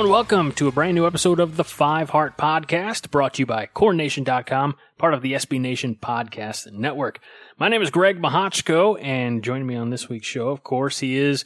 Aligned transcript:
Hello 0.00 0.08
and 0.08 0.14
welcome 0.14 0.52
to 0.52 0.66
a 0.66 0.72
brand 0.72 0.94
new 0.94 1.06
episode 1.06 1.38
of 1.38 1.56
the 1.56 1.62
Five 1.62 2.08
Heart 2.08 2.38
Podcast, 2.38 3.10
brought 3.10 3.34
to 3.34 3.42
you 3.42 3.46
by 3.46 3.66
CornNation.com, 3.66 4.76
part 4.96 5.12
of 5.12 5.20
the 5.20 5.34
SB 5.34 5.60
Nation 5.60 5.94
Podcast 5.94 6.72
Network. 6.72 7.20
My 7.58 7.68
name 7.68 7.82
is 7.82 7.90
Greg 7.90 8.18
Mahochko, 8.18 8.98
and 9.02 9.44
joining 9.44 9.66
me 9.66 9.76
on 9.76 9.90
this 9.90 10.08
week's 10.08 10.26
show, 10.26 10.48
of 10.48 10.64
course, 10.64 11.00
he 11.00 11.18
is 11.18 11.44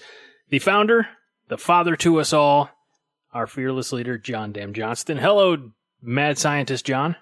the 0.51 0.61
founder, 0.61 1.09
the 1.49 1.59
father 1.59 1.97
to 1.97 2.21
us 2.21 2.33
all, 2.33 2.71
our 3.33 3.49
fearless 3.49 3.93
leader, 3.93 4.19
John 4.19 4.53
Dam 4.53 4.73
Johnston. 4.73 5.19
Hello, 5.19 5.73
mad 6.01 6.39
scientist 6.39 6.87
John. 6.87 7.17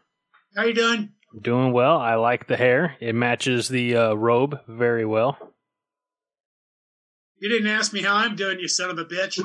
How 0.55 0.65
you 0.65 0.75
doing? 0.75 1.13
I'm 1.33 1.41
doing 1.41 1.73
well. 1.73 1.97
I 1.97 2.17
like 2.17 2.47
the 2.47 2.59
hair; 2.59 2.97
it 3.01 3.15
matches 3.15 3.71
the 3.71 3.97
uh, 3.97 4.13
robe 4.13 4.61
very 4.69 5.07
well. 5.07 5.39
You 7.39 7.49
didn't 7.49 7.69
ask 7.69 7.91
me 7.95 8.03
how 8.03 8.17
I'm 8.17 8.37
doing, 8.37 8.61
you 8.61 8.69
son 8.69 8.91
of 8.91 8.99
a 8.99 9.07
bitch. 9.07 9.43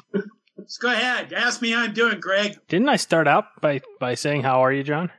Just 0.67 0.81
go 0.81 0.91
ahead. 0.91 1.31
Ask 1.31 1.61
me 1.61 1.71
how 1.71 1.83
I'm 1.83 1.93
doing, 1.93 2.19
Greg. 2.19 2.59
Didn't 2.67 2.89
I 2.89 2.97
start 2.97 3.25
out 3.25 3.61
by 3.61 3.79
by 4.01 4.15
saying 4.15 4.43
how 4.43 4.65
are 4.65 4.73
you, 4.73 4.83
John? 4.83 5.11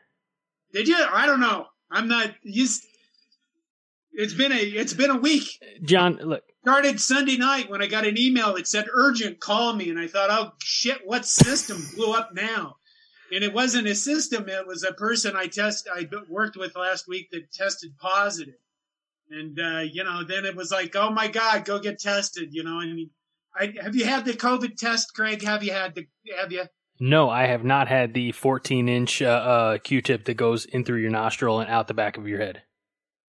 Did 0.75 0.89
you? 0.89 0.97
I 1.11 1.25
don't 1.25 1.41
know. 1.41 1.67
I'm 1.91 2.06
not. 2.06 2.34
You, 2.42 2.69
it's 4.12 4.34
been 4.34 4.53
a 4.53 4.61
it's 4.61 4.92
been 4.92 5.11
a 5.11 5.17
week. 5.17 5.48
John, 5.83 6.19
look, 6.22 6.42
Started 6.64 7.00
Sunday 7.00 7.39
night 7.39 7.70
when 7.70 7.81
I 7.81 7.87
got 7.87 8.06
an 8.06 8.19
email 8.19 8.55
that 8.55 8.69
said 8.69 8.89
urgent, 8.92 9.41
call 9.41 9.72
me, 9.72 9.89
and 9.89 9.98
I 9.98 10.06
thought, 10.06 10.28
oh 10.31 10.53
shit, 10.59 10.98
what 11.06 11.25
system 11.25 11.83
blew 11.97 12.12
up 12.12 12.34
now? 12.34 12.77
And 13.33 13.42
it 13.42 13.55
wasn't 13.55 13.87
a 13.87 13.94
system; 13.94 14.50
it 14.50 14.67
was 14.67 14.84
a 14.84 14.92
person 14.92 15.34
I 15.34 15.47
test 15.47 15.89
I 15.91 16.06
worked 16.28 16.59
with 16.59 16.77
last 16.77 17.09
week 17.09 17.31
that 17.31 17.50
tested 17.53 17.97
positive. 17.97 18.61
And 19.31 19.59
uh, 19.59 19.81
you 19.91 20.05
know, 20.05 20.25
then 20.25 20.44
it 20.44 20.56
was 20.56 20.70
like, 20.70 20.94
oh 20.94 21.09
my 21.11 21.28
god, 21.28 21.65
go 21.65 21.78
get 21.78 22.00
tested. 22.00 22.50
You 22.53 22.65
know, 22.65 22.78
I 22.78 22.84
mean, 22.84 23.09
I, 23.56 23.74
have 23.82 23.94
you 23.94 24.04
had 24.04 24.24
the 24.24 24.32
COVID 24.32 24.77
test, 24.77 25.14
Greg? 25.14 25.42
Have 25.42 25.62
you 25.62 25.72
had 25.72 25.94
the? 25.94 26.06
Have 26.38 26.52
you? 26.52 26.64
No, 27.00 27.30
I 27.30 27.46
have 27.46 27.64
not 27.64 27.88
had 27.88 28.12
the 28.12 28.32
14 28.32 28.88
inch 28.88 29.22
uh, 29.22 29.27
uh, 29.27 29.78
Q-tip 29.78 30.24
that 30.24 30.34
goes 30.34 30.64
in 30.64 30.84
through 30.84 30.98
your 30.98 31.10
nostril 31.10 31.60
and 31.60 31.70
out 31.70 31.86
the 31.86 31.94
back 31.94 32.16
of 32.16 32.26
your 32.26 32.41
head. 32.41 32.62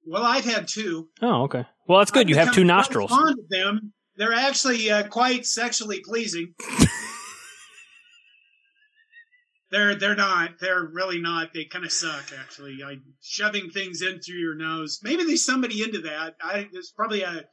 Well, 0.06 0.24
I've 0.24 0.46
had 0.46 0.70
two. 0.70 1.10
Oh, 1.22 1.44
okay. 1.44 1.66
Well, 1.88 2.00
that's 2.00 2.12
good. 2.12 2.28
I've 2.28 2.30
you 2.30 2.36
have 2.36 2.54
two 2.54 2.64
nostrils. 2.64 3.10
Fond 3.10 3.38
of 3.40 3.50
them. 3.50 3.94
They're 4.16 4.34
actually 4.34 4.90
uh, 4.90 5.08
quite 5.10 5.46
sexually 5.46 6.00
pleasing. 6.04 6.54
they're 9.72 9.96
they're 9.96 10.16
not. 10.16 10.60
They're 10.60 10.86
really 10.86 11.20
not. 11.20 11.54
They 11.54 11.66
kind 11.66 11.86
of 11.86 11.92
suck. 11.92 12.32
Actually, 12.40 12.78
I 12.84 12.96
shoving 13.22 13.70
things 13.70 14.02
in 14.02 14.22
through 14.22 14.40
your 14.40 14.56
nose. 14.56 15.00
Maybe 15.04 15.24
there's 15.26 15.46
somebody 15.46 15.84
into 15.84 16.02
that. 16.02 16.36
I 16.42 16.68
there's 16.72 16.94
probably 16.96 17.24
a 17.24 17.44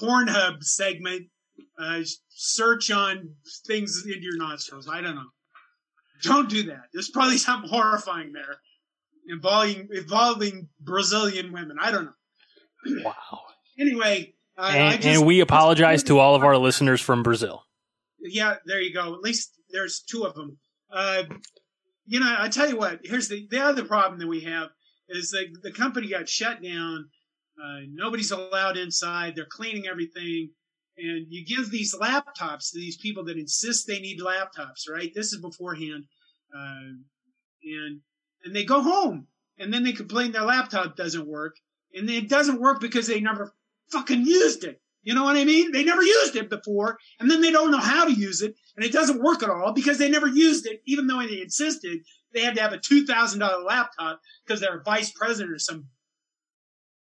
Pornhub 0.00 0.62
segment. 0.62 1.28
Uh, 1.78 2.00
search 2.28 2.90
on 2.90 3.30
things 3.66 4.02
into 4.04 4.20
your 4.20 4.36
nostrils. 4.36 4.88
I 4.88 5.00
don't 5.00 5.14
know. 5.14 5.30
Don't 6.22 6.48
do 6.48 6.64
that. 6.64 6.84
There's 6.92 7.10
probably 7.10 7.38
something 7.38 7.68
horrifying 7.70 8.32
there 8.32 8.58
involving 9.28 9.88
involving 9.92 10.68
Brazilian 10.80 11.52
women. 11.52 11.76
I 11.80 11.90
don't 11.90 12.04
know. 12.06 13.02
Wow. 13.04 13.14
Anyway, 13.80 14.34
uh, 14.58 14.60
I 14.60 14.76
And, 14.76 15.02
just, 15.02 15.18
and 15.18 15.26
we 15.26 15.40
apologize 15.40 16.02
to 16.02 16.18
all 16.18 16.34
of 16.34 16.44
our 16.44 16.58
listeners 16.58 17.00
from 17.00 17.22
Brazil. 17.22 17.64
Yeah, 18.20 18.56
there 18.66 18.82
you 18.82 18.92
go. 18.92 19.14
At 19.14 19.20
least 19.20 19.54
there's 19.70 20.00
two 20.00 20.24
of 20.24 20.34
them. 20.34 20.58
Uh, 20.92 21.22
you 22.04 22.20
know, 22.20 22.36
I 22.38 22.50
tell 22.50 22.68
you 22.68 22.76
what. 22.76 23.00
Here's 23.02 23.28
the 23.28 23.48
the 23.50 23.62
other 23.62 23.84
problem 23.84 24.20
that 24.20 24.28
we 24.28 24.40
have 24.40 24.68
is 25.08 25.30
that 25.30 25.46
the 25.62 25.72
company 25.72 26.08
got 26.08 26.28
shut 26.28 26.62
down. 26.62 27.08
Uh, 27.60 27.80
nobody's 27.90 28.30
allowed 28.30 28.76
inside. 28.76 29.34
They're 29.34 29.46
cleaning 29.46 29.86
everything, 29.86 30.50
and 30.96 31.26
you 31.30 31.44
give 31.44 31.70
these 31.70 31.94
laptops 31.94 32.70
to 32.70 32.78
these 32.78 32.96
people 32.96 33.24
that 33.24 33.36
insist 33.36 33.86
they 33.86 34.00
need 34.00 34.20
laptops. 34.20 34.88
Right? 34.88 35.12
This 35.14 35.32
is 35.32 35.40
beforehand, 35.40 36.04
uh, 36.54 36.92
and 37.64 38.00
and 38.44 38.54
they 38.54 38.64
go 38.64 38.82
home, 38.82 39.26
and 39.58 39.72
then 39.72 39.84
they 39.84 39.92
complain 39.92 40.32
their 40.32 40.42
laptop 40.42 40.96
doesn't 40.96 41.26
work, 41.26 41.56
and 41.94 42.08
it 42.10 42.28
doesn't 42.28 42.60
work 42.60 42.80
because 42.80 43.06
they 43.06 43.20
never 43.20 43.54
fucking 43.90 44.24
used 44.26 44.64
it. 44.64 44.80
You 45.02 45.14
know 45.14 45.24
what 45.24 45.36
I 45.36 45.44
mean? 45.44 45.72
They 45.72 45.82
never 45.82 46.02
used 46.02 46.36
it 46.36 46.48
before, 46.48 46.98
and 47.18 47.28
then 47.28 47.40
they 47.40 47.50
don't 47.50 47.72
know 47.72 47.78
how 47.78 48.04
to 48.04 48.12
use 48.12 48.40
it, 48.40 48.54
and 48.76 48.84
it 48.84 48.92
doesn't 48.92 49.22
work 49.22 49.42
at 49.42 49.50
all 49.50 49.72
because 49.72 49.98
they 49.98 50.08
never 50.08 50.28
used 50.28 50.66
it, 50.66 50.80
even 50.86 51.06
though 51.06 51.20
they 51.26 51.40
insisted 51.40 52.02
they 52.32 52.40
had 52.40 52.54
to 52.56 52.62
have 52.62 52.72
a 52.72 52.78
two 52.78 53.06
thousand 53.06 53.40
dollar 53.40 53.62
laptop 53.62 54.20
because 54.44 54.60
they're 54.60 54.78
a 54.78 54.82
vice 54.82 55.10
president 55.10 55.54
or 55.54 55.58
some 55.58 55.86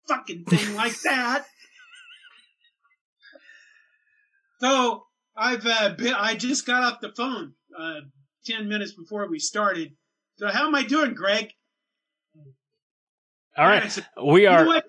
fucking 0.08 0.46
thing 0.46 0.76
like 0.76 1.00
that. 1.02 1.46
So 4.60 5.06
I've 5.36 5.66
uh, 5.66 5.94
been, 5.98 6.14
I 6.14 6.36
just 6.36 6.66
got 6.66 6.84
off 6.84 7.00
the 7.02 7.12
phone 7.16 7.54
uh, 7.78 8.02
ten 8.46 8.68
minutes 8.68 8.94
before 8.94 9.30
we 9.30 9.40
started. 9.40 9.94
So 10.38 10.48
how 10.48 10.68
am 10.68 10.76
I 10.76 10.84
doing, 10.84 11.14
Greg? 11.14 11.52
All 13.58 13.66
right. 13.66 14.00
We 14.24 14.44
You 14.44 14.50
know 14.50 14.56
are. 14.56 14.66
what? 14.66 14.86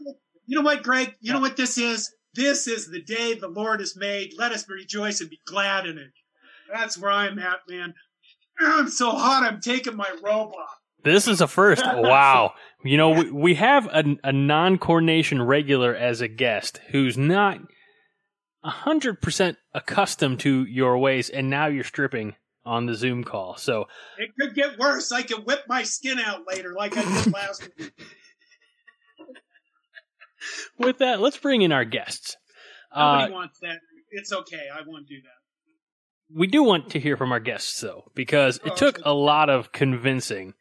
You 0.47 0.57
know 0.57 0.63
what, 0.63 0.83
Greg? 0.83 1.15
You 1.21 1.33
know 1.33 1.41
what 1.41 1.57
this 1.57 1.79
is? 1.79 2.13
This 2.35 2.67
is 2.67 2.91
the 2.91 3.03
day 3.03 3.35
the 3.35 3.49
Lord 3.49 3.81
has 3.81 3.97
made. 3.97 4.33
Let 4.39 4.53
us 4.53 4.69
rejoice 4.69 5.21
and 5.21 5.31
be 5.31 5.41
glad 5.47 5.87
in 5.87 5.99
it. 5.99 6.11
That's 6.73 6.99
where 6.99 7.11
I'm 7.11 7.39
at, 7.39 7.61
man. 7.69 7.95
I'm 8.61 8.89
so 8.89 9.11
hot. 9.11 9.43
I'm 9.45 9.61
taking 9.61 9.97
my 9.97 10.09
robe 10.23 10.53
off. 10.53 10.79
This 11.05 11.29
is 11.29 11.41
a 11.41 11.47
first. 11.49 11.83
Wow. 11.97 12.55
You 12.85 12.97
know, 12.97 13.11
we, 13.11 13.31
we 13.31 13.55
have 13.55 13.87
a, 13.87 14.05
a 14.23 14.33
non 14.33 14.79
Corn 14.79 15.05
Nation 15.07 15.43
regular 15.43 15.95
as 15.95 16.21
a 16.21 16.29
guest 16.29 16.81
who's 16.91 17.19
not 17.19 17.59
100% 18.65 19.57
accustomed 19.75 20.41
to 20.41 20.65
your 20.65 20.99
ways, 20.99 21.31
and 21.31 21.49
now 21.51 21.67
you're 21.67 21.85
stripping 21.85 22.35
on 22.65 22.87
the 22.87 22.95
Zoom 22.95 23.25
call. 23.25 23.57
So, 23.57 23.87
It 24.19 24.31
could 24.39 24.55
get 24.55 24.79
worse. 24.79 25.11
I 25.13 25.23
can 25.23 25.43
whip 25.43 25.65
my 25.69 25.83
skin 25.85 26.19
out 26.19 26.47
later, 26.47 26.75
like 26.75 26.97
I 26.97 27.03
did 27.25 27.33
last 27.33 27.69
week. 27.79 27.93
with 30.79 30.99
that, 30.99 31.21
let's 31.21 31.37
bring 31.39 31.63
in 31.63 31.73
our 31.73 31.85
guests. 31.85 32.37
Nobody 32.95 33.33
Uh, 33.33 33.35
wants 33.35 33.59
that. 33.61 33.79
It's 34.11 34.33
okay. 34.33 34.67
I 34.73 34.81
won't 34.87 35.07
do 35.07 35.17
that. 35.23 36.35
we 36.35 36.47
do 36.47 36.63
want 36.63 36.91
to 36.91 37.01
hear 37.01 37.17
from 37.17 37.33
our 37.33 37.41
guests, 37.41 37.81
though, 37.81 38.11
because 38.15 38.57
it 38.65 38.73
Oh, 38.73 38.75
took 38.75 39.01
a 39.05 39.13
lot 39.15 39.49
of 39.51 39.73
convincing. 39.73 40.55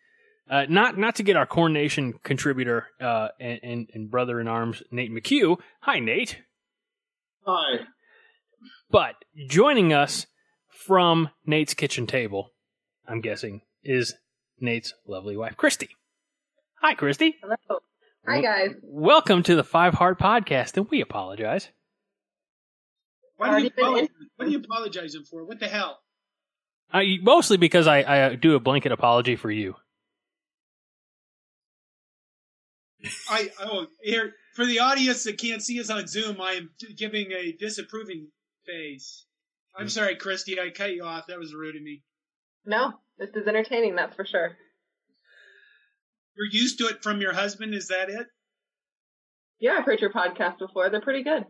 Uh, 0.50 0.66
not 0.70 0.98
not 0.98 1.16
to 1.16 1.24
get 1.24 1.36
our 1.36 1.46
Corn 1.46 1.74
Nation 1.74 2.14
contributor 2.24 2.88
uh, 3.02 3.30
and, 3.40 3.60
and, 3.64 3.90
and 3.94 4.10
brother 4.12 4.40
in 4.40 4.48
arms, 4.48 4.82
Nate 4.92 5.12
McHugh. 5.12 5.58
Hi, 5.82 6.00
Nate. 6.00 6.42
Hi. 7.48 7.80
But 8.92 9.16
joining 9.48 9.94
us 9.94 10.26
from 10.68 11.30
Nate's 11.46 11.74
kitchen 11.74 12.06
table, 12.06 12.52
I'm 13.08 13.22
guessing, 13.22 13.62
is 13.86 14.16
Nate's 14.60 14.94
lovely 15.08 15.38
wife, 15.38 15.56
Christy. 15.56 15.92
Hi, 16.82 16.94
Christy. 16.94 17.38
Hello. 17.42 17.80
Hi, 18.28 18.42
guys. 18.42 18.72
Welcome 18.84 19.44
to 19.44 19.56
the 19.56 19.64
Five 19.64 19.94
Heart 19.94 20.20
Podcast, 20.20 20.76
and 20.76 20.90
we 20.90 21.00
apologize. 21.00 21.70
What 23.38 23.52
are, 23.52 23.60
you 23.62 23.70
been 23.70 23.86
apologizing, 23.86 24.10
what 24.36 24.48
are 24.48 24.52
you 24.52 24.58
apologizing 24.60 25.24
for? 25.24 25.46
What 25.46 25.62
the 25.62 25.70
hell? 25.70 26.00
I, 26.92 27.18
mostly 27.22 27.56
because 27.56 27.88
I, 27.88 28.02
I 28.02 28.22
uh, 28.24 28.36
do 28.36 28.56
a 28.56 28.60
blanket 28.60 28.92
apology 28.92 29.38
for 29.38 29.50
you. 29.50 29.76
I 33.30 33.52
oh 33.62 33.88
here 34.02 34.34
for 34.58 34.66
the 34.66 34.80
audience 34.80 35.24
that 35.26 35.38
can't 35.38 35.62
see 35.62 35.80
us 35.80 35.92
on 35.92 36.08
Zoom, 36.08 36.42
I 36.42 36.54
am 36.54 36.72
giving 36.98 37.32
a 37.32 37.52
disapproving 37.52 38.30
face. 38.66 39.26
I'm 39.78 39.88
sorry, 39.88 40.16
Christy, 40.16 40.60
I 40.60 40.72
cut 40.72 40.92
you 40.94 41.04
off. 41.04 41.28
That 41.28 41.38
was 41.38 41.54
rude 41.54 41.76
of 41.76 41.84
me. 41.84 42.02
No, 42.66 42.94
this 43.20 43.30
is 43.36 43.48
entertaining, 43.48 43.96
that's 43.96 44.16
for 44.16 44.26
sure. 44.26 44.58
You're 46.36 46.48
used 46.52 46.80
to 46.80 46.88
it 46.88 47.04
from 47.04 47.22
your 47.22 47.34
husband, 47.34 47.76
is 47.76 47.90
that 47.90 48.10
it? 48.10 48.26
Yeah, 49.60 49.76
I've 49.78 49.86
heard 49.86 50.02
your 50.02 50.12
podcast 50.12 50.58
before. 50.58 50.90
They're 50.90 51.02
pretty 51.02 51.24
good. 51.24 51.46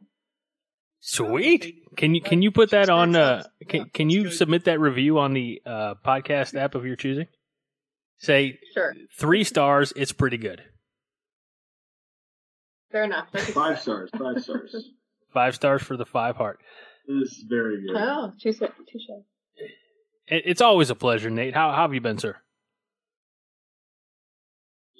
Sweet. 1.00 1.83
Can 1.95 2.13
you 2.13 2.21
can 2.21 2.42
you 2.42 2.51
put 2.51 2.71
that 2.71 2.89
on? 2.89 3.15
Uh, 3.15 3.44
can 3.69 3.89
can 3.94 4.09
you 4.09 4.31
submit 4.31 4.65
that 4.65 4.80
review 4.80 5.19
on 5.19 5.33
the 5.33 5.62
uh, 5.65 5.94
podcast 6.06 6.56
app 6.59 6.75
of 6.75 6.86
your 6.86 6.95
choosing? 6.95 7.27
Say 8.18 8.59
Sure. 8.74 8.94
three 9.18 9.44
stars. 9.44 9.94
It's 9.95 10.12
pretty 10.12 10.38
good. 10.38 10.63
Fair 12.91 13.03
enough. 13.03 13.27
Thank 13.31 13.47
you. 13.49 13.53
Five 13.53 13.79
stars. 13.81 14.09
Five 14.17 14.41
stars. 14.43 14.75
Five 15.33 15.55
stars 15.55 15.81
for 15.83 15.97
the 15.97 16.05
five 16.05 16.37
heart. 16.37 16.59
This 17.07 17.31
is 17.33 17.45
very 17.49 17.81
good. 17.85 17.95
Oh, 17.97 18.31
touche. 18.41 18.59
touche. 18.59 19.09
It, 20.27 20.43
it's 20.45 20.61
always 20.61 20.89
a 20.89 20.95
pleasure, 20.95 21.29
Nate. 21.29 21.53
How, 21.53 21.71
how 21.71 21.81
have 21.83 21.93
you 21.93 22.01
been, 22.01 22.17
sir? 22.17 22.37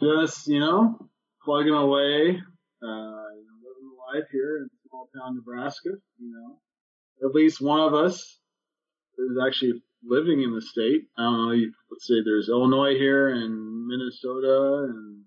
Just 0.02 0.48
you 0.48 0.60
know, 0.60 1.00
plugging 1.44 1.74
away, 1.74 2.30
uh, 2.30 2.36
you 2.84 3.46
know, 3.48 3.58
living 3.64 3.92
life 4.14 4.26
here 4.32 4.58
in 4.58 4.70
small 4.88 5.10
town 5.18 5.36
Nebraska. 5.38 5.90
You 6.20 6.32
know, 6.32 7.28
at 7.28 7.34
least 7.34 7.62
one 7.62 7.80
of 7.80 7.94
us 7.94 8.16
is 9.18 9.38
actually 9.46 9.82
living 10.06 10.44
in 10.44 10.54
the 10.54 10.62
state. 10.62 11.04
I 11.18 11.24
don't 11.24 11.46
know. 11.48 11.52
you- 11.52 11.74
Let's 11.90 12.06
say 12.08 12.16
there's 12.24 12.50
Illinois 12.50 12.96
here 12.96 13.30
and 13.30 13.88
Minnesota, 13.88 14.88
and 14.94 15.22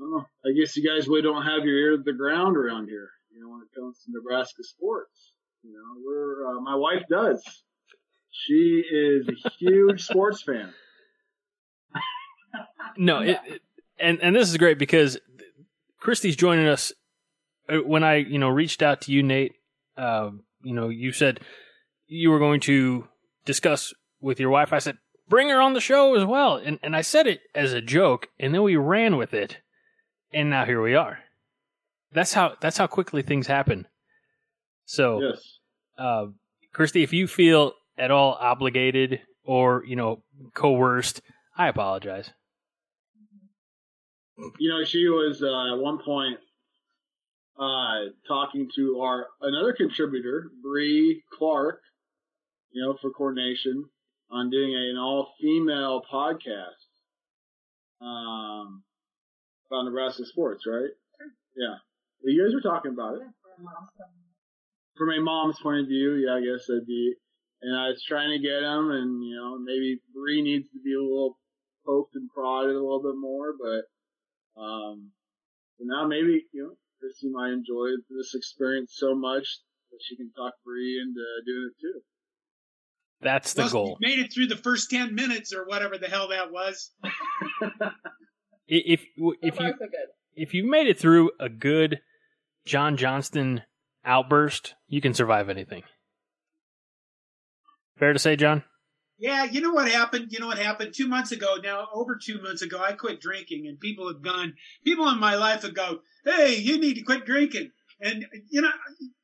I. 0.00 0.48
I 0.48 0.52
guess 0.58 0.76
you 0.76 0.88
guys 0.88 1.08
really 1.08 1.22
don't 1.22 1.42
have 1.44 1.64
your 1.64 1.76
ear 1.76 1.96
to 1.96 2.02
the 2.02 2.12
ground 2.12 2.56
around 2.56 2.88
here. 2.88 3.10
You 3.32 3.40
know, 3.40 3.50
when 3.50 3.60
it 3.62 3.68
comes 3.78 3.98
to 4.04 4.10
Nebraska 4.12 4.62
sports. 4.62 5.32
You 5.62 5.72
know, 5.72 6.02
we're 6.04 6.46
uh, 6.56 6.60
my 6.60 6.74
wife 6.76 7.02
does. 7.10 7.42
She 8.30 8.82
is 8.92 9.28
a 9.28 9.50
huge 9.58 10.02
sports 10.04 10.42
fan. 10.42 10.72
No, 12.96 13.20
it, 13.20 13.38
it- 13.46 13.62
and 14.00 14.20
and 14.22 14.34
this 14.34 14.48
is 14.48 14.56
great 14.56 14.78
because 14.78 15.18
Christy's 16.00 16.36
joining 16.36 16.66
us. 16.68 16.92
Uh, 17.68 17.78
When 17.78 18.04
I 18.04 18.16
you 18.16 18.38
know 18.38 18.48
reached 18.48 18.82
out 18.82 19.00
to 19.02 19.12
you, 19.12 19.22
Nate, 19.22 19.52
uh, 19.96 20.30
you 20.62 20.74
know 20.74 20.88
you 20.88 21.12
said 21.12 21.40
you 22.06 22.30
were 22.30 22.38
going 22.38 22.60
to 22.60 23.06
discuss 23.44 23.92
with 24.20 24.38
your 24.40 24.50
wife. 24.50 24.72
I 24.72 24.78
said 24.78 24.98
bring 25.28 25.48
her 25.50 25.60
on 25.60 25.74
the 25.74 25.80
show 25.80 26.14
as 26.16 26.24
well, 26.24 26.56
and 26.56 26.78
and 26.82 26.94
I 26.96 27.00
said 27.02 27.26
it 27.26 27.40
as 27.54 27.72
a 27.72 27.80
joke, 27.80 28.28
and 28.38 28.54
then 28.54 28.62
we 28.62 28.76
ran 28.76 29.16
with 29.16 29.34
it, 29.34 29.58
and 30.32 30.50
now 30.50 30.64
here 30.64 30.82
we 30.82 30.94
are. 30.94 31.18
That's 32.12 32.32
how 32.32 32.54
that's 32.60 32.78
how 32.78 32.86
quickly 32.86 33.22
things 33.22 33.46
happen. 33.46 33.86
So 34.86 35.20
Yes. 35.22 35.58
uh, 35.98 36.26
Christy, 36.72 37.02
if 37.02 37.12
you 37.12 37.26
feel 37.26 37.72
at 37.98 38.10
all 38.10 38.34
obligated 38.40 39.20
or 39.44 39.84
you 39.86 39.96
know 39.96 40.22
coerced, 40.54 41.20
I 41.56 41.68
apologize. 41.68 42.30
you 44.58 44.68
know, 44.70 44.84
she 44.84 45.08
was 45.08 45.42
uh, 45.42 45.74
at 45.74 45.78
one 45.78 45.98
point 45.98 46.38
uh, 47.58 48.10
talking 48.26 48.70
to 48.76 49.00
our 49.00 49.26
another 49.42 49.72
contributor, 49.72 50.50
Bree 50.62 51.22
Clark, 51.36 51.80
you 52.70 52.82
know, 52.82 52.96
for 53.00 53.10
Corn 53.10 53.34
Nation 53.34 53.84
on 54.30 54.50
doing 54.50 54.74
an 54.74 54.96
all-female 54.96 56.02
podcast 56.12 56.86
um, 58.00 58.84
about 59.70 59.84
Nebraska 59.84 60.24
sports, 60.26 60.64
right? 60.66 60.90
Yeah, 61.56 61.76
you 62.24 62.44
guys 62.44 62.54
were 62.54 62.60
talking 62.60 62.92
about 62.92 63.16
it 63.16 63.22
from 64.96 65.10
a 65.10 65.20
mom's 65.20 65.58
point 65.60 65.80
of 65.80 65.86
view. 65.88 66.14
Yeah, 66.14 66.34
I 66.36 66.40
guess 66.40 66.66
that'd 66.66 66.86
be. 66.86 67.14
And 67.60 67.76
I 67.76 67.88
was 67.88 68.04
trying 68.06 68.30
to 68.30 68.38
get 68.38 68.62
him, 68.62 68.90
and 68.90 69.24
you 69.24 69.34
know, 69.34 69.58
maybe 69.58 70.00
Bree 70.14 70.42
needs 70.42 70.68
to 70.70 70.78
be 70.84 70.94
a 70.94 71.02
little 71.02 71.38
poked 71.84 72.14
and 72.14 72.28
prodded 72.30 72.76
a 72.76 72.80
little 72.80 73.02
bit 73.02 73.16
more, 73.18 73.54
but 73.58 74.60
um, 74.60 75.10
so 75.78 75.84
now 75.86 76.06
maybe, 76.06 76.46
you 76.52 76.62
know, 76.62 76.74
Christy 77.00 77.28
might 77.30 77.50
enjoy 77.52 77.88
this 78.10 78.34
experience 78.34 78.94
so 78.96 79.14
much 79.14 79.46
that 79.90 79.98
she 80.02 80.16
can 80.16 80.30
talk 80.36 80.54
Bree 80.64 81.00
into 81.00 81.20
doing 81.46 81.70
it 81.70 81.80
too. 81.80 82.00
That's 83.20 83.52
the 83.54 83.62
Plus, 83.62 83.72
goal. 83.72 83.96
made 84.00 84.18
it 84.20 84.32
through 84.32 84.46
the 84.46 84.56
first 84.56 84.90
ten 84.90 85.14
minutes 85.14 85.52
or 85.52 85.66
whatever 85.66 85.98
the 85.98 86.06
hell 86.08 86.28
that 86.28 86.52
was. 86.52 86.92
I- 88.70 88.82
If 88.86 89.04
if 89.42 89.56
so 89.56 89.62
you 89.64 89.74
so 89.78 89.86
if 90.34 90.54
you've 90.54 90.66
made 90.66 90.86
it 90.86 90.98
through 90.98 91.32
a 91.40 91.48
good 91.48 92.00
John 92.64 92.96
Johnston 92.96 93.62
outburst, 94.04 94.74
you 94.86 95.00
can 95.00 95.14
survive 95.14 95.48
anything. 95.48 95.82
Fair 97.98 98.12
to 98.12 98.18
say, 98.18 98.36
John? 98.36 98.64
Yeah, 99.18 99.44
you 99.44 99.60
know 99.60 99.72
what 99.72 99.90
happened? 99.90 100.28
You 100.30 100.38
know 100.38 100.46
what 100.46 100.58
happened? 100.58 100.94
Two 100.94 101.08
months 101.08 101.32
ago, 101.32 101.56
now 101.60 101.88
over 101.92 102.16
two 102.16 102.40
months 102.40 102.62
ago, 102.62 102.80
I 102.80 102.92
quit 102.92 103.20
drinking, 103.20 103.66
and 103.66 103.80
people 103.80 104.06
have 104.06 104.22
gone. 104.22 104.54
People 104.84 105.08
in 105.08 105.18
my 105.18 105.34
life 105.34 105.62
have 105.62 105.74
go, 105.74 106.02
"Hey, 106.24 106.56
you 106.56 106.78
need 106.78 106.94
to 106.94 107.02
quit 107.02 107.26
drinking." 107.26 107.72
And 108.00 108.26
you 108.48 108.62
know, 108.62 108.70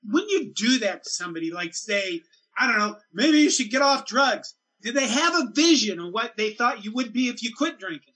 when 0.02 0.28
you 0.28 0.52
do 0.52 0.80
that 0.80 1.04
to 1.04 1.10
somebody, 1.10 1.52
like 1.52 1.74
say, 1.74 2.22
I 2.58 2.66
don't 2.66 2.78
know, 2.78 2.96
maybe 3.12 3.38
you 3.38 3.50
should 3.50 3.70
get 3.70 3.82
off 3.82 4.06
drugs. 4.06 4.56
Did 4.82 4.94
they 4.94 5.06
have 5.06 5.34
a 5.34 5.52
vision 5.54 6.00
of 6.00 6.12
what 6.12 6.36
they 6.36 6.54
thought 6.54 6.84
you 6.84 6.92
would 6.94 7.12
be 7.12 7.28
if 7.28 7.42
you 7.42 7.52
quit 7.56 7.78
drinking? 7.78 8.13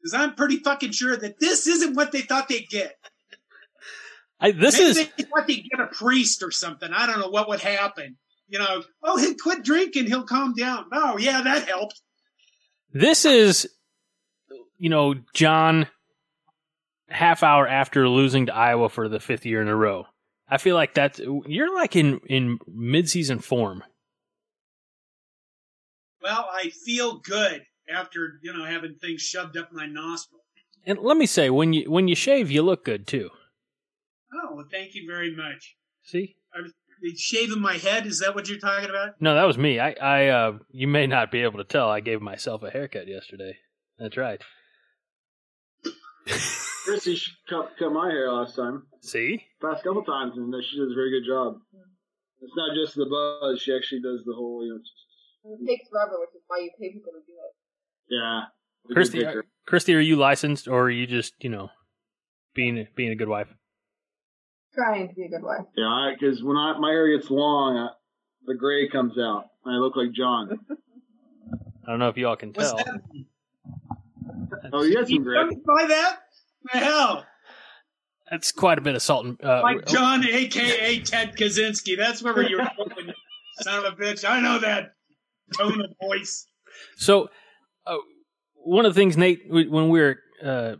Because 0.00 0.14
I'm 0.14 0.34
pretty 0.34 0.56
fucking 0.58 0.92
sure 0.92 1.16
that 1.16 1.38
this 1.38 1.66
isn't 1.66 1.94
what 1.94 2.12
they 2.12 2.22
thought 2.22 2.48
they'd 2.48 2.68
get. 2.68 2.96
I, 4.40 4.52
this 4.52 4.78
Maybe 4.78 4.90
is 4.90 4.96
they 4.96 5.24
thought 5.24 5.46
they'd 5.46 5.68
get 5.70 5.80
a 5.80 5.86
priest 5.86 6.42
or 6.42 6.50
something. 6.50 6.90
I 6.92 7.06
don't 7.06 7.20
know 7.20 7.28
what 7.28 7.48
would 7.48 7.60
happen. 7.60 8.16
You 8.48 8.58
know, 8.58 8.82
oh, 9.02 9.18
he'll 9.18 9.34
quit 9.34 9.62
drinking, 9.62 10.06
he'll 10.06 10.24
calm 10.24 10.54
down. 10.54 10.86
Oh, 10.92 11.18
yeah, 11.18 11.42
that 11.42 11.68
helped. 11.68 12.00
this 12.92 13.24
is 13.24 13.68
you 14.78 14.88
know 14.88 15.14
John 15.34 15.86
half 17.08 17.42
hour 17.42 17.68
after 17.68 18.08
losing 18.08 18.46
to 18.46 18.54
Iowa 18.54 18.88
for 18.88 19.08
the 19.08 19.20
fifth 19.20 19.44
year 19.44 19.60
in 19.60 19.68
a 19.68 19.76
row. 19.76 20.06
I 20.48 20.58
feel 20.58 20.74
like 20.74 20.94
that's 20.94 21.20
you're 21.20 21.74
like 21.74 21.94
in 21.94 22.20
in 22.26 22.58
midseason 22.68 23.42
form. 23.42 23.84
Well, 26.22 26.48
I 26.52 26.70
feel 26.70 27.18
good 27.18 27.62
after 27.92 28.38
you 28.42 28.52
know 28.52 28.64
having 28.64 28.94
things 28.94 29.22
shoved 29.22 29.56
up 29.56 29.70
my 29.72 29.86
nostril. 29.86 30.40
And 30.86 30.98
let 31.00 31.16
me 31.16 31.26
say, 31.26 31.50
when 31.50 31.72
you 31.72 31.90
when 31.90 32.08
you 32.08 32.14
shave, 32.14 32.50
you 32.50 32.62
look 32.62 32.84
good 32.84 33.06
too. 33.06 33.30
Oh, 34.32 34.54
well, 34.54 34.66
thank 34.70 34.94
you 34.94 35.06
very 35.06 35.34
much. 35.34 35.76
See? 36.02 36.36
They 37.02 37.14
shaving 37.16 37.60
my 37.60 37.78
head? 37.78 38.06
Is 38.06 38.20
that 38.20 38.34
what 38.34 38.48
you're 38.48 38.58
talking 38.58 38.90
about? 38.90 39.20
No, 39.20 39.34
that 39.34 39.44
was 39.46 39.56
me. 39.56 39.80
I, 39.80 39.92
I, 40.00 40.26
uh, 40.28 40.58
you 40.70 40.86
may 40.86 41.06
not 41.06 41.30
be 41.30 41.40
able 41.42 41.58
to 41.58 41.64
tell. 41.64 41.88
I 41.88 42.00
gave 42.00 42.20
myself 42.20 42.62
a 42.62 42.70
haircut 42.70 43.08
yesterday. 43.08 43.56
That's 43.98 44.16
right. 44.16 44.42
Christy 46.84 47.16
sh- 47.16 47.36
cut, 47.48 47.72
cut 47.78 47.90
my 47.92 48.08
hair 48.08 48.30
last 48.32 48.56
time, 48.56 48.84
See? 49.00 49.42
past 49.62 49.82
couple 49.84 50.04
times, 50.04 50.36
and 50.36 50.52
she 50.62 50.76
does 50.76 50.92
a 50.92 50.94
very 50.94 51.10
good 51.10 51.26
job. 51.26 51.60
It's 52.40 52.56
not 52.56 52.74
just 52.74 52.96
the 52.96 53.04
buzz; 53.04 53.60
she 53.60 53.74
actually 53.74 54.00
does 54.00 54.24
the 54.24 54.32
whole, 54.34 54.64
you 54.64 54.72
know. 54.72 54.80
It 55.52 55.66
takes 55.66 55.88
forever, 55.88 56.20
which 56.20 56.36
is 56.36 56.42
why 56.48 56.60
you 56.60 56.70
pay 56.80 56.92
people 56.92 57.12
to 57.12 57.20
do 57.24 57.32
it. 57.32 57.52
Yeah. 58.10 58.40
We 58.88 58.94
Christy, 58.94 59.18
did. 59.20 59.44
Christy, 59.66 59.94
are 59.94 60.00
you 60.00 60.16
licensed 60.16 60.68
or 60.68 60.82
are 60.84 60.90
you 60.90 61.06
just, 61.06 61.34
you 61.40 61.48
know, 61.50 61.70
being 62.54 62.86
being 62.96 63.10
a 63.10 63.16
good 63.16 63.28
wife? 63.28 63.48
Trying 64.74 65.08
to 65.08 65.14
be 65.14 65.24
a 65.24 65.28
good 65.28 65.42
wife. 65.42 65.66
Yeah, 65.76 66.12
because 66.18 66.42
when 66.42 66.56
I, 66.56 66.78
my 66.78 66.90
hair 66.90 67.16
gets 67.16 67.30
long, 67.30 67.76
I, 67.76 67.88
the 68.46 68.54
gray 68.54 68.88
comes 68.88 69.18
out, 69.18 69.44
and 69.64 69.74
I 69.74 69.78
look 69.78 69.96
like 69.96 70.12
John. 70.12 70.58
I 71.86 71.90
don't 71.90 71.98
know 71.98 72.08
if 72.08 72.16
y'all 72.16 72.36
can 72.36 72.52
tell. 72.52 72.78
Oh, 74.72 74.82
you 74.82 74.94
got 74.94 75.06
some 75.06 75.14
You 75.14 75.22
gray. 75.24 75.36
don't 75.36 75.64
buy 75.64 75.86
that? 75.88 76.20
The 76.72 76.78
hell, 76.78 77.24
That's 78.30 78.52
quite 78.52 78.78
a 78.78 78.80
bit 78.82 78.94
of 78.94 79.02
salt 79.02 79.24
and 79.24 79.42
uh, 79.42 79.60
like 79.62 79.86
John, 79.86 80.24
aka 80.24 81.00
Ted 81.00 81.36
Kaczynski. 81.36 81.96
That's 81.96 82.22
where 82.22 82.46
you 82.48 82.58
were 82.58 82.68
hoping, 82.76 83.12
son 83.62 83.84
of 83.84 83.92
a 83.92 83.96
bitch. 83.96 84.28
I 84.28 84.40
know 84.40 84.58
that 84.58 84.92
tone 85.58 85.80
of 85.80 85.90
voice. 86.00 86.46
So, 86.96 87.30
uh, 87.86 87.96
one 88.54 88.84
of 88.84 88.94
the 88.94 89.00
things, 89.00 89.16
Nate, 89.16 89.42
when 89.48 89.88
we 89.88 90.00
were 90.00 90.18
uh, 90.42 90.76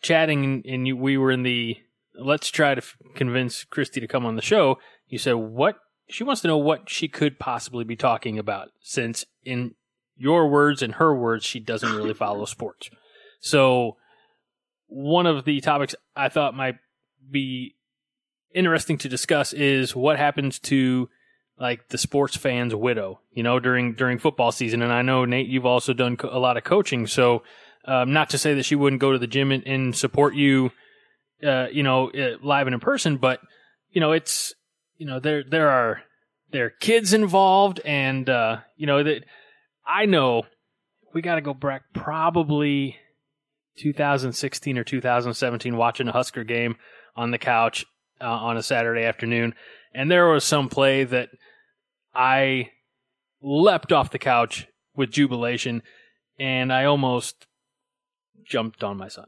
chatting 0.00 0.44
and, 0.44 0.66
and 0.66 0.86
you, 0.86 0.96
we 0.96 1.16
were 1.16 1.30
in 1.30 1.42
the 1.42 1.76
let's 2.14 2.50
try 2.50 2.74
to 2.74 2.82
f- 2.82 2.96
convince 3.14 3.64
Christy 3.64 4.00
to 4.00 4.06
come 4.06 4.26
on 4.26 4.36
the 4.36 4.42
show, 4.42 4.78
you 5.08 5.18
said 5.18 5.34
what 5.34 5.76
she 6.08 6.24
wants 6.24 6.42
to 6.42 6.48
know 6.48 6.58
what 6.58 6.90
she 6.90 7.08
could 7.08 7.38
possibly 7.38 7.84
be 7.84 7.96
talking 7.96 8.38
about, 8.38 8.68
since 8.80 9.24
in 9.44 9.74
your 10.16 10.48
words 10.48 10.82
and 10.82 10.94
her 10.94 11.14
words, 11.14 11.44
she 11.44 11.58
doesn't 11.58 11.94
really 11.94 12.14
follow 12.14 12.44
sports. 12.44 12.90
So, 13.40 13.96
one 14.86 15.26
of 15.26 15.44
the 15.44 15.60
topics 15.60 15.94
I 16.14 16.28
thought 16.28 16.54
might 16.54 16.76
be 17.30 17.76
interesting 18.54 18.98
to 18.98 19.08
discuss 19.08 19.52
is 19.52 19.96
what 19.96 20.18
happens 20.18 20.58
to 20.60 21.08
like 21.62 21.88
the 21.90 21.96
sports 21.96 22.36
fan's 22.36 22.74
widow, 22.74 23.20
you 23.30 23.44
know, 23.44 23.60
during 23.60 23.94
during 23.94 24.18
football 24.18 24.50
season. 24.50 24.82
And 24.82 24.92
I 24.92 25.02
know 25.02 25.24
Nate, 25.24 25.46
you've 25.46 25.64
also 25.64 25.92
done 25.92 26.16
co- 26.16 26.28
a 26.28 26.40
lot 26.40 26.56
of 26.56 26.64
coaching, 26.64 27.06
so 27.06 27.44
um, 27.84 28.12
not 28.12 28.30
to 28.30 28.38
say 28.38 28.54
that 28.54 28.64
she 28.64 28.74
wouldn't 28.74 29.00
go 29.00 29.12
to 29.12 29.18
the 29.18 29.28
gym 29.28 29.52
and, 29.52 29.64
and 29.64 29.94
support 29.96 30.34
you, 30.34 30.72
uh, 31.46 31.68
you 31.72 31.84
know, 31.84 32.10
uh, 32.10 32.36
live 32.42 32.66
and 32.66 32.74
in 32.74 32.80
person, 32.80 33.16
but 33.16 33.38
you 33.92 34.00
know, 34.00 34.10
it's 34.10 34.52
you 34.98 35.06
know 35.06 35.20
there 35.20 35.44
there 35.48 35.68
are 35.68 36.02
there 36.50 36.66
are 36.66 36.70
kids 36.70 37.12
involved, 37.12 37.80
and 37.84 38.28
uh, 38.28 38.58
you 38.76 38.88
know 38.88 39.04
that 39.04 39.24
I 39.86 40.06
know 40.06 40.42
we 41.14 41.22
got 41.22 41.36
to 41.36 41.42
go 41.42 41.54
back 41.54 41.82
probably 41.94 42.96
2016 43.78 44.78
or 44.78 44.82
2017 44.82 45.76
watching 45.76 46.08
a 46.08 46.12
Husker 46.12 46.42
game 46.42 46.74
on 47.14 47.30
the 47.30 47.38
couch 47.38 47.86
uh, 48.20 48.24
on 48.24 48.56
a 48.56 48.64
Saturday 48.64 49.04
afternoon, 49.04 49.54
and 49.94 50.10
there 50.10 50.26
was 50.26 50.42
some 50.42 50.68
play 50.68 51.04
that 51.04 51.28
I 52.14 52.70
leapt 53.40 53.92
off 53.92 54.10
the 54.10 54.18
couch 54.18 54.66
with 54.94 55.10
jubilation, 55.10 55.82
and 56.38 56.72
I 56.72 56.84
almost 56.84 57.46
jumped 58.44 58.84
on 58.84 58.96
my 58.96 59.08
son. 59.08 59.26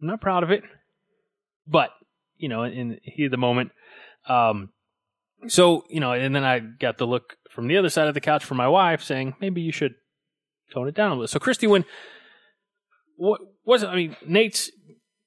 I'm 0.00 0.08
not 0.08 0.20
proud 0.20 0.42
of 0.42 0.50
it, 0.50 0.62
but 1.66 1.90
you 2.36 2.48
know, 2.48 2.64
in 2.64 2.88
the 2.90 2.98
heat 3.02 3.26
of 3.26 3.30
the 3.30 3.36
moment, 3.36 3.72
um, 4.28 4.70
So 5.46 5.84
you 5.88 6.00
know, 6.00 6.12
and 6.12 6.34
then 6.34 6.44
I 6.44 6.58
got 6.58 6.98
the 6.98 7.06
look 7.06 7.36
from 7.50 7.68
the 7.68 7.76
other 7.76 7.90
side 7.90 8.08
of 8.08 8.14
the 8.14 8.20
couch 8.20 8.44
from 8.44 8.56
my 8.56 8.68
wife 8.68 9.02
saying 9.02 9.34
maybe 9.40 9.60
you 9.60 9.72
should 9.72 9.94
tone 10.72 10.88
it 10.88 10.94
down 10.94 11.10
a 11.10 11.14
little. 11.14 11.28
So 11.28 11.38
Christy, 11.38 11.66
when 11.66 11.84
what 13.16 13.40
was? 13.64 13.84
I 13.84 13.94
mean, 13.94 14.16
Nate's 14.26 14.70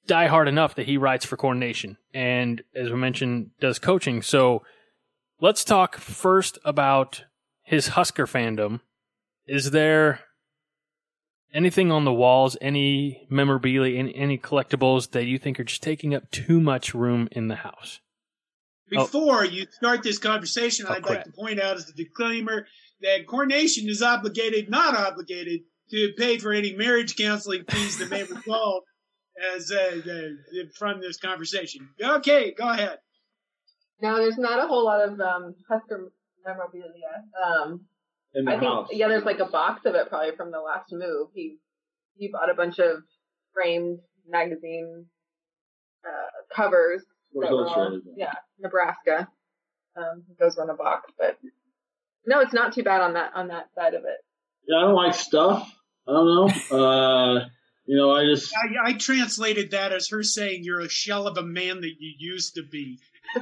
die 0.08 0.28
hard 0.28 0.48
enough 0.48 0.76
that 0.76 0.86
he 0.86 0.98
writes 0.98 1.26
for 1.26 1.38
Corn 1.38 1.60
Nation, 1.60 1.98
and 2.14 2.62
as 2.76 2.90
we 2.90 2.98
mentioned, 2.98 3.52
does 3.60 3.80
coaching. 3.80 4.22
So 4.22 4.64
let's 5.40 5.64
talk 5.64 5.98
first 5.98 6.58
about 6.66 7.26
his 7.64 7.90
Husker 7.90 8.26
fandom. 8.26 8.82
Is 9.46 9.72
there 9.72 10.22
anything 11.54 11.92
on 11.92 12.06
the 12.06 12.14
walls, 12.14 12.58
any 12.62 13.28
memorabilia, 13.30 13.98
any, 13.98 14.16
any 14.16 14.38
collectibles 14.38 15.12
that 15.12 15.26
you 15.26 15.38
think 15.38 15.60
are 15.60 15.64
just 15.64 15.84
taking 15.84 16.14
up 16.14 16.30
too 16.32 16.60
much 16.60 16.94
room 16.94 17.28
in 17.32 17.48
the 17.48 17.56
house? 17.56 18.00
Before 18.90 19.44
you 19.44 19.68
start 19.72 20.02
this 20.04 20.18
conversation, 20.18 20.86
Oh, 20.88 20.94
I'd 20.94 21.04
crap. 21.04 21.18
like 21.18 21.26
to 21.26 21.32
point 21.32 21.60
out 21.60 21.76
as 21.76 21.90
a 21.90 21.94
disclaimer 21.94 22.68
that 23.02 23.28
Corn 23.28 23.50
Nation 23.50 23.90
is 23.90 24.02
obligated, 24.02 24.70
not 24.70 24.96
obligated, 24.96 25.62
to 25.92 26.14
pay 26.18 26.38
for 26.38 26.52
any 26.54 26.76
marriage 26.76 27.16
counseling 27.16 27.64
fees 27.70 27.98
that 28.00 28.10
may 28.10 28.24
result 28.24 28.84
as 29.56 29.72
uh, 29.72 30.02
uh, 30.06 30.64
from 30.78 31.00
this 31.02 31.18
conversation. 31.18 31.90
Okay, 32.02 32.54
go 32.58 32.70
ahead. 32.70 32.98
No, 34.02 34.18
there's 34.18 34.38
not 34.38 34.64
a 34.64 34.68
whole 34.68 34.86
lot 34.86 35.02
of 35.08 35.20
um, 35.20 35.56
Husker 35.70 36.12
memorabilia. 36.46 37.24
Um, 37.44 37.82
in 38.34 38.46
the 38.46 38.52
I 38.52 38.60
think 38.60 38.72
house. 38.72 38.88
yeah, 38.92 39.08
there's 39.08 39.24
like 39.26 39.40
a 39.40 39.46
box 39.46 39.86
of 39.86 39.96
it 39.96 40.10
probably 40.10 40.36
from 40.36 40.52
the 40.52 40.60
last 40.60 40.92
move. 40.92 41.30
He 41.34 41.58
he 42.18 42.30
bought 42.32 42.50
a 42.50 42.54
bunch 42.54 42.78
of 42.80 42.98
framed 43.54 44.00
magazine 44.28 45.06
uh, 46.06 46.56
covers. 46.56 47.04
Sports 47.32 47.50
that 47.50 47.56
were 47.56 47.68
all- 47.68 47.76
Illustrated. 47.86 48.14
yeah, 48.18 48.34
Nebraska. 48.60 49.28
Um, 49.96 50.24
those 50.40 50.56
were 50.58 50.64
in 50.64 50.70
a 50.70 50.76
box, 50.76 51.12
but 51.18 51.38
no, 52.26 52.42
it's 52.42 52.54
not 52.54 52.74
too 52.74 52.84
bad 52.84 53.02
on 53.02 53.14
that 53.14 53.32
on 53.34 53.48
that 53.48 53.74
side 53.74 53.94
of 53.96 54.04
it. 54.04 54.18
Yeah, 54.68 54.78
I 54.78 54.82
don't 54.82 54.94
like 54.96 55.16
stuff. 55.16 55.72
I 56.08 56.12
don't 56.12 56.26
know. 56.26 56.50
Uh, 56.78 57.46
you 57.88 57.96
know, 57.98 58.12
I 58.12 58.26
just 58.26 58.54
I, 58.56 58.90
I 58.90 58.94
translated 58.94 59.72
that 59.72 59.94
as 59.94 60.10
her 60.10 60.22
saying 60.22 60.64
you're 60.64 60.82
a 60.82 60.90
shell 60.90 61.26
of 61.26 61.38
a 61.38 61.42
man 61.44 61.80
that 61.82 61.94
you 62.00 62.14
used 62.20 62.56
to 62.56 62.64
be. 62.64 63.00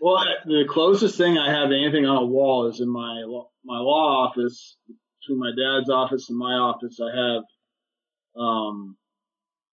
well, 0.00 0.24
the 0.44 0.64
closest 0.68 1.16
thing 1.16 1.38
I 1.38 1.50
have 1.52 1.68
to 1.70 1.76
anything 1.76 2.06
on 2.06 2.16
a 2.22 2.26
wall 2.26 2.66
is 2.68 2.80
in 2.80 2.88
my 2.88 3.22
law- 3.26 3.50
my 3.64 3.78
law 3.78 4.26
office. 4.28 4.76
Between 5.20 5.38
my 5.38 5.52
dad's 5.56 5.88
office 5.88 6.28
and 6.28 6.38
my 6.38 6.52
office, 6.54 7.00
I 7.00 7.16
have 7.16 7.42
um 8.36 8.96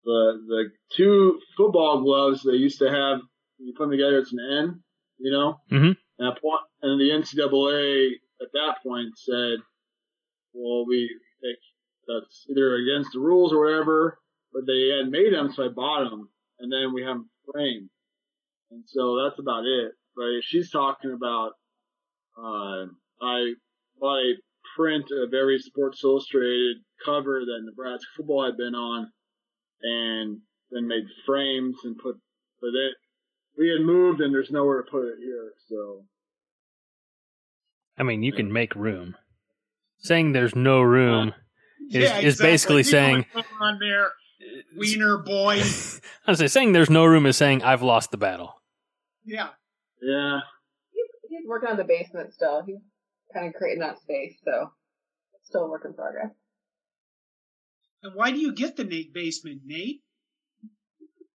the 0.04 0.44
the 0.48 0.64
two 0.96 1.40
football 1.58 2.02
gloves 2.02 2.44
they 2.44 2.54
used 2.54 2.80
to 2.80 2.90
have. 2.92 3.22
You 3.58 3.74
put 3.76 3.84
them 3.86 3.92
together, 3.92 4.20
it's 4.20 4.32
an 4.34 4.40
N. 4.40 4.84
You 5.18 5.32
know. 5.32 5.60
Mhm. 5.72 5.98
And 6.20 6.38
point, 6.42 6.62
and 6.82 7.00
the 7.00 7.12
NCAA 7.12 8.12
at 8.42 8.52
that 8.54 8.78
point 8.84 9.18
said, 9.18 9.60
"Well, 10.54 10.86
we 10.86 11.10
that's 12.08 12.46
either 12.50 12.76
against 12.76 13.14
the 13.14 13.20
rules 13.20 13.54
or 13.54 13.60
whatever." 13.66 14.20
But 14.54 14.66
they 14.66 14.90
had 14.90 15.10
made 15.12 15.34
them, 15.34 15.52
so 15.52 15.66
I 15.66 15.70
bought 15.70 16.10
them, 16.10 16.30
and 16.60 16.72
then 16.72 16.92
we 16.94 17.04
have 17.04 17.18
them 17.18 17.30
framed. 17.52 17.90
And 18.72 18.84
so 18.88 19.22
that's 19.24 19.40
about 19.40 19.66
it. 19.66 19.94
But 20.20 20.44
she's 20.44 20.70
talking 20.70 21.14
about, 21.14 21.54
uh, 22.38 22.88
I 23.22 23.54
bought 24.02 24.20
a 24.20 24.34
print 24.76 25.06
of 25.12 25.34
every 25.34 25.60
Sports 25.60 26.04
Illustrated 26.04 26.76
cover 27.06 27.40
that 27.40 27.62
Nebraska 27.64 28.06
football 28.18 28.44
had 28.44 28.58
been 28.58 28.76
on, 28.76 29.10
and 29.82 30.40
then 30.72 30.88
made 30.90 31.06
frames 31.26 31.78
and 31.86 31.98
put, 31.98 32.18
but 32.60 32.68
it, 32.68 32.96
we 33.58 33.70
had 33.70 33.86
moved 33.86 34.20
and 34.20 34.34
there's 34.34 34.52
nowhere 34.52 34.84
to 34.84 34.92
put 34.92 35.06
it 35.06 35.20
here, 35.24 35.54
so. 35.70 36.04
I 37.98 38.04
mean, 38.04 38.22
you 38.22 38.34
can 38.34 38.52
make 38.52 38.76
room. 38.76 39.16
Saying 40.00 40.34
there's 40.34 40.56
no 40.56 40.82
room 40.82 41.34
is, 41.92 42.04
Yeah, 42.04 42.20
is 42.20 42.38
basically 42.38 42.82
exactly. 42.82 43.00
You 43.00 43.08
know 43.08 43.24
saying 43.24 43.26
what's 43.32 43.48
going 43.48 43.62
on 43.62 43.80
there, 43.80 44.12
wiener 44.78 45.18
boy. 45.20 45.62
I 46.28 46.32
was 46.32 46.40
say 46.40 46.48
saying 46.48 46.74
there's 46.74 46.90
no 46.90 47.06
room 47.06 47.26
is 47.26 47.38
saying 47.38 47.64
I've 47.64 47.84
lost 47.84 48.12
the 48.12 48.18
battle. 48.18 48.62
Yeah. 49.26 49.50
Yeah. 50.02 50.40
He's 50.92 51.30
he's 51.30 51.48
working 51.48 51.70
on 51.70 51.78
the 51.78 51.84
basement 51.84 52.34
still. 52.34 52.64
He's 52.66 52.80
kind 53.34 53.48
of 53.48 53.54
creating 53.54 53.82
that 53.82 54.00
space, 54.00 54.36
so 54.44 54.72
it's 55.36 55.48
still 55.48 55.66
a 55.66 55.70
work 55.70 55.84
in 55.86 55.94
progress. 55.94 56.32
And 58.02 58.16
why 58.16 58.32
do 58.32 58.40
you 58.40 58.54
get 58.54 58.78
the 58.78 58.84
Nate 58.84 59.14
basement, 59.14 59.62
Nate? 59.66 60.02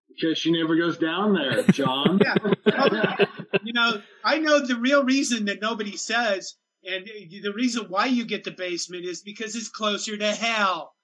Because 0.08 0.36
she 0.36 0.52
never 0.52 0.76
goes 0.76 0.98
down 0.98 1.32
there, 1.32 1.62
John. 1.70 2.20
Yeah. 2.22 3.16
you 3.62 3.72
know, 3.72 4.02
I 4.22 4.38
know 4.38 4.64
the 4.66 4.76
real 4.76 5.04
reason 5.04 5.46
that 5.46 5.62
nobody 5.62 5.96
says, 5.96 6.56
and 6.84 7.06
the 7.06 7.52
reason 7.54 7.86
why 7.88 8.06
you 8.06 8.26
get 8.26 8.44
the 8.44 8.50
basement 8.50 9.06
is 9.06 9.22
because 9.22 9.56
it's 9.56 9.68
closer 9.70 10.16
to 10.16 10.32
hell. 10.32 10.94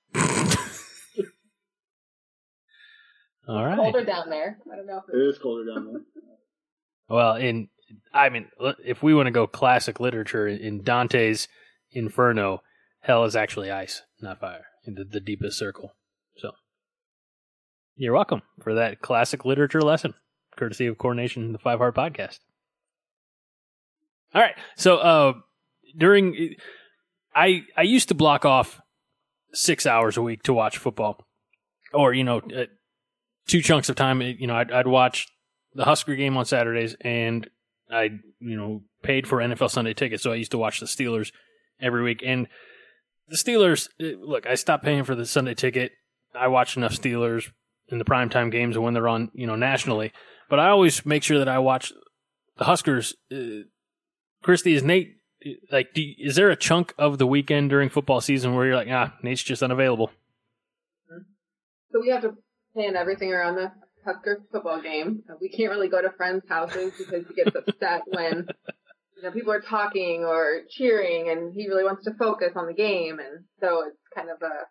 All 3.49 3.65
right. 3.65 3.77
Colder 3.77 4.05
down 4.05 4.29
there. 4.29 4.59
I 4.71 4.77
don't 4.77 4.87
know 4.87 4.99
if 4.99 5.15
it 5.15 5.17
it's 5.17 5.39
colder 5.39 5.73
down 5.73 5.93
there. 5.93 6.03
Well, 7.09 7.37
in 7.37 7.69
I 8.13 8.29
mean, 8.29 8.49
if 8.85 9.03
we 9.03 9.15
want 9.15 9.27
to 9.27 9.33
go 9.33 9.47
classic 9.47 10.01
literature, 10.01 10.49
in 10.49 10.83
Dante's 10.83 11.49
Inferno, 11.93 12.63
hell 13.01 13.25
is 13.25 13.37
actually 13.37 13.71
ice, 13.71 14.03
not 14.21 14.41
fire, 14.41 14.67
in 14.85 14.95
the, 14.95 15.05
the 15.05 15.21
deepest 15.21 15.59
circle. 15.59 15.95
So, 16.37 16.53
you're 17.97 18.15
welcome 18.15 18.43
for 18.61 18.75
that 18.75 19.01
classic 19.01 19.45
literature 19.45 19.83
lesson, 19.83 20.15
courtesy 20.57 20.87
of 20.87 20.99
Corn 20.99 21.17
Nation, 21.17 21.53
the 21.53 21.59
Five 21.59 21.79
Heart 21.79 21.95
Podcast. 21.95 22.41
All 24.35 24.43
right, 24.43 24.57
so 24.77 24.97
uh, 24.97 25.33
during 25.97 26.57
I 27.35 27.63
I 27.77 27.83
used 27.83 28.09
to 28.09 28.15
block 28.15 28.45
off 28.45 28.81
six 29.53 29.87
hours 29.87 30.17
a 30.17 30.23
week 30.23 30.43
to 30.43 30.53
watch 30.53 30.79
football, 30.79 31.25
or 31.93 32.13
you 32.13 32.25
know, 32.25 32.39
uh, 32.39 32.65
two 33.47 33.63
chunks 33.63 33.89
of 33.89 33.97
time. 33.97 34.21
You 34.21 34.47
know, 34.49 34.57
I'd, 34.57 34.73
I'd 34.73 34.89
watch 34.89 35.29
the 35.77 35.85
Husker 35.85 36.17
game 36.17 36.37
on 36.37 36.45
Saturdays, 36.45 36.97
and 37.01 37.49
I, 37.91 38.11
you 38.41 38.57
know, 38.57 38.83
paid 39.03 39.27
for 39.27 39.39
NFL 39.39 39.71
Sunday 39.71 39.95
tickets, 39.95 40.23
so 40.23 40.33
I 40.33 40.37
used 40.37 40.51
to 40.53 40.59
watch 40.59 40.81
the 40.81 40.87
Steelers 40.87 41.33
every 41.81 42.03
week. 42.03 42.23
And 42.25 42.49
the 43.29 43.37
Steelers, 43.37 43.89
eh, 44.01 44.15
look, 44.19 44.47
I 44.47 44.55
stopped 44.55 44.85
paying 44.85 45.05
for 45.05 45.15
the 45.15 45.27
Sunday 45.27 45.55
ticket. 45.55 45.93
I 46.35 46.49
watch 46.49 46.77
enough 46.77 46.93
Steelers 46.93 47.51
in 47.89 47.99
the 47.99 48.05
primetime 48.05 48.51
games 48.51 48.75
and 48.75 48.85
when 48.85 48.95
they're 48.95 49.09
on, 49.09 49.31
you 49.35 49.47
know, 49.47 49.57
nationally. 49.57 50.13
But 50.49 50.59
I 50.59 50.69
always 50.69 51.05
make 51.05 51.23
sure 51.23 51.39
that 51.39 51.49
I 51.49 51.59
watch 51.59 51.93
the 52.57 52.65
Huskers. 52.65 53.15
Uh, 53.31 53.67
Christy, 54.43 54.75
is 54.75 54.83
Nate 54.83 55.17
eh, 55.45 55.55
like? 55.71 55.93
Do, 55.93 56.03
is 56.19 56.37
there 56.37 56.51
a 56.51 56.57
chunk 56.57 56.95
of 56.99 57.19
the 57.19 57.27
weekend 57.27 57.71
during 57.71 57.91
football 57.91 58.21
season 58.21 58.55
where 58.55 58.67
you're 58.67 58.77
like, 58.77 58.89
ah, 58.91 59.15
Nate's 59.23 59.43
just 59.43 59.63
unavailable? 59.63 60.11
So 61.93 62.01
we 62.01 62.11
have 62.11 62.23
to 62.23 62.35
plan 62.75 62.97
everything 62.97 63.33
around 63.33 63.57
the 63.57 63.73
Husker 64.07 64.43
football 64.53 64.81
game. 64.81 65.23
Uh, 65.29 65.35
We 65.41 65.49
can't 65.49 65.71
really 65.71 65.89
go 65.89 66.01
to 66.01 66.11
friends' 66.17 66.45
houses 66.49 66.93
because 66.97 67.27
he 67.27 67.35
gets 67.35 67.57
upset 67.57 68.03
when 68.07 68.47
you 69.17 69.23
know 69.23 69.31
people 69.33 69.53
are 69.53 69.61
talking 69.61 70.25
or 70.25 70.61
cheering, 70.71 71.29
and 71.29 71.53
he 71.53 71.69
really 71.69 71.85
wants 71.85 72.05
to 72.05 72.15
focus 72.15 72.53
on 72.55 72.67
the 72.67 72.75
game. 72.75 73.19
And 73.19 73.45
so 73.61 73.85
it's 73.87 73.99
kind 74.15 74.31
of 74.31 74.41
a 74.43 74.67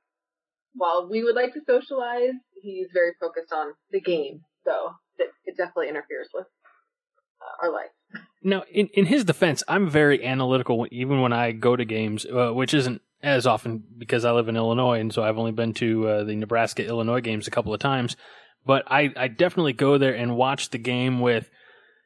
while 0.75 1.07
we 1.09 1.23
would 1.23 1.35
like 1.35 1.53
to 1.53 1.61
socialize, 1.65 2.33
he's 2.61 2.87
very 2.93 3.11
focused 3.19 3.51
on 3.53 3.73
the 3.91 4.01
game. 4.01 4.41
So 4.65 4.93
it, 5.17 5.29
it 5.45 5.57
definitely 5.57 5.89
interferes 5.89 6.29
with 6.33 6.47
uh, 7.41 7.65
our 7.65 7.71
life. 7.71 7.91
Now, 8.43 8.63
in, 8.71 8.87
in 8.93 9.05
his 9.05 9.23
defense, 9.23 9.63
I'm 9.67 9.89
very 9.89 10.23
analytical 10.25 10.85
even 10.91 11.21
when 11.21 11.33
I 11.33 11.51
go 11.51 11.75
to 11.75 11.85
games, 11.85 12.25
uh, 12.25 12.51
which 12.51 12.73
isn't 12.73 13.01
as 13.23 13.47
often 13.47 13.83
because 13.97 14.23
I 14.25 14.31
live 14.31 14.47
in 14.49 14.55
Illinois, 14.55 14.99
and 14.99 15.11
so 15.11 15.23
I've 15.23 15.37
only 15.37 15.51
been 15.51 15.73
to 15.75 16.07
uh, 16.07 16.23
the 16.23 16.35
Nebraska 16.35 16.85
Illinois 16.85 17.21
games 17.21 17.47
a 17.47 17.51
couple 17.51 17.73
of 17.73 17.79
times. 17.79 18.15
But 18.65 18.83
I, 18.87 19.11
I 19.15 19.27
definitely 19.27 19.73
go 19.73 19.97
there 19.97 20.15
and 20.15 20.35
watch 20.35 20.69
the 20.69 20.77
game 20.77 21.19
with, 21.19 21.49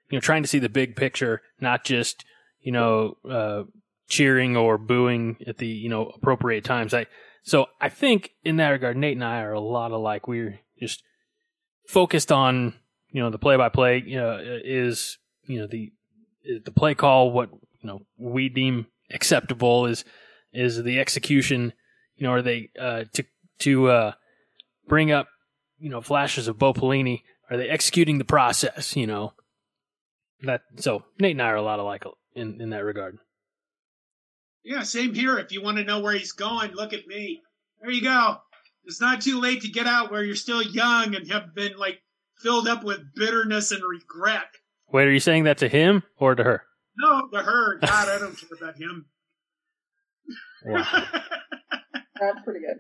you 0.10 0.18
know, 0.18 0.22
trying 0.22 0.44
to 0.44 0.48
see 0.48 0.60
the 0.60 0.70
big 0.70 0.96
picture, 0.96 1.42
not 1.60 1.86
just 1.86 2.26
you 2.62 2.72
know 2.72 3.18
uh, 3.30 3.64
cheering 4.08 4.58
or 4.58 4.78
booing 4.78 5.38
at 5.48 5.58
the 5.58 5.68
you 5.68 5.90
know 5.90 6.08
appropriate 6.08 6.64
times. 6.64 6.94
I 6.94 7.06
so 7.44 7.68
I 7.80 7.90
think 7.90 8.32
in 8.44 8.58
that 8.58 8.70
regard, 8.70 8.98
Nate 8.98 9.16
and 9.16 9.24
I 9.24 9.42
are 9.42 9.54
a 9.54 9.60
lot 9.60 9.92
alike. 9.92 10.28
We're 10.28 10.60
just 10.80 11.04
focused 11.88 12.32
on 12.32 12.74
you 13.12 13.22
know 13.22 13.30
the 13.30 13.40
play 13.40 13.56
by 13.56 13.70
play. 13.70 14.04
You 14.06 14.18
know 14.18 14.40
is 14.42 15.18
you 15.46 15.60
know 15.60 15.68
the 15.68 15.92
the 16.64 16.72
play 16.72 16.96
call 16.96 17.32
what 17.32 17.50
you 17.52 17.88
know 17.88 18.02
we 18.18 18.50
deem 18.50 18.88
acceptable 19.12 19.86
is 19.86 20.04
is 20.54 20.84
the 20.84 21.00
execution 21.00 21.74
you 22.16 22.26
know 22.26 22.34
are 22.34 22.42
they 22.42 22.70
uh 22.80 23.04
to 23.14 23.24
to 23.60 23.88
uh 23.88 24.12
bring 24.88 25.12
up 25.12 25.28
you 25.80 25.90
know 25.90 26.02
flashes 26.02 26.48
of 26.48 26.60
Bo 26.60 26.74
Pelini 26.74 27.24
are 27.50 27.58
they 27.58 27.70
executing 27.70 28.18
the 28.18 28.26
process 28.26 28.96
you 28.96 29.08
know 29.08 29.34
that 30.44 30.62
so 30.78 31.04
Nate 31.20 31.32
and 31.32 31.42
I 31.42 31.50
are 31.50 31.56
a 31.56 31.62
lot 31.62 31.80
alike 31.80 32.04
in 32.36 32.62
in 32.62 32.70
that 32.70 32.84
regard 32.84 33.18
Yeah, 34.64 34.84
same 34.84 35.14
here. 35.14 35.38
If 35.40 35.52
you 35.52 35.62
want 35.62 35.78
to 35.78 35.84
know 35.84 36.02
where 36.02 36.14
he's 36.14 36.34
going, 36.34 36.72
look 36.74 36.94
at 36.94 37.08
me. 37.08 37.42
There 37.82 37.92
you 37.92 38.02
go. 38.02 38.38
It's 38.86 39.02
not 39.02 39.22
too 39.22 39.40
late 39.40 39.62
to 39.62 39.70
get 39.70 39.88
out 39.88 40.12
where 40.12 40.24
you're 40.24 40.36
still 40.36 40.62
young 40.62 41.16
and 41.16 41.32
have 41.32 41.56
been 41.56 41.78
like 41.78 42.02
filled 42.42 42.68
up 42.68 42.84
with 42.84 43.14
bitterness 43.16 43.72
and 43.72 43.84
regret. 43.84 44.48
Wait, 44.92 45.08
are 45.08 45.12
you 45.12 45.20
saying 45.20 45.44
that 45.44 45.60
to 45.60 45.70
him 45.70 46.04
or 46.18 46.36
to 46.36 46.44
her? 46.44 46.64
No, 46.98 47.28
to 47.28 47.44
her. 47.44 47.78
God, 47.78 48.10
I 48.10 48.20
don't 48.20 48.36
care 48.36 48.58
about 48.60 48.78
him. 48.78 49.06
That's 50.66 52.44
pretty 52.44 52.60
good. 52.60 52.80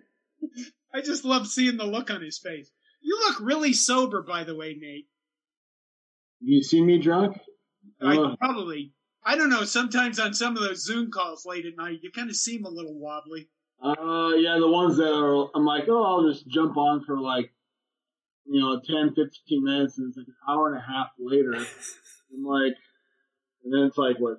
I 0.93 1.01
just 1.01 1.23
love 1.23 1.47
seeing 1.47 1.77
the 1.77 1.85
look 1.85 2.09
on 2.11 2.21
his 2.21 2.39
face. 2.39 2.69
You 3.01 3.17
look 3.27 3.39
really 3.39 3.73
sober, 3.73 4.21
by 4.21 4.43
the 4.43 4.55
way, 4.55 4.75
Nate. 4.79 5.07
You 6.41 6.63
see 6.63 6.83
me 6.83 6.99
drunk? 6.99 7.37
I 8.01 8.17
Uh, 8.17 8.35
probably. 8.37 8.93
I 9.25 9.35
don't 9.35 9.49
know. 9.49 9.63
Sometimes 9.63 10.19
on 10.19 10.33
some 10.33 10.55
of 10.55 10.63
those 10.63 10.83
Zoom 10.83 11.11
calls 11.11 11.45
late 11.45 11.65
at 11.65 11.75
night, 11.77 11.99
you 12.01 12.11
kind 12.11 12.29
of 12.29 12.35
seem 12.35 12.65
a 12.65 12.69
little 12.69 12.97
wobbly. 12.97 13.49
Uh, 13.81 14.35
yeah, 14.35 14.57
the 14.59 14.69
ones 14.69 14.97
that 14.97 15.13
are, 15.13 15.49
I'm 15.55 15.65
like, 15.65 15.85
oh, 15.87 16.03
I'll 16.03 16.31
just 16.31 16.47
jump 16.47 16.77
on 16.77 17.03
for 17.05 17.19
like, 17.19 17.51
you 18.45 18.59
know, 18.59 18.79
10, 18.79 19.13
15 19.15 19.63
minutes, 19.63 19.97
and 19.97 20.07
it's 20.07 20.17
like 20.17 20.27
an 20.27 20.35
hour 20.47 20.69
and 20.69 20.77
a 20.77 20.81
half 20.81 21.07
later. 21.19 21.53
I'm 22.33 22.43
like, 22.43 22.75
and 23.63 23.73
then 23.73 23.83
it's 23.87 23.97
like, 23.97 24.17
what, 24.19 24.37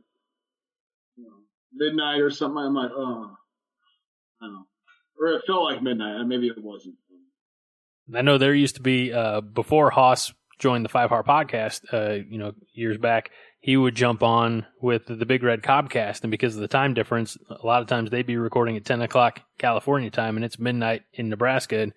you 1.17 1.25
know, 1.25 1.37
midnight 1.73 2.21
or 2.21 2.31
something. 2.31 2.59
I'm 2.59 2.75
like, 2.75 2.91
oh, 2.93 3.37
I 4.43 4.47
don't 4.47 4.55
know. 4.55 4.67
Or 5.19 5.29
it 5.35 5.43
felt 5.47 5.65
like 5.65 5.83
midnight. 5.83 6.27
Maybe 6.27 6.49
it 6.49 6.63
wasn't. 6.63 6.97
I 8.15 8.23
know 8.23 8.39
there 8.39 8.55
used 8.55 8.77
to 8.77 8.83
be 8.83 9.13
uh, 9.13 9.41
before 9.41 9.91
Haas 9.91 10.33
joined 10.59 10.85
the 10.85 10.89
Five 10.91 11.09
Heart 11.09 11.27
Podcast, 11.27 11.83
uh, 11.93 12.25
you 12.29 12.39
know, 12.39 12.53
years 12.73 12.99
back. 12.99 13.31
He 13.61 13.77
would 13.77 13.95
jump 13.95 14.23
on 14.23 14.67
with 14.81 15.07
the 15.07 15.27
Big 15.27 15.43
Red 15.43 15.63
Cobcast, 15.63 16.23
and 16.23 16.31
because 16.31 16.55
of 16.55 16.63
the 16.63 16.69
time 16.69 16.95
difference, 16.95 17.37
a 17.51 17.67
lot 17.67 17.83
of 17.83 17.89
times 17.89 18.11
they'd 18.11 18.27
be 18.27 18.37
recording 18.37 18.77
at 18.77 18.85
ten 18.85 19.03
o'clock 19.03 19.43
California 19.59 20.11
time, 20.11 20.37
and 20.37 20.45
it's 20.45 20.59
midnight 20.59 21.03
in 21.13 21.29
Nebraska. 21.29 21.81
And 21.81 21.93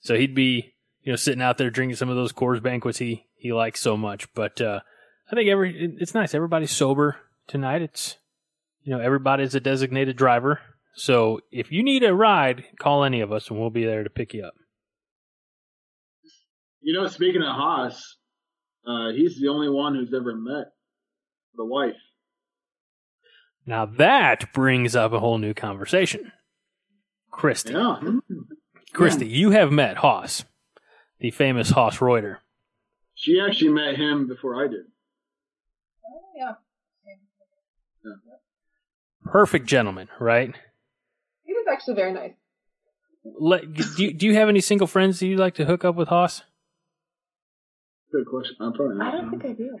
so 0.00 0.16
he'd 0.16 0.34
be, 0.34 0.74
you 1.02 1.12
know, 1.12 1.16
sitting 1.16 1.42
out 1.42 1.58
there 1.58 1.70
drinking 1.70 1.96
some 1.96 2.08
of 2.08 2.16
those 2.16 2.32
Coors 2.32 2.62
Banquets 2.62 2.98
he 2.98 3.26
he 3.36 3.52
likes 3.52 3.80
so 3.80 3.96
much. 3.96 4.32
But 4.32 4.60
uh, 4.60 4.80
I 5.30 5.34
think 5.34 5.50
every 5.50 5.96
it's 5.98 6.14
nice. 6.14 6.34
Everybody's 6.34 6.72
sober 6.72 7.16
tonight. 7.46 7.82
It's 7.82 8.16
you 8.82 8.96
know 8.96 9.02
everybody's 9.02 9.54
a 9.54 9.60
designated 9.60 10.16
driver. 10.16 10.60
So 10.94 11.40
if 11.52 11.70
you 11.70 11.82
need 11.82 12.02
a 12.02 12.14
ride, 12.14 12.64
call 12.78 13.04
any 13.04 13.20
of 13.20 13.30
us, 13.30 13.50
and 13.50 13.60
we'll 13.60 13.70
be 13.70 13.84
there 13.84 14.02
to 14.02 14.10
pick 14.10 14.32
you 14.32 14.44
up. 14.44 14.54
You 16.88 16.94
know, 16.94 17.06
speaking 17.06 17.42
of 17.42 17.54
Haas, 17.54 18.16
uh, 18.86 19.10
he's 19.10 19.38
the 19.38 19.48
only 19.48 19.68
one 19.68 19.94
who's 19.94 20.14
ever 20.14 20.34
met 20.34 20.68
the 21.54 21.66
wife. 21.66 21.92
Now 23.66 23.84
that 23.84 24.54
brings 24.54 24.96
up 24.96 25.12
a 25.12 25.20
whole 25.20 25.36
new 25.36 25.52
conversation. 25.52 26.32
Christy. 27.30 27.74
Yeah. 27.74 28.00
Christy, 28.94 29.26
you 29.26 29.50
have 29.50 29.70
met 29.70 29.98
Haas, 29.98 30.46
the 31.20 31.30
famous 31.30 31.68
Haas 31.68 32.00
Reuter. 32.00 32.40
She 33.14 33.38
actually 33.38 33.72
met 33.72 33.96
him 33.96 34.26
before 34.26 34.64
I 34.64 34.68
did. 34.68 34.86
Oh, 36.06 36.22
yeah. 36.34 36.52
Perfect 39.26 39.66
gentleman, 39.66 40.08
right? 40.18 40.54
He 41.44 41.52
was 41.52 41.66
actually 41.70 41.96
very 41.96 42.14
nice. 42.14 42.32
Let, 43.38 43.74
do, 43.74 44.04
you, 44.04 44.14
do 44.14 44.24
you 44.24 44.36
have 44.36 44.48
any 44.48 44.62
single 44.62 44.86
friends 44.86 45.20
that 45.20 45.26
you'd 45.26 45.38
like 45.38 45.56
to 45.56 45.66
hook 45.66 45.84
up 45.84 45.94
with 45.94 46.08
Haas? 46.08 46.44
Good 48.12 48.26
question. 48.26 48.56
I'm 48.60 48.72
probably 48.72 49.00
I 49.00 49.10
don't 49.12 49.30
think 49.30 49.44
I 49.44 49.52
do. 49.52 49.78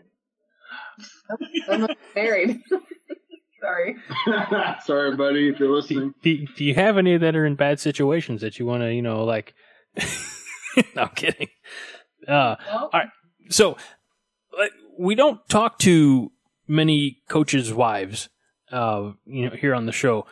I'm 1.70 1.80
not 1.82 1.96
married. 2.14 2.60
Sorry. 3.60 3.96
Sorry, 4.84 5.16
buddy, 5.16 5.48
if 5.48 5.58
you're 5.58 5.74
listening. 5.74 6.14
do, 6.22 6.46
do 6.56 6.64
you 6.64 6.74
have 6.74 6.96
any 6.98 7.16
that 7.16 7.34
are 7.34 7.44
in 7.44 7.56
bad 7.56 7.80
situations 7.80 8.40
that 8.42 8.58
you 8.58 8.66
want 8.66 8.82
to, 8.82 8.92
you 8.94 9.02
know, 9.02 9.24
like. 9.24 9.54
no, 10.94 11.02
I'm 11.02 11.08
kidding. 11.10 11.48
Uh, 12.26 12.56
Well, 12.66 12.90
right. 12.92 13.08
so 13.50 13.76
like, 14.56 14.70
we 14.98 15.14
don't 15.14 15.40
talk 15.48 15.78
to 15.80 16.30
many 16.68 17.18
coaches' 17.28 17.72
wives, 17.72 18.28
uh, 18.70 19.12
you 19.26 19.48
know, 19.48 19.56
here 19.56 19.74
on 19.74 19.86
the 19.86 19.92
show. 19.92 20.26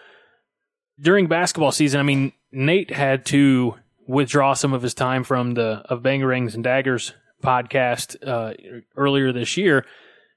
During 1.00 1.26
basketball 1.26 1.73
season, 1.73 1.99
I 2.00 2.05
mean, 2.05 2.32
Nate 2.52 2.91
had 2.91 3.26
to 3.26 3.75
withdraw 4.06 4.54
some 4.54 4.73
of 4.73 4.82
his 4.82 4.95
time 4.95 5.25
from 5.25 5.54
the 5.54 5.82
of 5.89 6.02
Bangerangs 6.02 6.54
and 6.54 6.63
Daggers 6.63 7.13
podcast 7.47 8.17
uh, 8.26 8.54
earlier 8.97 9.32
this 9.32 9.56
year 9.56 9.87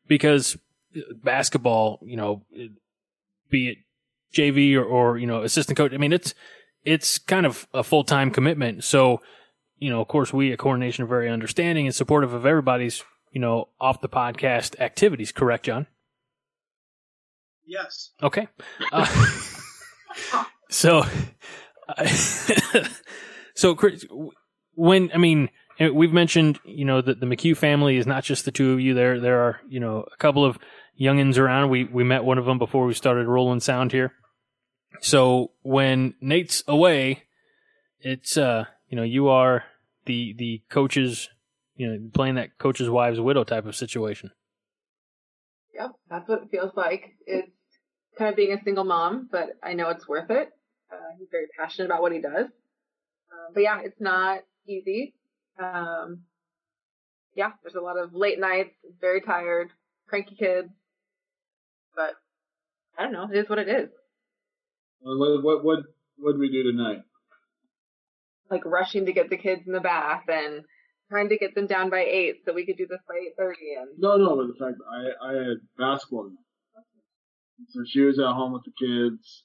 because 0.08 0.58
basketball, 1.24 2.00
you 2.04 2.18
know, 2.18 2.44
be 3.50 3.70
it 3.70 3.78
JV 4.34 4.76
or, 4.76 4.84
or 4.84 5.18
you 5.18 5.28
know 5.28 5.42
assistant 5.44 5.78
coach, 5.78 5.92
I 5.94 5.98
mean, 5.98 6.14
it's 6.14 6.34
it's 6.84 7.18
kind 7.18 7.46
of 7.46 7.68
a 7.74 7.84
full 7.84 8.04
time 8.04 8.32
commitment. 8.32 8.84
So 8.84 9.22
you 9.80 9.90
know, 9.90 10.02
of 10.02 10.08
course, 10.08 10.34
we 10.34 10.52
at 10.52 10.60
Corn 10.60 10.80
Nation 10.80 11.06
are 11.06 11.08
very 11.08 11.30
understanding 11.30 11.88
and 11.88 11.96
supportive 11.96 12.34
of 12.34 12.46
everybody's, 12.46 13.04
you 13.32 13.40
know, 13.40 13.70
off 13.80 14.02
the 14.02 14.10
podcast 14.10 14.80
activities. 14.80 15.32
Correct, 15.32 15.66
John? 15.66 15.88
Yes. 17.66 18.12
Okay. 18.22 18.48
Uh, 18.92 19.06
so, 20.70 21.04
so 23.56 23.76
Chris, 23.76 24.06
when 24.74 25.12
I 25.14 25.18
mean, 25.18 25.50
we've 25.80 26.12
mentioned, 26.14 26.60
you 26.66 26.86
know, 26.86 27.02
that 27.02 27.20
the 27.20 27.26
McHugh 27.26 27.56
family 27.56 27.98
is 27.98 28.06
not 28.06 28.24
just 28.24 28.46
the 28.46 28.52
two 28.52 28.74
of 28.74 28.80
you. 28.82 28.94
There, 28.94 29.20
there 29.20 29.40
are, 29.42 29.62
you 29.68 29.80
know, 29.80 30.06
a 30.12 30.18
couple 30.18 30.44
of 30.44 30.58
youngins 31.00 31.38
around. 31.38 31.70
We 31.70 31.86
we 31.86 32.04
met 32.04 32.24
one 32.24 32.38
of 32.38 32.46
them 32.46 32.60
before 32.60 32.86
we 32.86 32.94
started 32.94 33.28
rolling 33.28 33.62
sound 33.62 33.92
here. 33.92 34.14
So 35.02 35.52
when 35.62 36.16
Nate's 36.20 36.64
away, 36.68 37.24
it's 38.02 38.38
uh, 38.38 38.66
you 38.90 38.98
know, 38.98 39.04
you 39.04 39.30
are 39.30 39.64
the 40.06 40.36
the 40.38 40.62
coach's, 40.70 41.30
you 41.76 41.88
know, 41.88 42.10
playing 42.14 42.36
that 42.36 42.58
coach's 42.58 42.90
wife's 42.90 43.20
widow 43.20 43.44
type 43.44 43.66
of 43.66 43.76
situation. 43.76 44.32
Yep, 45.74 45.92
that's 46.10 46.28
what 46.28 46.44
it 46.44 46.50
feels 46.52 46.74
like. 46.76 47.04
It's 47.26 47.52
kind 48.18 48.30
of 48.30 48.36
being 48.36 48.52
a 48.52 48.64
single 48.64 48.84
mom, 48.84 49.30
but 49.32 49.52
I 49.64 49.74
know 49.74 49.90
it's 49.90 50.08
worth 50.08 50.30
it. 50.30 50.50
Uh, 50.92 51.16
he's 51.18 51.30
very 51.32 51.46
passionate 51.58 51.86
about 51.86 52.02
what 52.02 52.12
he 52.12 52.20
does. 52.20 52.48
Uh, 52.48 53.54
but 53.54 53.64
yeah, 53.64 53.80
it's 53.82 54.02
not 54.02 54.40
easy. 54.68 55.14
Um, 55.60 56.24
yeah, 57.36 57.52
there's 57.64 57.76
a 57.76 57.82
lot 57.82 57.98
of 57.98 58.14
late 58.14 58.40
nights, 58.40 58.76
very 59.00 59.22
tired, 59.22 59.70
cranky 60.08 60.36
kids. 60.36 60.70
But 61.96 62.16
I 62.98 63.04
don't 63.04 63.14
know, 63.14 63.30
it 63.32 63.38
is 63.38 63.50
what 63.50 63.60
it 63.60 63.68
is. 63.68 63.90
What 65.02 65.44
what 65.44 65.64
what 65.64 65.80
what 66.18 66.32
did 66.34 66.40
we 66.40 66.52
do 66.52 66.64
tonight? 66.64 67.00
Like 68.50 68.66
rushing 68.66 69.06
to 69.06 69.14
get 69.14 69.30
the 69.30 69.38
kids 69.38 69.62
in 69.68 69.74
the 69.74 69.80
bath 69.80 70.24
and 70.28 70.64
trying 71.10 71.30
to 71.30 71.38
get 71.38 71.56
them 71.56 71.68
down 71.68 71.90
by 71.90 72.02
eight 72.02 72.38
so 72.46 72.54
we 72.54 72.66
could 72.66 72.78
do 72.78 72.88
this 72.88 73.00
by 73.08 73.16
eight 73.16 73.34
thirty 73.38 73.76
and 73.80 73.90
No, 73.98 74.18
no, 74.18 74.36
but 74.36 74.48
the 74.48 74.66
fact 74.66 74.78
that 74.78 75.16
I 75.24 75.30
I 75.30 75.34
had 75.34 75.58
basketball. 75.78 76.32
So 77.70 77.84
she 77.86 78.02
was 78.02 78.20
at 78.20 78.26
home 78.26 78.54
with 78.54 78.64
the 78.64 78.72
kids, 78.72 79.44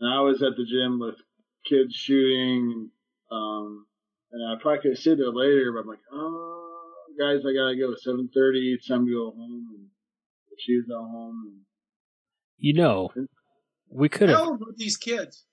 and 0.00 0.12
I 0.12 0.20
was 0.20 0.42
at 0.42 0.56
the 0.56 0.64
gym 0.64 0.98
with 1.00 1.16
kids 1.64 1.94
shooting. 1.94 2.90
Um, 3.30 3.86
and 4.32 4.50
I 4.50 4.60
probably 4.60 4.80
could 4.80 4.90
have 4.92 4.98
stayed 4.98 5.18
there 5.18 5.30
later, 5.30 5.72
but 5.72 5.80
I'm 5.80 5.88
like, 5.88 5.98
oh, 6.12 6.74
guys, 7.18 7.40
I 7.40 7.52
gotta 7.54 7.76
go. 7.78 7.94
Seven 8.00 8.28
thirty. 8.34 8.74
It's 8.74 8.88
time 8.88 9.06
to 9.06 9.12
go 9.12 9.30
home. 9.30 9.66
And 9.78 9.86
she 10.58 10.76
was 10.76 10.86
at 10.90 10.94
home. 10.94 11.60
You 12.58 12.74
know, 12.74 13.10
we 13.90 14.08
could 14.08 14.28
How 14.28 14.36
have. 14.38 14.48
old 14.48 14.60
were 14.60 14.74
these 14.76 14.96
kids? 14.96 15.44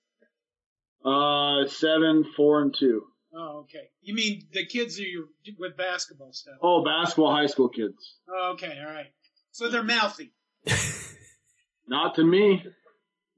Uh, 1.04 1.66
seven, 1.66 2.24
four, 2.36 2.62
and 2.62 2.74
two. 2.78 3.04
Oh, 3.34 3.60
okay. 3.64 3.88
You 4.02 4.14
mean 4.14 4.42
the 4.52 4.66
kids 4.66 4.98
are 4.98 5.02
your 5.04 5.24
with 5.58 5.76
basketball 5.76 6.32
stuff? 6.32 6.54
Oh, 6.62 6.84
basketball, 6.84 7.32
high 7.32 7.46
school 7.46 7.68
kids. 7.68 8.16
Oh, 8.28 8.52
okay, 8.54 8.76
all 8.84 8.92
right. 8.92 9.06
So 9.52 9.68
they're 9.68 9.82
mouthy. 9.82 10.32
Not 11.88 12.14
to 12.16 12.24
me. 12.24 12.64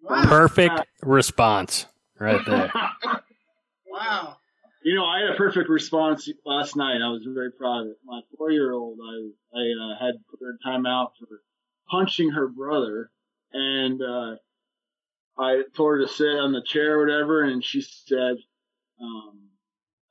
Wow. 0.02 0.24
Perfect 0.26 0.80
response 1.02 1.86
right 2.18 2.44
there. 2.46 2.72
Wow. 3.86 4.36
You 4.84 4.96
know, 4.96 5.04
I 5.04 5.20
had 5.20 5.30
a 5.30 5.36
perfect 5.36 5.68
response 5.68 6.28
last 6.44 6.76
night. 6.76 7.00
I 7.02 7.08
was 7.08 7.24
very 7.24 7.52
proud 7.52 7.82
of 7.82 7.86
it. 7.88 7.98
My 8.04 8.20
four-year-old, 8.36 8.98
I, 9.00 9.58
I 9.58 9.62
uh, 9.62 10.04
had 10.04 10.14
put 10.28 10.40
her 10.40 10.50
in 10.50 10.58
timeout 10.66 11.10
for 11.18 11.40
punching 11.88 12.30
her 12.30 12.48
brother, 12.48 13.10
and 13.52 14.02
uh, 14.02 14.36
I 15.38 15.62
told 15.76 15.92
her 15.92 15.98
to 16.00 16.08
sit 16.08 16.26
on 16.26 16.52
the 16.52 16.62
chair 16.66 16.98
or 16.98 17.06
whatever, 17.06 17.42
and 17.42 17.64
she 17.64 17.80
said, 17.80 18.36
um, 19.00 19.50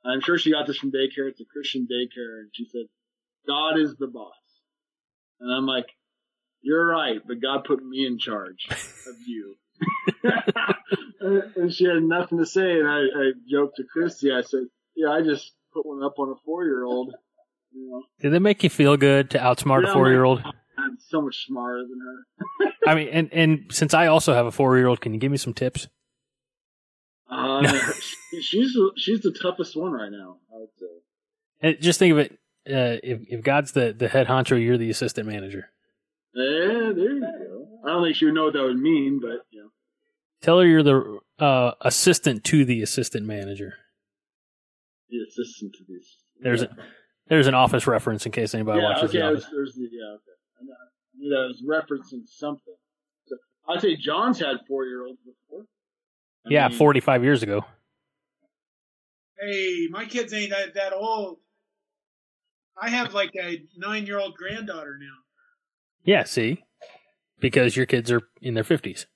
"I'm 0.06 0.22
sure 0.22 0.38
she 0.38 0.52
got 0.52 0.66
this 0.66 0.78
from 0.78 0.90
daycare. 0.90 1.28
It's 1.28 1.40
a 1.40 1.44
Christian 1.44 1.86
daycare," 1.90 2.40
and 2.40 2.50
she 2.54 2.64
said, 2.64 2.86
"God 3.46 3.78
is 3.78 3.94
the 3.98 4.06
boss," 4.06 4.32
and 5.40 5.54
I'm 5.54 5.66
like, 5.66 5.86
"You're 6.62 6.86
right, 6.86 7.20
but 7.26 7.42
God 7.42 7.64
put 7.64 7.84
me 7.84 8.06
in 8.06 8.18
charge 8.18 8.66
of 8.70 9.16
you." 9.26 9.56
and 11.62 11.72
she 11.72 11.84
had 11.84 12.02
nothing 12.02 12.38
to 12.38 12.46
say, 12.46 12.80
and 12.80 12.88
I, 12.88 12.98
I 12.98 13.32
joked 13.48 13.76
to 13.76 13.84
Christy. 13.84 14.32
I 14.32 14.42
said, 14.42 14.64
"Yeah, 14.96 15.10
I 15.10 15.22
just 15.22 15.52
put 15.72 15.86
one 15.86 16.02
up 16.02 16.18
on 16.18 16.28
a 16.30 16.34
four-year-old. 16.44 17.14
You 17.72 17.88
know, 17.88 18.02
Did 18.20 18.34
it 18.34 18.40
make 18.40 18.64
you 18.64 18.68
feel 18.68 18.96
good 18.96 19.30
to 19.30 19.38
outsmart 19.38 19.88
a 19.88 19.92
four 19.92 20.10
year 20.10 20.24
old? 20.24 20.42
I'm 20.76 20.98
so 20.98 21.22
much 21.22 21.46
smarter 21.46 21.84
than 21.84 22.00
her." 22.00 22.72
I 22.90 22.94
mean, 22.96 23.08
and, 23.08 23.32
and 23.32 23.64
since 23.70 23.94
I 23.94 24.08
also 24.08 24.34
have 24.34 24.46
a 24.46 24.50
four 24.50 24.76
year 24.76 24.88
old, 24.88 25.00
can 25.00 25.14
you 25.14 25.20
give 25.20 25.30
me 25.30 25.38
some 25.38 25.54
tips? 25.54 25.86
Uh, 27.30 27.62
she, 28.00 28.42
she's 28.42 28.76
she's 28.96 29.20
the 29.20 29.36
toughest 29.40 29.76
one 29.76 29.92
right 29.92 30.10
now. 30.10 30.38
I 30.52 30.58
would 30.58 30.68
say. 30.78 30.86
And 31.60 31.76
just 31.80 32.00
think 32.00 32.12
of 32.12 32.18
it 32.18 32.32
uh, 32.66 32.98
if 33.04 33.20
if 33.28 33.42
God's 33.44 33.70
the 33.70 33.94
the 33.96 34.08
head 34.08 34.26
honcho, 34.26 34.60
you're 34.62 34.78
the 34.78 34.90
assistant 34.90 35.28
manager. 35.28 35.70
Yeah, 36.34 36.92
there 36.92 37.12
you 37.12 37.20
go. 37.20 37.68
I 37.84 37.88
don't 37.90 38.04
think 38.04 38.16
she 38.16 38.24
would 38.24 38.34
know 38.34 38.44
what 38.46 38.54
that 38.54 38.62
would 38.62 38.78
mean, 38.78 39.20
but 39.22 39.46
you 39.50 39.62
know. 39.62 39.68
Tell 40.42 40.58
her 40.58 40.66
you're 40.66 40.82
the 40.82 41.18
uh, 41.38 41.72
assistant 41.80 42.44
to 42.44 42.64
the 42.64 42.82
assistant 42.82 43.26
manager. 43.26 43.74
the 45.08 45.18
assistant 45.28 45.72
to 45.74 45.84
these. 45.88 46.16
There's 46.40 46.62
a, 46.62 46.76
there's 47.28 47.46
an 47.46 47.54
office 47.54 47.86
reference 47.86 48.26
in 48.26 48.32
case 48.32 48.54
anybody 48.54 48.80
yeah, 48.80 48.88
watches 48.88 49.10
okay, 49.10 49.18
the 49.18 49.24
there's, 49.24 49.36
office. 49.44 49.50
there's 49.54 49.74
the 49.74 49.88
yeah, 49.92 50.14
okay. 50.14 50.22
I 50.58 50.62
I 50.64 51.16
knew 51.16 51.30
that 51.30 51.46
was 51.48 51.62
referencing 51.66 52.26
something. 52.26 52.74
So 53.26 53.36
I'd 53.68 53.80
say 53.80 53.96
John's 53.96 54.40
had 54.40 54.56
four 54.66 54.84
year 54.84 55.06
olds 55.06 55.20
before. 55.24 55.64
I 56.46 56.50
Yeah, 56.50 56.68
mean, 56.68 56.76
45 56.78 57.22
years 57.22 57.42
ago. 57.44 57.64
Hey, 59.40 59.86
my 59.90 60.04
kids 60.04 60.32
ain't 60.32 60.50
that, 60.50 60.74
that 60.74 60.92
old. 60.92 61.38
I 62.80 62.90
have 62.90 63.12
like 63.14 63.30
a 63.40 63.62
nine 63.76 64.06
year 64.06 64.18
old 64.18 64.34
granddaughter 64.34 64.98
now. 65.00 65.16
Yeah, 66.04 66.24
see, 66.24 66.64
because 67.38 67.76
your 67.76 67.86
kids 67.86 68.10
are 68.10 68.22
in 68.40 68.54
their 68.54 68.64
50s. 68.64 69.06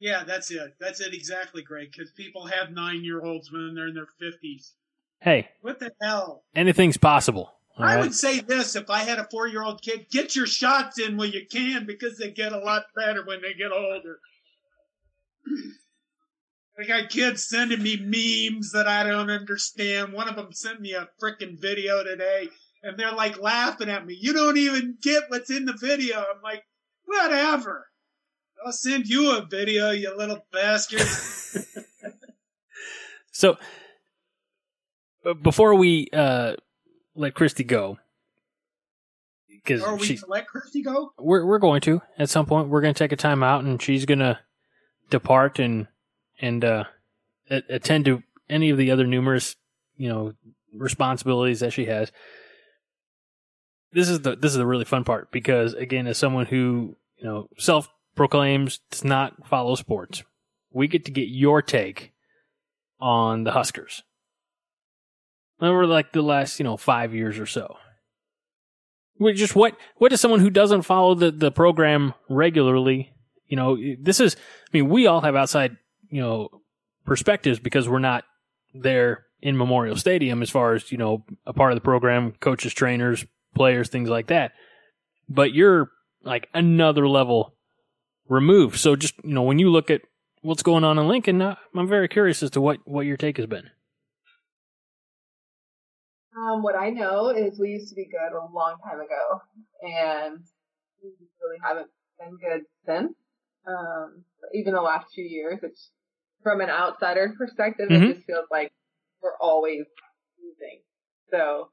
Yeah, 0.00 0.24
that's 0.24 0.50
it. 0.50 0.74
That's 0.80 1.00
it 1.00 1.12
exactly, 1.14 1.62
Greg. 1.62 1.92
Because 1.92 2.10
people 2.12 2.46
have 2.46 2.70
nine 2.72 3.04
year 3.04 3.20
olds 3.22 3.52
when 3.52 3.74
they're 3.74 3.88
in 3.88 3.94
their 3.94 4.06
50s. 4.20 4.72
Hey, 5.20 5.48
What 5.60 5.78
the 5.78 5.92
hell? 6.00 6.44
anything's 6.56 6.96
possible. 6.96 7.52
all 7.76 7.84
I 7.84 7.96
right? 7.96 8.00
would 8.00 8.14
say 8.14 8.40
this 8.40 8.74
if 8.74 8.88
I 8.88 9.00
had 9.00 9.18
a 9.18 9.28
four 9.30 9.46
year 9.46 9.62
old 9.62 9.82
kid, 9.82 10.06
get 10.10 10.34
your 10.34 10.46
shots 10.46 10.98
in 10.98 11.18
when 11.18 11.30
you 11.32 11.44
can 11.46 11.84
because 11.86 12.16
they 12.16 12.30
get 12.30 12.52
a 12.52 12.58
lot 12.58 12.84
better 12.96 13.22
when 13.26 13.42
they 13.42 13.52
get 13.52 13.70
older. 13.72 14.18
I 16.78 16.84
got 16.84 17.10
kids 17.10 17.46
sending 17.46 17.82
me 17.82 17.98
memes 17.98 18.72
that 18.72 18.86
I 18.88 19.02
don't 19.02 19.28
understand. 19.28 20.14
One 20.14 20.28
of 20.30 20.36
them 20.36 20.52
sent 20.52 20.80
me 20.80 20.94
a 20.94 21.08
freaking 21.22 21.60
video 21.60 22.02
today 22.02 22.48
and 22.82 22.98
they're 22.98 23.12
like 23.12 23.38
laughing 23.38 23.90
at 23.90 24.06
me. 24.06 24.16
You 24.18 24.32
don't 24.32 24.56
even 24.56 24.96
get 25.02 25.24
what's 25.28 25.50
in 25.50 25.66
the 25.66 25.74
video. 25.78 26.16
I'm 26.20 26.40
like, 26.42 26.64
whatever. 27.04 27.88
I'll 28.64 28.72
send 28.72 29.06
you 29.06 29.36
a 29.36 29.46
video, 29.46 29.90
you 29.90 30.16
little 30.16 30.44
bastard. 30.52 31.00
So, 33.32 33.56
uh, 35.24 35.32
before 35.32 35.74
we 35.74 36.08
uh, 36.12 36.56
let 37.14 37.32
Christy 37.34 37.64
go, 37.64 37.98
because 39.48 39.82
Are 39.82 39.96
we 39.96 40.06
she, 40.06 40.16
to 40.16 40.26
let 40.26 40.46
Christy 40.46 40.82
go? 40.82 41.12
we're 41.18 41.46
we're 41.46 41.58
going 41.58 41.80
to 41.82 42.02
at 42.18 42.28
some 42.28 42.44
point 42.44 42.68
we're 42.68 42.82
going 42.82 42.92
to 42.92 42.98
take 42.98 43.12
a 43.12 43.16
time 43.16 43.42
out 43.42 43.64
and 43.64 43.80
she's 43.80 44.04
going 44.04 44.18
to 44.18 44.38
depart 45.08 45.58
and 45.58 45.86
and 46.38 46.64
uh, 46.64 46.84
attend 47.48 48.04
to 48.06 48.22
any 48.50 48.68
of 48.68 48.76
the 48.76 48.90
other 48.90 49.06
numerous 49.06 49.56
you 49.96 50.08
know 50.08 50.32
responsibilities 50.74 51.60
that 51.60 51.72
she 51.72 51.86
has. 51.86 52.12
This 53.92 54.10
is 54.10 54.20
the 54.20 54.36
this 54.36 54.52
is 54.52 54.58
the 54.58 54.66
really 54.66 54.84
fun 54.84 55.04
part 55.04 55.30
because 55.30 55.72
again, 55.72 56.06
as 56.06 56.18
someone 56.18 56.46
who 56.46 56.96
you 57.16 57.24
know 57.24 57.48
self 57.58 57.88
proclaims 58.14 58.80
does 58.90 59.04
not 59.04 59.46
follow 59.46 59.74
sports, 59.74 60.22
we 60.72 60.88
get 60.88 61.04
to 61.04 61.10
get 61.10 61.28
your 61.28 61.62
take 61.62 62.12
on 63.00 63.44
the 63.44 63.52
Huskers 63.52 64.02
over 65.60 65.86
like 65.86 66.12
the 66.12 66.22
last 66.22 66.58
you 66.58 66.64
know 66.64 66.76
five 66.76 67.14
years 67.14 67.38
or 67.38 67.46
so. 67.46 67.76
Well, 69.18 69.34
just 69.34 69.54
what 69.54 69.76
what 69.96 70.10
does 70.10 70.20
someone 70.20 70.40
who 70.40 70.50
doesn't 70.50 70.82
follow 70.82 71.14
the 71.14 71.30
the 71.30 71.50
program 71.50 72.14
regularly? 72.28 73.12
You 73.46 73.56
know, 73.56 73.76
this 73.98 74.20
is. 74.20 74.36
I 74.36 74.78
mean, 74.78 74.88
we 74.88 75.06
all 75.06 75.20
have 75.20 75.36
outside 75.36 75.76
you 76.08 76.20
know 76.20 76.48
perspectives 77.04 77.58
because 77.58 77.88
we're 77.88 77.98
not 77.98 78.24
there 78.74 79.26
in 79.42 79.56
Memorial 79.56 79.96
Stadium 79.96 80.42
as 80.42 80.50
far 80.50 80.74
as 80.74 80.90
you 80.90 80.98
know 80.98 81.24
a 81.46 81.52
part 81.52 81.72
of 81.72 81.76
the 81.76 81.82
program, 81.82 82.32
coaches, 82.40 82.72
trainers, 82.72 83.24
players, 83.54 83.88
things 83.88 84.08
like 84.08 84.28
that. 84.28 84.52
But 85.28 85.52
you're 85.52 85.90
like 86.22 86.48
another 86.54 87.08
level 87.08 87.54
removed. 88.30 88.78
So 88.78 88.96
just 88.96 89.14
you 89.22 89.34
know 89.34 89.42
when 89.42 89.58
you 89.58 89.68
look 89.70 89.90
at 89.90 90.00
what's 90.40 90.62
going 90.62 90.84
on 90.84 90.98
in 90.98 91.06
Lincoln, 91.08 91.42
uh, 91.42 91.56
I'm 91.76 91.88
very 91.88 92.08
curious 92.08 92.42
as 92.42 92.50
to 92.52 92.60
what 92.62 92.78
what 92.86 93.04
your 93.04 93.18
take 93.18 93.36
has 93.36 93.46
been. 93.46 93.68
Um, 96.36 96.62
what 96.62 96.76
I 96.76 96.90
know 96.90 97.28
is 97.30 97.58
we 97.58 97.70
used 97.70 97.88
to 97.90 97.94
be 97.94 98.06
good 98.06 98.34
a 98.36 98.46
long 98.54 98.76
time 98.84 99.00
ago, 99.00 99.42
and 99.82 100.38
we 101.02 101.10
really 101.42 101.58
haven't 101.62 101.88
been 102.18 102.38
good 102.38 102.62
since. 102.86 103.12
Um, 103.66 104.24
even 104.54 104.72
the 104.72 104.80
last 104.80 105.06
few 105.14 105.24
years, 105.24 105.58
it's 105.62 105.90
from 106.42 106.60
an 106.60 106.70
outsider 106.70 107.34
perspective, 107.36 107.88
Mhm. 107.90 108.10
it 108.10 108.14
just 108.14 108.26
feels 108.26 108.46
like 108.50 108.72
we're 109.20 109.36
always 109.38 109.84
losing. 110.42 110.82
So 111.30 111.70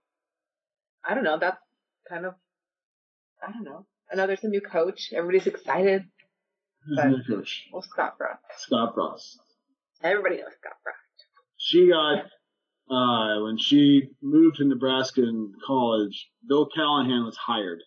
I 1.04 1.14
don't 1.14 1.24
know. 1.24 1.38
That's 1.38 1.62
kind 2.10 2.26
of 2.26 2.36
I 3.42 3.52
don't 3.52 3.64
know. 3.64 3.86
I 4.12 4.16
know 4.16 4.26
there's 4.26 4.44
a 4.44 4.50
new 4.50 4.62
coach. 4.62 5.14
Everybody's 5.14 5.48
excited. 5.48 6.04
But- 6.96 7.28
Coach 7.28 7.68
Well, 7.72 7.82
Scott 7.82 8.16
Frost. 8.18 8.40
Scott 8.58 8.94
Frost. 8.96 9.40
Everybody 10.04 10.38
knows 10.38 10.54
Scott 10.60 10.78
Frost. 10.84 10.98
She 11.58 11.90
got 11.90 12.26
uh, 12.90 13.42
when 13.44 13.58
she 13.58 14.10
moved 14.22 14.58
to 14.58 14.66
Nebraska 14.66 15.22
in 15.22 15.54
college. 15.66 16.30
Bill 16.48 16.68
Callahan 16.74 17.26
was 17.26 17.36
hired, 17.36 17.80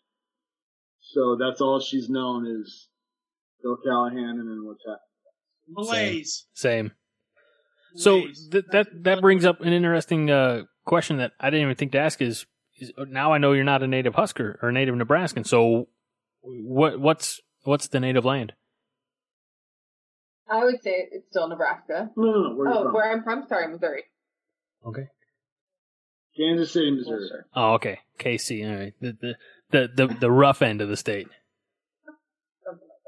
so 1.00 1.36
that's 1.36 1.60
all 1.60 1.80
she's 1.80 2.08
known 2.10 2.46
is 2.46 2.88
Bill 3.62 3.78
Callahan 3.82 4.38
and 4.38 4.48
then 4.48 4.64
what's 4.64 4.82
happened. 4.84 5.00
Malaise. 5.68 6.46
Same. 6.52 6.92
So 7.96 8.22
th- 8.50 8.64
that 8.72 8.88
that 9.02 9.20
brings 9.20 9.44
up 9.44 9.60
an 9.60 9.72
interesting 9.72 10.30
uh, 10.30 10.62
question 10.84 11.18
that 11.18 11.32
I 11.40 11.50
didn't 11.50 11.62
even 11.62 11.76
think 11.76 11.92
to 11.92 11.98
ask 11.98 12.20
is, 12.20 12.46
is 12.78 12.92
now 12.98 13.32
I 13.32 13.38
know 13.38 13.52
you're 13.52 13.64
not 13.64 13.82
a 13.82 13.86
native 13.86 14.14
Husker 14.14 14.58
or 14.62 14.68
a 14.68 14.72
native 14.72 14.94
Nebraskan. 14.94 15.44
So 15.44 15.88
what 16.42 17.00
what's 17.00 17.40
what's 17.64 17.88
the 17.88 18.00
native 18.00 18.24
land? 18.24 18.52
I 20.50 20.64
would 20.64 20.82
say 20.82 21.08
it's 21.12 21.28
still 21.30 21.48
Nebraska. 21.48 22.10
No, 22.16 22.24
no, 22.24 22.42
no. 22.48 22.54
Where 22.56 22.68
are 22.68 22.72
you 22.72 22.78
Oh, 22.78 22.82
from? 22.84 22.92
where 22.94 23.12
I'm 23.12 23.22
from? 23.22 23.46
Sorry, 23.48 23.68
Missouri. 23.68 24.02
Okay. 24.86 25.06
Kansas 26.36 26.72
City, 26.72 26.90
Well, 26.90 26.98
Missouri. 26.98 27.28
sure. 27.28 27.46
Oh, 27.54 27.72
okay. 27.74 28.00
KC. 28.18 28.68
All 28.70 28.78
right. 28.78 28.94
The 29.00 29.16
the 29.20 29.34
the 29.70 30.06
the, 30.06 30.14
the 30.14 30.30
rough 30.30 30.62
end 30.62 30.80
of 30.80 30.88
the 30.88 30.96
state. 30.96 31.28
Something 32.64 32.88
like 32.88 32.98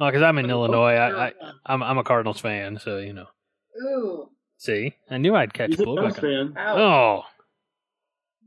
Oh, 0.00 0.06
because 0.10 0.22
I'm 0.22 0.38
in 0.38 0.50
Illinois. 0.50 0.94
I, 0.94 1.28
I 1.28 1.32
I'm 1.66 1.82
I'm 1.82 1.98
a 1.98 2.04
Cardinals 2.04 2.40
fan, 2.40 2.78
so 2.78 2.98
you 2.98 3.12
know. 3.12 3.26
Ooh. 3.82 4.28
See, 4.58 4.94
I 5.10 5.18
knew 5.18 5.34
I'd 5.36 5.54
catch 5.54 5.70
He's 5.70 5.80
a 5.80 5.84
blue. 5.84 6.02
Cubs 6.02 6.18
fan. 6.18 6.54
Oh, 6.58 7.22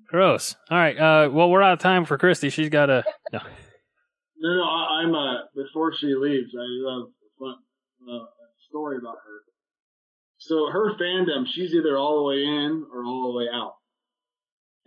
gross. 0.09 0.55
All 0.69 0.77
right. 0.77 0.97
Uh, 0.97 1.29
well, 1.31 1.49
we're 1.49 1.61
out 1.61 1.73
of 1.73 1.79
time 1.79 2.05
for 2.05 2.17
Christy. 2.17 2.49
She's 2.49 2.69
got 2.69 2.89
a 2.89 3.03
no. 3.33 3.39
No, 4.41 4.55
no, 4.55 4.63
I, 4.63 5.03
I'm 5.03 5.13
uh 5.13 5.45
before 5.55 5.93
she 5.93 6.15
leaves, 6.15 6.55
I 6.57 6.65
have 6.65 7.03
a 7.03 7.29
fun 7.37 7.55
uh, 8.09 8.25
story 8.69 8.97
about 8.97 9.17
her. 9.23 9.41
So 10.39 10.71
her 10.71 10.97
fandom, 10.97 11.45
she's 11.45 11.75
either 11.75 11.95
all 11.95 12.17
the 12.17 12.23
way 12.23 12.43
in 12.43 12.83
or 12.91 13.05
all 13.05 13.31
the 13.31 13.37
way 13.37 13.45
out. 13.53 13.75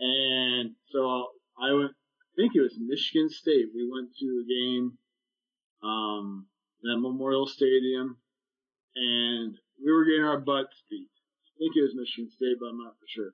And 0.00 0.74
so 0.90 1.28
I 1.56 1.72
went, 1.72 1.92
I 1.92 2.30
think 2.36 2.56
it 2.56 2.62
was 2.62 2.76
Michigan 2.80 3.30
State. 3.30 3.66
We 3.72 3.88
went 3.88 4.10
to 4.18 4.26
a 4.26 4.44
game, 4.44 4.98
um, 5.84 6.46
at 6.82 6.98
Memorial 6.98 7.46
Stadium, 7.46 8.18
and 8.96 9.56
we 9.78 9.92
were 9.92 10.04
getting 10.04 10.24
our 10.24 10.40
butts 10.40 10.82
beat. 10.90 11.10
I 11.46 11.52
think 11.60 11.76
it 11.76 11.82
was 11.82 11.94
Michigan 11.94 12.30
State, 12.32 12.56
but 12.58 12.70
I'm 12.70 12.82
not 12.82 12.98
for 12.98 13.06
sure. 13.06 13.32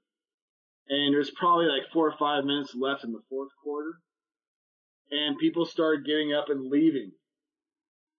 And 0.90 1.14
there's 1.14 1.30
probably 1.30 1.64
like 1.64 1.90
four 1.94 2.08
or 2.10 2.18
five 2.18 2.44
minutes 2.44 2.74
left 2.74 3.04
in 3.04 3.12
the 3.12 3.22
fourth 3.30 3.52
quarter 3.64 4.00
and 5.10 5.38
people 5.38 5.66
started 5.66 6.06
getting 6.06 6.32
up 6.32 6.46
and 6.48 6.70
leaving. 6.70 7.10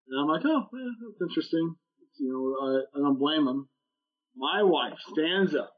And 0.08 0.20
I'm 0.20 0.28
like, 0.28 0.42
oh, 0.44 0.66
yeah, 0.72 0.90
that's 1.00 1.22
interesting. 1.30 1.74
You 2.18 2.28
know, 2.28 2.66
I, 2.66 2.98
I 2.98 3.02
don't 3.02 3.18
blame 3.18 3.46
them. 3.46 3.68
My 4.36 4.62
wife 4.62 4.98
stands 5.12 5.54
up 5.54 5.72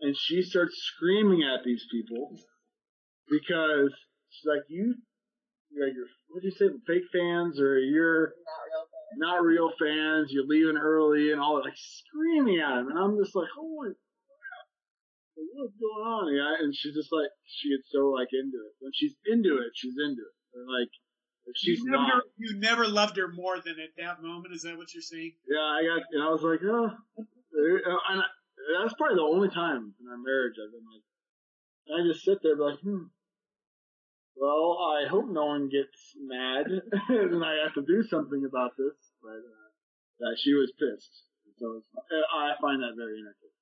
and 0.00 0.14
she 0.16 0.42
starts 0.42 0.74
screaming 0.76 1.42
at 1.42 1.64
these 1.64 1.84
people 1.90 2.36
because 3.30 3.92
she's 4.30 4.46
like, 4.48 4.62
you, 4.68 4.94
you're, 5.70 5.88
what 6.28 6.42
do 6.42 6.48
you 6.48 6.52
say, 6.52 6.66
fake 6.86 7.04
fans 7.12 7.60
or 7.60 7.78
you're 7.78 8.32
Not 8.36 8.62
real 8.64 8.88
fun. 8.88 9.18
not 9.18 9.44
real 9.44 9.70
fans, 9.78 10.28
you're 10.30 10.46
leaving 10.46 10.76
early 10.76 11.32
and 11.32 11.40
all 11.40 11.56
that, 11.56 11.64
like 11.64 11.76
screaming 11.76 12.60
at 12.60 12.78
him. 12.78 12.88
And 12.88 12.98
I'm 12.98 13.16
just 13.22 13.34
like, 13.34 13.48
holy 13.56 13.90
what's 15.36 15.76
going 15.76 16.04
on? 16.04 16.32
Yeah, 16.32 16.64
and 16.64 16.74
she's 16.74 16.94
just 16.94 17.12
like, 17.12 17.28
she 17.44 17.70
gets 17.70 17.92
so 17.92 18.10
like 18.10 18.32
into 18.32 18.56
it. 18.56 18.72
When 18.80 18.92
she's 18.94 19.14
into 19.26 19.60
it, 19.60 19.72
she's 19.74 19.96
into 19.96 20.24
it. 20.24 20.36
And 20.56 20.64
like, 20.64 20.92
if 21.46 21.54
she's 21.56 21.78
you 21.78 21.90
never, 21.90 22.02
not, 22.02 22.22
you 22.36 22.58
never 22.58 22.86
loved 22.88 23.16
her 23.16 23.28
more 23.28 23.60
than 23.60 23.76
at 23.78 23.94
that 23.98 24.22
moment. 24.22 24.54
Is 24.54 24.62
that 24.62 24.76
what 24.76 24.92
you're 24.94 25.04
saying? 25.04 25.34
yeah, 25.46 25.60
I 25.60 25.84
got, 25.84 26.02
and 26.10 26.22
I 26.22 26.30
was 26.30 26.42
like, 26.42 26.60
oh, 26.64 26.90
and 27.16 28.20
I, 28.20 28.26
that's 28.82 28.94
probably 28.94 29.16
the 29.16 29.30
only 29.30 29.48
time 29.48 29.94
in 30.00 30.06
our 30.08 30.18
marriage 30.18 30.56
I've 30.58 30.72
been 30.72 30.88
like, 30.88 31.06
I 31.86 32.02
just 32.02 32.24
sit 32.24 32.42
there 32.42 32.52
and 32.52 32.60
be 32.60 32.64
like, 32.64 32.80
hmm. 32.80 33.12
Well, 34.36 34.76
I 34.76 35.08
hope 35.08 35.30
no 35.30 35.46
one 35.46 35.70
gets 35.70 36.12
mad 36.20 36.66
and 37.08 37.42
I 37.44 37.64
have 37.64 37.72
to 37.74 37.84
do 37.86 38.04
something 38.04 38.44
about 38.44 38.76
this. 38.76 38.96
But 39.22 39.40
uh, 39.40 39.68
yeah, 40.20 40.34
she 40.36 40.52
was 40.52 40.72
pissed. 40.76 41.24
So 41.56 41.80
it's, 41.80 41.88
I 42.36 42.52
find 42.60 42.82
that 42.82 43.00
very 43.00 43.16
entertaining. 43.16 43.55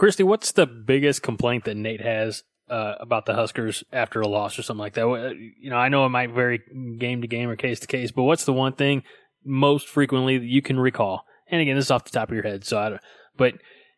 Christy, 0.00 0.22
what's 0.22 0.52
the 0.52 0.64
biggest 0.64 1.20
complaint 1.22 1.64
that 1.64 1.76
Nate 1.76 2.00
has 2.00 2.42
uh, 2.70 2.94
about 3.00 3.26
the 3.26 3.34
Huskers 3.34 3.84
after 3.92 4.22
a 4.22 4.26
loss 4.26 4.58
or 4.58 4.62
something 4.62 4.80
like 4.80 4.94
that? 4.94 5.36
You 5.60 5.68
know, 5.68 5.76
I 5.76 5.90
know 5.90 6.06
it 6.06 6.08
might 6.08 6.30
vary 6.30 6.62
game 6.98 7.20
to 7.20 7.28
game 7.28 7.50
or 7.50 7.54
case 7.54 7.80
to 7.80 7.86
case, 7.86 8.10
but 8.10 8.22
what's 8.22 8.46
the 8.46 8.54
one 8.54 8.72
thing 8.72 9.02
most 9.44 9.88
frequently 9.88 10.38
that 10.38 10.46
you 10.46 10.62
can 10.62 10.80
recall? 10.80 11.26
And 11.50 11.60
again, 11.60 11.76
this 11.76 11.84
is 11.84 11.90
off 11.90 12.04
the 12.04 12.12
top 12.12 12.30
of 12.30 12.34
your 12.34 12.44
head, 12.44 12.64
so 12.64 12.78
I 12.78 12.88
don't. 12.88 13.00
But 13.36 13.56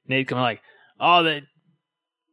Nate 0.08 0.26
coming 0.26 0.42
like, 0.42 0.60
oh, 0.98 1.22
that 1.22 1.44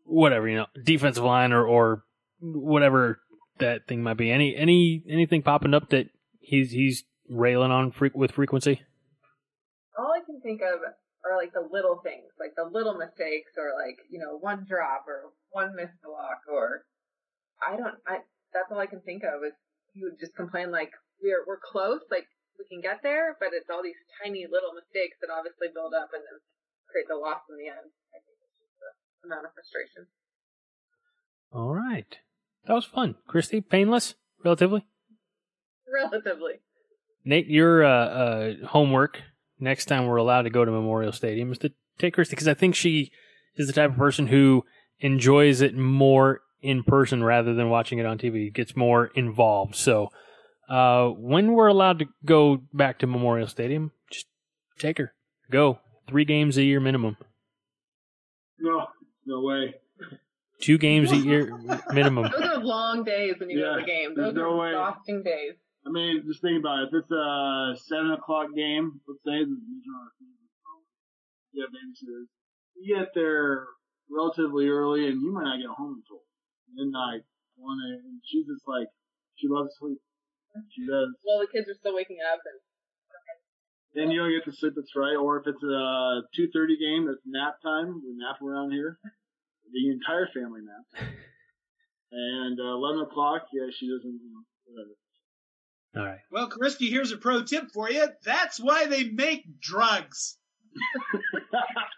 whatever 0.03 0.49
you 0.49 0.57
know, 0.57 0.65
defensive 0.83 1.23
line 1.23 1.53
or 1.53 1.63
or 1.63 2.05
whatever 2.39 3.19
that 3.59 3.87
thing 3.87 4.01
might 4.01 4.17
be. 4.17 4.31
Any 4.31 4.55
any 4.55 5.03
anything 5.07 5.43
popping 5.43 5.75
up 5.75 5.89
that 5.89 6.07
he's 6.39 6.71
he's 6.71 7.03
railing 7.29 7.69
on 7.69 7.91
fre- 7.91 8.07
with 8.15 8.31
frequency? 8.31 8.81
All 9.95 10.11
I 10.11 10.25
can 10.25 10.41
think 10.41 10.61
of 10.61 10.79
are 11.25 11.35
like 11.35 11.51
the 11.51 11.67
little 11.67 11.99
things, 11.99 12.31
like 12.39 12.55
the 12.55 12.67
little 12.67 12.95
mistakes, 12.95 13.51
or 13.57 13.75
like 13.75 13.99
you 14.09 14.19
know 14.19 14.37
one 14.39 14.65
drop 14.67 15.05
or 15.07 15.31
one 15.51 15.75
missed 15.75 15.99
block, 16.03 16.43
or 16.47 16.85
I 17.59 17.75
don't. 17.75 17.99
I 18.07 18.23
that's 18.53 18.71
all 18.71 18.79
I 18.79 18.87
can 18.87 19.01
think 19.01 19.23
of 19.23 19.43
is 19.43 19.53
you 19.93 20.09
would 20.09 20.19
just 20.19 20.35
complain 20.35 20.71
like 20.71 20.91
we're 21.21 21.43
we're 21.45 21.59
close, 21.59 22.01
like 22.11 22.27
we 22.57 22.65
can 22.67 22.81
get 22.81 23.03
there, 23.03 23.35
but 23.39 23.51
it's 23.51 23.69
all 23.69 23.83
these 23.83 23.99
tiny 24.23 24.47
little 24.47 24.71
mistakes 24.75 25.19
that 25.21 25.31
obviously 25.31 25.67
build 25.73 25.93
up 25.93 26.11
and 26.15 26.23
then 26.23 26.37
create 26.87 27.07
the 27.07 27.19
loss 27.19 27.43
in 27.51 27.59
the 27.59 27.67
end. 27.67 27.87
I 28.15 28.19
think 28.23 28.35
it's 28.39 28.55
just 28.59 28.75
the 28.79 28.91
amount 29.27 29.47
of 29.47 29.53
frustration. 29.53 30.07
All 31.51 31.73
right, 31.75 32.19
that 32.67 32.75
was 32.75 32.85
fun, 32.85 33.15
Christy. 33.27 33.59
Painless, 33.59 34.15
relatively. 34.43 34.85
Relatively. 35.89 36.61
Nate, 37.25 37.47
your 37.47 37.83
uh, 37.83 37.89
uh, 37.89 38.53
homework 38.67 39.23
next 39.59 39.85
time 39.85 40.05
we're 40.05 40.17
allowed 40.17 40.43
to 40.43 40.49
go 40.49 40.65
to 40.65 40.71
Memorial 40.71 41.11
Stadium 41.11 41.51
is 41.51 41.57
to 41.59 41.71
take 41.97 42.13
Christy 42.13 42.35
because 42.35 42.47
I 42.47 42.53
think 42.53 42.75
she 42.75 43.11
is 43.55 43.67
the 43.67 43.73
type 43.73 43.91
of 43.91 43.97
person 43.97 44.27
who 44.27 44.63
enjoys 44.99 45.61
it 45.61 45.75
more 45.75 46.41
in 46.61 46.83
person 46.83 47.23
rather 47.23 47.53
than 47.53 47.69
watching 47.69 47.99
it 47.99 48.05
on 48.05 48.17
TV. 48.17 48.53
Gets 48.53 48.75
more 48.75 49.07
involved. 49.15 49.75
So 49.75 50.09
uh, 50.69 51.07
when 51.09 51.53
we're 51.53 51.67
allowed 51.67 51.99
to 51.99 52.05
go 52.25 52.61
back 52.73 52.99
to 52.99 53.07
Memorial 53.07 53.47
Stadium, 53.47 53.91
just 54.11 54.27
take 54.77 54.97
her. 54.97 55.13
Go 55.51 55.79
three 56.07 56.25
games 56.25 56.57
a 56.57 56.63
year 56.63 56.79
minimum. 56.79 57.17
No, 58.59 58.87
no 59.25 59.41
way. 59.41 59.75
Two 60.61 60.77
games 60.77 61.11
a 61.11 61.15
year 61.17 61.57
minimum. 61.91 62.29
Those 62.31 62.49
are 62.49 62.57
long 62.63 63.03
days 63.05 63.35
when 63.39 63.49
you 63.49 63.59
go 63.61 63.75
to 63.75 63.81
the 63.81 63.85
game. 63.87 64.13
there's 64.15 64.33
Those 64.33 64.35
no 64.35 64.51
are 64.51 64.57
way. 64.57 64.69
exhausting 64.69 65.23
days. 65.23 65.53
I 65.87 65.89
mean, 65.91 66.23
just 66.27 66.41
think 66.41 66.59
about 66.59 66.83
it. 66.83 66.89
If 66.91 67.03
it's 67.03 67.11
a 67.11 67.75
seven 67.87 68.11
o'clock 68.11 68.47
game, 68.55 68.99
let's 69.07 69.23
say, 69.25 69.39
you 69.39 69.81
yeah, 71.53 71.65
babysitters, 71.65 72.29
you 72.75 72.97
get 72.97 73.09
there 73.15 73.65
relatively 74.09 74.67
early, 74.67 75.07
and 75.07 75.21
you 75.21 75.31
might 75.33 75.45
not 75.45 75.57
get 75.57 75.69
home 75.69 76.01
until 76.01 76.21
midnight, 76.73 77.21
one 77.57 77.77
And 77.83 78.21
she's 78.23 78.45
just 78.45 78.67
like, 78.67 78.87
she 79.35 79.47
loves 79.47 79.73
sleep. 79.79 79.97
She 80.75 80.85
does. 80.85 81.09
Well, 81.25 81.39
the 81.39 81.47
kids 81.47 81.69
are 81.69 81.77
still 81.77 81.95
waking 81.95 82.17
up, 82.25 82.39
and 82.43 82.57
Then 83.93 84.11
you 84.11 84.19
don't 84.19 84.33
get 84.33 84.45
the 84.45 84.53
sleep 84.55 84.73
that's 84.75 84.95
right. 84.95 85.15
Or 85.15 85.39
if 85.39 85.47
it's 85.47 85.63
a 85.63 86.21
two 86.35 86.49
thirty 86.51 86.77
game, 86.77 87.05
that's 87.05 87.23
nap 87.25 87.61
time. 87.63 88.01
We 88.01 88.17
nap 88.17 88.41
around 88.41 88.71
here. 88.71 88.97
The 89.71 89.91
entire 89.91 90.27
family 90.33 90.61
naps. 90.61 91.09
And 92.11 92.59
uh, 92.59 92.73
eleven 92.73 93.01
o'clock, 93.01 93.43
yeah, 93.53 93.69
she 93.69 93.85
doesn't. 93.85 94.09
You 94.09 94.29
know, 94.33 94.41
whatever. 94.65 94.97
All 95.95 96.05
right. 96.05 96.19
Well, 96.31 96.47
Christy, 96.47 96.89
here's 96.89 97.11
a 97.11 97.17
pro 97.17 97.43
tip 97.43 97.71
for 97.73 97.89
you. 97.89 98.07
That's 98.23 98.59
why 98.59 98.85
they 98.85 99.05
make 99.09 99.59
drugs. 99.59 100.37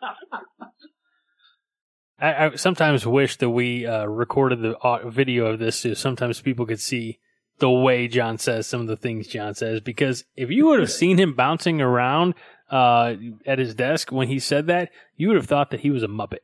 I, 2.19 2.45
I 2.47 2.55
sometimes 2.55 3.05
wish 3.05 3.37
that 3.37 3.49
we 3.49 3.85
uh, 3.85 4.05
recorded 4.05 4.61
the 4.61 4.75
video 5.07 5.47
of 5.47 5.59
this 5.59 5.77
so 5.77 5.93
sometimes 5.93 6.39
people 6.41 6.65
could 6.65 6.79
see 6.79 7.19
the 7.59 7.69
way 7.69 8.07
John 8.07 8.37
says 8.37 8.67
some 8.67 8.81
of 8.81 8.87
the 8.87 8.95
things 8.97 9.27
John 9.27 9.55
says. 9.55 9.81
Because 9.81 10.23
if 10.35 10.49
you 10.49 10.67
would 10.67 10.79
have 10.79 10.91
seen 10.91 11.17
him 11.17 11.33
bouncing 11.33 11.81
around 11.81 12.35
uh, 12.69 13.15
at 13.45 13.59
his 13.59 13.75
desk 13.75 14.11
when 14.11 14.27
he 14.27 14.39
said 14.39 14.67
that, 14.67 14.89
you 15.17 15.27
would 15.27 15.37
have 15.37 15.47
thought 15.47 15.71
that 15.71 15.81
he 15.81 15.89
was 15.91 16.03
a 16.03 16.07
Muppet. 16.07 16.39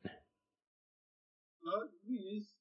Well, 1.64 1.84
it's- 2.10 2.54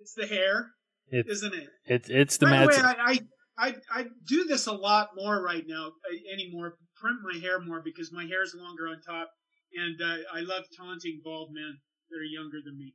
it's 0.00 0.14
the 0.14 0.26
hair, 0.26 0.72
It's 1.08 1.28
isn't 1.30 1.54
it? 1.54 1.68
it's 1.86 2.08
it's 2.10 2.36
the 2.38 2.46
By 2.46 2.50
mad. 2.52 2.62
the 2.64 2.68
way, 2.68 2.76
I, 2.82 2.94
I 3.12 3.18
I 3.60 3.74
I 3.92 4.06
do 4.26 4.44
this 4.44 4.66
a 4.66 4.72
lot 4.72 5.10
more 5.14 5.42
right 5.42 5.64
now 5.66 5.88
uh, 5.88 6.32
anymore. 6.32 6.76
Print 7.00 7.18
my 7.22 7.38
hair 7.38 7.60
more 7.60 7.82
because 7.84 8.10
my 8.12 8.24
hair 8.24 8.42
is 8.42 8.54
longer 8.56 8.88
on 8.88 9.00
top, 9.02 9.30
and 9.74 10.00
uh, 10.00 10.16
I 10.34 10.40
love 10.40 10.64
taunting 10.76 11.20
bald 11.22 11.50
men 11.52 11.78
that 12.10 12.16
are 12.16 12.24
younger 12.24 12.58
than 12.64 12.78
me. 12.78 12.94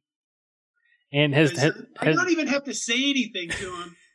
and 1.13 1.33
has, 1.33 1.51
has, 1.51 1.73
I 1.99 2.11
don't 2.13 2.31
even 2.31 2.47
have 2.47 2.63
to 2.65 2.73
say 2.73 2.95
anything 2.95 3.49
to 3.49 3.65
them. 3.65 3.95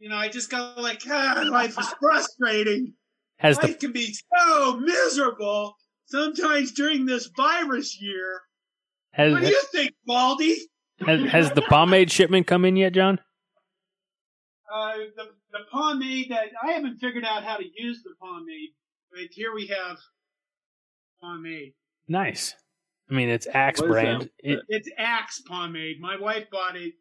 You 0.00 0.10
know, 0.10 0.16
I 0.16 0.28
just 0.28 0.48
go 0.48 0.74
like, 0.76 1.02
ah, 1.10 1.42
life 1.50 1.76
is 1.76 1.92
frustrating. 2.00 2.94
has 3.38 3.58
the 3.58 3.66
life 3.66 3.80
can 3.80 3.90
be 3.90 4.14
so 4.32 4.76
miserable 4.76 5.74
sometimes 6.06 6.70
during 6.70 7.04
this 7.04 7.28
virus 7.36 8.00
year. 8.00 8.40
has, 9.10 9.32
What 9.32 9.42
do 9.42 9.48
you 9.48 9.62
think, 9.72 9.94
Baldy? 10.06 10.56
has 11.04 11.28
has 11.32 11.50
the 11.50 11.62
pomade 11.62 12.12
shipment 12.12 12.46
come 12.46 12.64
in 12.64 12.76
yet, 12.76 12.92
John? 12.92 13.18
Uh, 14.72 14.92
the 15.16 15.30
the 15.52 15.60
pomade 15.72 16.30
that 16.30 16.46
I 16.62 16.72
haven't 16.72 16.98
figured 16.98 17.24
out 17.24 17.44
how 17.44 17.56
to 17.56 17.64
use 17.76 18.02
the 18.02 18.10
pomade, 18.20 18.70
but 19.10 19.20
here 19.32 19.54
we 19.54 19.66
have 19.68 19.96
pomade. 21.22 21.72
Nice. 22.06 22.54
I 23.10 23.14
mean, 23.14 23.28
it's 23.28 23.46
Axe 23.46 23.80
What 23.80 23.86
is 23.86 23.92
brand. 23.92 24.30
It, 24.38 24.60
It's 24.68 24.88
Axe 24.98 25.42
pomade. 25.48 25.96
My 26.00 26.16
wife 26.20 26.46
bought 26.50 26.76
it. 26.76 26.92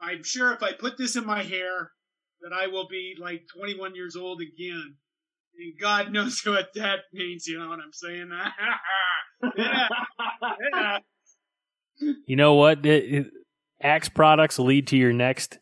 I'm 0.00 0.22
sure 0.22 0.52
if 0.52 0.62
I 0.62 0.72
put 0.72 0.96
this 0.96 1.16
in 1.16 1.26
my 1.26 1.42
hair, 1.42 1.90
that 2.42 2.52
I 2.54 2.68
will 2.68 2.88
be 2.88 3.14
like 3.20 3.42
21 3.56 3.94
years 3.94 4.16
old 4.16 4.40
again. 4.40 4.94
And 5.58 5.74
God 5.80 6.12
knows 6.12 6.40
what 6.46 6.68
that 6.76 7.00
means. 7.12 7.46
You 7.46 7.58
know 7.58 7.68
what 7.68 7.80
I'm 7.80 7.92
saying? 7.92 8.30
yeah, 9.56 9.88
yeah. 10.72 10.98
you 12.26 12.36
know 12.36 12.54
what? 12.54 12.84
It- 12.86 13.14
it- 13.14 13.26
Axe 13.82 14.10
products 14.10 14.58
lead 14.58 14.88
to 14.88 14.96
your 14.98 15.14
next 15.14 15.58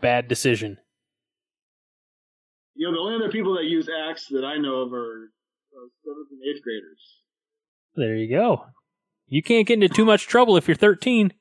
bad 0.00 0.26
decision. 0.26 0.78
You 2.74 2.86
know, 2.86 2.92
the 2.92 3.00
only 3.00 3.16
other 3.16 3.32
people 3.32 3.54
that 3.56 3.64
use 3.64 3.88
Axe 4.08 4.26
that 4.30 4.44
I 4.44 4.56
know 4.56 4.82
of 4.82 4.92
are 4.92 5.30
uh, 5.74 5.88
seventh 6.04 6.28
and 6.30 6.40
eighth 6.48 6.62
graders. 6.62 7.20
There 7.96 8.14
you 8.14 8.30
go. 8.30 8.66
You 9.26 9.42
can't 9.42 9.66
get 9.66 9.74
into 9.74 9.88
too 9.88 10.04
much 10.04 10.26
trouble 10.26 10.56
if 10.56 10.66
you're 10.68 10.76
13. 10.76 11.32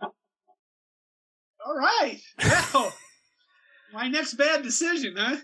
All 0.00 1.74
right. 1.74 2.20
Well, 2.72 2.92
my 3.92 4.08
next 4.08 4.34
bad 4.34 4.62
decision, 4.62 5.14
huh? 5.16 5.36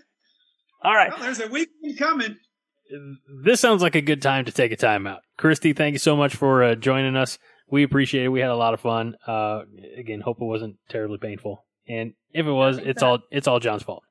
All 0.83 0.93
right. 0.93 1.11
Well, 1.11 1.21
there's 1.21 1.39
a 1.39 1.47
weekend 1.47 1.97
coming. 1.97 2.37
This 3.43 3.59
sounds 3.59 3.81
like 3.81 3.95
a 3.95 4.01
good 4.01 4.21
time 4.21 4.45
to 4.45 4.51
take 4.51 4.71
a 4.71 4.77
timeout. 4.77 5.19
Christy, 5.37 5.73
thank 5.73 5.93
you 5.93 5.99
so 5.99 6.15
much 6.15 6.35
for 6.35 6.63
uh, 6.63 6.75
joining 6.75 7.15
us. 7.15 7.39
We 7.69 7.83
appreciate 7.83 8.25
it. 8.25 8.29
We 8.29 8.41
had 8.41 8.51
a 8.51 8.55
lot 8.55 8.73
of 8.73 8.81
fun. 8.81 9.15
Uh, 9.25 9.61
again, 9.97 10.21
hope 10.21 10.37
it 10.41 10.45
wasn't 10.45 10.75
terribly 10.89 11.17
painful. 11.17 11.65
And 11.87 12.13
if 12.31 12.45
it 12.45 12.51
was, 12.51 12.77
it's 12.77 13.01
all 13.01 13.19
it's 13.31 13.47
all 13.47 13.59
John's 13.59 13.83
fault. 13.83 14.03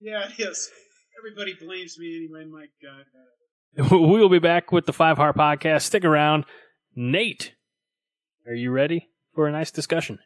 Yeah, 0.00 0.28
it 0.28 0.40
is. 0.40 0.70
Everybody 1.18 1.54
blames 1.54 1.98
me 1.98 2.16
anyway. 2.16 2.44
My 2.50 2.66
God. 2.82 3.90
we 3.90 3.98
will 3.98 4.28
be 4.28 4.38
back 4.38 4.72
with 4.72 4.86
the 4.86 4.92
Five 4.92 5.16
Heart 5.16 5.36
Podcast. 5.36 5.82
Stick 5.82 6.04
around. 6.04 6.44
Nate, 6.94 7.54
are 8.46 8.54
you 8.54 8.70
ready 8.70 9.08
for 9.34 9.46
a 9.48 9.52
nice 9.52 9.70
discussion? 9.70 10.18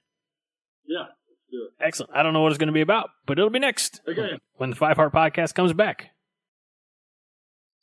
Yeah, 0.87 1.01
let's 1.01 1.43
do 1.51 1.69
it. 1.69 1.85
Excellent. 1.85 2.13
I 2.15 2.23
don't 2.23 2.33
know 2.33 2.41
what 2.41 2.53
it's 2.53 2.59
going 2.59 2.69
to 2.69 2.73
be 2.75 2.81
about, 2.81 3.11
but 3.27 3.39
it'll 3.39 3.51
be 3.51 3.59
next. 3.59 4.01
Okay. 4.09 4.39
when 4.57 4.71
the 4.71 4.77
Five 4.77 4.97
Heart 4.97 5.13
Podcast 5.13 5.55
comes 5.55 5.73
back. 5.73 6.11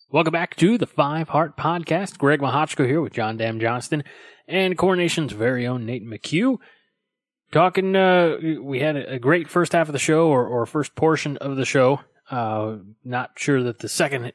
Welcome 0.10 0.34
back 0.34 0.56
to 0.58 0.78
the 0.78 0.86
Five 0.86 1.30
Heart 1.30 1.58
Podcast. 1.58 2.18
Greg 2.20 2.40
Mahochko 2.40 2.86
here 2.86 3.02
with 3.02 3.14
John 3.14 3.38
Dam 3.38 3.60
Johnston 3.60 4.04
and 4.48 4.78
Corn 4.78 5.00
Nation's 5.00 5.34
very 5.34 5.66
own 5.66 5.86
Nate 5.86 6.06
McHugh. 6.06 6.58
Talking, 7.52 7.96
uh, 7.96 8.38
we 8.62 8.80
had 8.80 8.96
a, 8.96 9.20
great 9.20 9.50
first 9.50 9.72
half 9.72 9.88
of 9.88 9.94
the 9.94 10.00
show 10.00 10.28
or, 10.28 10.46
or 10.46 10.66
first 10.66 10.96
portion 10.96 11.38
of 11.38 11.56
the 11.56 11.66
show. 11.66 12.02
Uh, 12.30 12.78
not 13.04 13.32
sure 13.36 13.64
that 13.64 13.80
the 13.80 13.88
second 13.88 14.34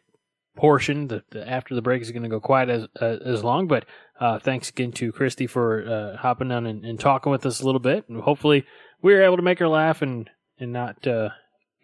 portion, 0.57 1.09
the, 1.09 1.25
the 1.31 1.49
after 1.49 1.75
the 1.75 1.83
break, 1.83 2.03
is 2.03 2.11
going 2.13 2.23
to 2.23 2.29
go 2.29 2.41
quite 2.41 2.71
as 2.71 2.87
uh, 3.01 3.17
as 3.25 3.43
long. 3.43 3.67
But 3.67 3.85
uh, 4.21 4.39
thanks 4.39 4.71
again 4.71 4.93
to 4.93 5.13
Christy 5.13 5.47
for 5.47 5.87
uh, 5.87 6.17
hopping 6.19 6.53
on 6.53 6.67
and, 6.67 6.85
and 6.85 7.01
talking 7.01 7.33
with 7.33 7.45
us 7.45 7.61
a 7.61 7.67
little 7.67 7.81
bit. 7.81 8.09
And 8.09 8.23
hopefully, 8.23 8.65
we 9.03 9.13
were 9.13 9.23
able 9.23 9.37
to 9.37 9.43
make 9.43 9.59
her 9.59 9.69
laugh 9.69 10.03
and 10.03 10.31
and 10.59 10.73
not 10.73 11.07
uh, 11.07 11.31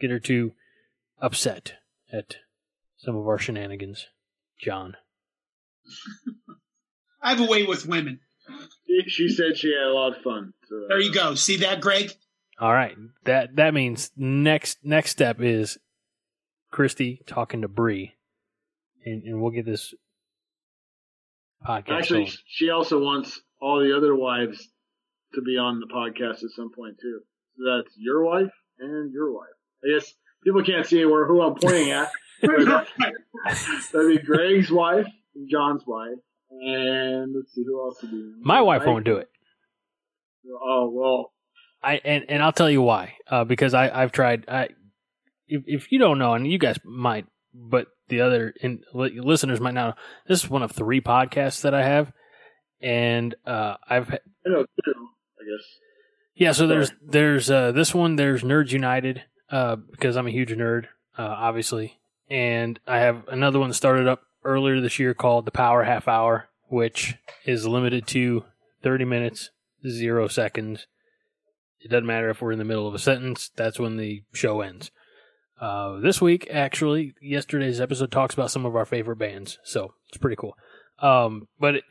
get 0.01 0.11
her 0.11 0.21
too 0.21 0.53
upset 1.21 1.75
at 2.13 2.37
some 2.97 3.17
of 3.17 3.27
our 3.27 3.39
shenanigans, 3.39 4.07
John. 4.61 4.97
I 7.23 7.31
have 7.31 7.41
a 7.41 7.51
way 7.51 7.65
with 7.65 7.87
women. 7.87 8.21
She, 8.87 9.03
she 9.09 9.29
said 9.29 9.57
she 9.57 9.69
had 9.69 9.91
a 9.91 9.93
lot 9.93 10.17
of 10.17 10.23
fun. 10.23 10.53
So, 10.69 10.87
There 10.89 11.01
you 11.01 11.11
uh, 11.11 11.15
go. 11.15 11.35
See 11.35 11.59
that, 11.59 11.81
Greg? 11.81 12.13
All 12.59 12.73
right, 12.73 12.97
that 13.25 13.57
that 13.57 13.75
means 13.75 14.11
next 14.17 14.79
next 14.83 15.11
step 15.11 15.43
is 15.43 15.77
Christy 16.71 17.21
talking 17.27 17.61
to 17.63 17.69
Bree, 17.69 18.15
and 19.05 19.25
and 19.25 19.43
we'll 19.43 19.51
get 19.51 19.67
this 19.67 19.93
podcast. 21.67 21.99
Actually, 21.99 22.25
going. 22.25 22.37
she 22.47 22.71
also 22.71 22.99
wants 22.99 23.41
all 23.61 23.81
the 23.81 23.95
other 23.95 24.15
wives 24.15 24.69
to 25.35 25.43
be 25.43 25.59
on 25.59 25.81
the 25.81 25.87
podcast 25.87 26.45
at 26.45 26.51
some 26.57 26.73
point 26.73 26.97
too. 26.99 27.21
So 27.59 27.65
that's 27.77 27.95
your 27.99 28.25
wife 28.25 28.53
and 28.79 29.13
your 29.13 29.33
wife. 29.33 29.49
I 29.85 29.99
guess 29.99 30.15
people 30.43 30.63
can't 30.63 30.87
see 30.87 31.05
where 31.05 31.27
who 31.27 31.43
I'm 31.43 31.57
pointing 31.57 31.91
at. 31.91 32.09
that'd 32.43 34.09
be 34.09 34.19
Greg's 34.19 34.71
wife, 34.71 35.07
and 35.35 35.51
John's 35.51 35.83
wife, 35.87 36.19
and 36.51 37.35
let's 37.35 37.53
see 37.55 37.65
who 37.65 37.81
else 37.81 38.03
would. 38.03 38.13
My 38.41 38.61
wife 38.61 38.85
won't 38.87 39.05
do 39.05 39.17
it. 39.17 39.29
Oh 40.63 40.91
well, 40.93 41.33
I 41.83 42.01
and, 42.05 42.25
and 42.29 42.43
I'll 42.43 42.53
tell 42.53 42.71
you 42.71 42.83
why. 42.83 43.15
Uh, 43.29 43.45
because 43.45 43.75
I 43.75 43.91
I've 43.91 44.13
tried. 44.13 44.45
I 44.49 44.69
if 45.49 45.63
if 45.67 45.93
you 45.93 45.99
don't 45.99 46.19
know, 46.19 46.35
and 46.35 46.51
you 46.51 46.59
guys 46.59 46.79
might, 46.85 47.27
but 47.55 47.89
the 48.09 48.21
other 48.21 48.55
in, 48.61 48.83
listeners 48.93 49.61
might 49.61 49.75
not. 49.75 49.89
know, 49.89 50.03
This 50.29 50.45
is 50.45 50.51
one 50.51 50.63
of 50.63 50.71
three 50.73 51.01
podcasts 51.01 51.63
that 51.63 51.75
I 51.75 51.83
have, 51.85 52.13
and 52.81 53.35
uh, 53.45 53.75
I've 53.89 54.11
I 54.11 54.19
know 54.45 54.63
two. 54.65 54.93
I 55.41 55.45
guess. 55.45 55.67
yeah. 56.35 56.53
So 56.53 56.67
there's 56.67 56.93
there's 57.03 57.51
uh, 57.51 57.73
this 57.73 57.95
one. 57.95 58.17
There's 58.17 58.43
Nerds 58.43 58.71
United 58.71 59.23
uh, 59.51 59.77
because 59.77 60.17
I'm 60.17 60.27
a 60.29 60.33
huge 60.33 60.51
nerd, 60.51 60.87
uh, 61.19 61.23
obviously, 61.23 61.99
and 62.31 62.79
I 62.87 62.99
have 62.99 63.27
another 63.29 63.59
one 63.59 63.73
started 63.73 64.07
up 64.07 64.23
earlier 64.47 64.81
this 64.81 64.99
year 64.99 65.13
called 65.13 65.45
the 65.45 65.51
Power 65.51 65.85
Half 65.85 66.09
Hour, 66.09 66.49
which 66.69 67.17
is 67.45 67.67
limited 67.67 68.07
to 68.09 68.45
30 68.83 69.05
minutes, 69.05 69.51
zero 69.87 70.29
seconds. 70.29 70.87
It 71.81 71.91
doesn't 71.91 72.07
matter 72.07 72.31
if 72.31 72.41
we're 72.41 72.53
in 72.53 72.59
the 72.59 72.65
middle 72.65 72.89
of 72.89 72.95
a 72.95 72.99
sentence. 72.99 73.51
That's 73.57 73.79
when 73.79 73.97
the 73.97 74.23
show 74.33 74.61
ends. 74.61 74.91
Uh, 75.61 76.01
this 76.01 76.21
week, 76.21 76.49
actually, 76.51 77.15
yesterday's 77.21 77.81
episode 77.81 78.11
talks 78.11 78.35
about 78.35 78.51
some 78.51 78.67
of 78.67 78.77
our 78.77 78.85
favorite 78.85 79.17
bands, 79.17 79.59
so 79.65 79.95
it's 80.09 80.19
pretty 80.19 80.37
cool. 80.37 80.57
Um, 80.99 81.49
but 81.59 81.77
it, 81.77 81.85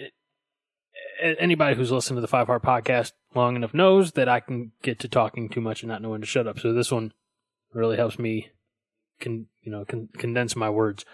it, 1.22 1.38
anybody 1.40 1.76
who's 1.76 1.92
listened 1.92 2.18
to 2.18 2.22
the 2.22 2.28
Five 2.28 2.48
Heart 2.48 2.64
podcast 2.64 3.14
long 3.34 3.56
enough 3.56 3.74
knows 3.74 4.12
that 4.14 4.30
I 4.30 4.40
can 4.40 4.72
get 4.84 5.00
to 5.00 5.08
talking 5.08 5.50
too 5.50 5.62
much 5.62 5.82
and 5.82 5.90
not 5.90 6.02
know 6.02 6.10
when 6.10 6.22
to 6.22 6.28
shut 6.28 6.48
up. 6.48 6.60
So 6.60 6.74
this 6.74 6.92
one 6.92 7.12
really 7.74 7.98
helps 7.98 8.20
me, 8.20 8.52
con, 9.20 9.48
you 9.64 9.72
know, 9.72 9.84
con, 9.86 10.10
condense 10.18 10.56
my 10.56 10.70
words. 10.70 11.06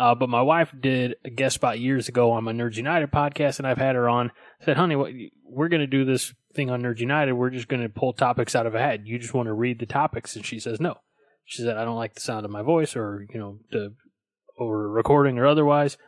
Uh, 0.00 0.14
but 0.14 0.30
my 0.30 0.40
wife 0.40 0.74
did 0.80 1.16
a 1.26 1.30
guest 1.30 1.56
spot 1.56 1.78
years 1.78 2.08
ago 2.08 2.30
on 2.30 2.42
my 2.42 2.52
Nerds 2.52 2.76
United 2.76 3.10
podcast, 3.10 3.58
and 3.58 3.68
I've 3.68 3.76
had 3.76 3.96
her 3.96 4.08
on. 4.08 4.32
Said, 4.64 4.78
"Honey, 4.78 4.96
what, 4.96 5.12
we're 5.44 5.68
going 5.68 5.82
to 5.82 5.86
do 5.86 6.06
this 6.06 6.32
thing 6.54 6.70
on 6.70 6.80
Nerds 6.80 7.00
United. 7.00 7.34
We're 7.34 7.50
just 7.50 7.68
going 7.68 7.82
to 7.82 7.88
pull 7.90 8.14
topics 8.14 8.56
out 8.56 8.64
of 8.64 8.74
a 8.74 8.78
hat. 8.78 9.06
You 9.06 9.18
just 9.18 9.34
want 9.34 9.48
to 9.48 9.52
read 9.52 9.78
the 9.78 9.84
topics." 9.84 10.34
And 10.34 10.46
she 10.46 10.58
says, 10.58 10.80
"No." 10.80 10.94
She 11.44 11.62
said, 11.62 11.76
"I 11.76 11.84
don't 11.84 11.98
like 11.98 12.14
the 12.14 12.22
sound 12.22 12.46
of 12.46 12.50
my 12.50 12.62
voice, 12.62 12.96
or 12.96 13.26
you 13.30 13.38
know, 13.38 13.58
the 13.70 13.94
over 14.58 14.88
recording 14.88 15.36
or 15.36 15.46
otherwise." 15.46 15.98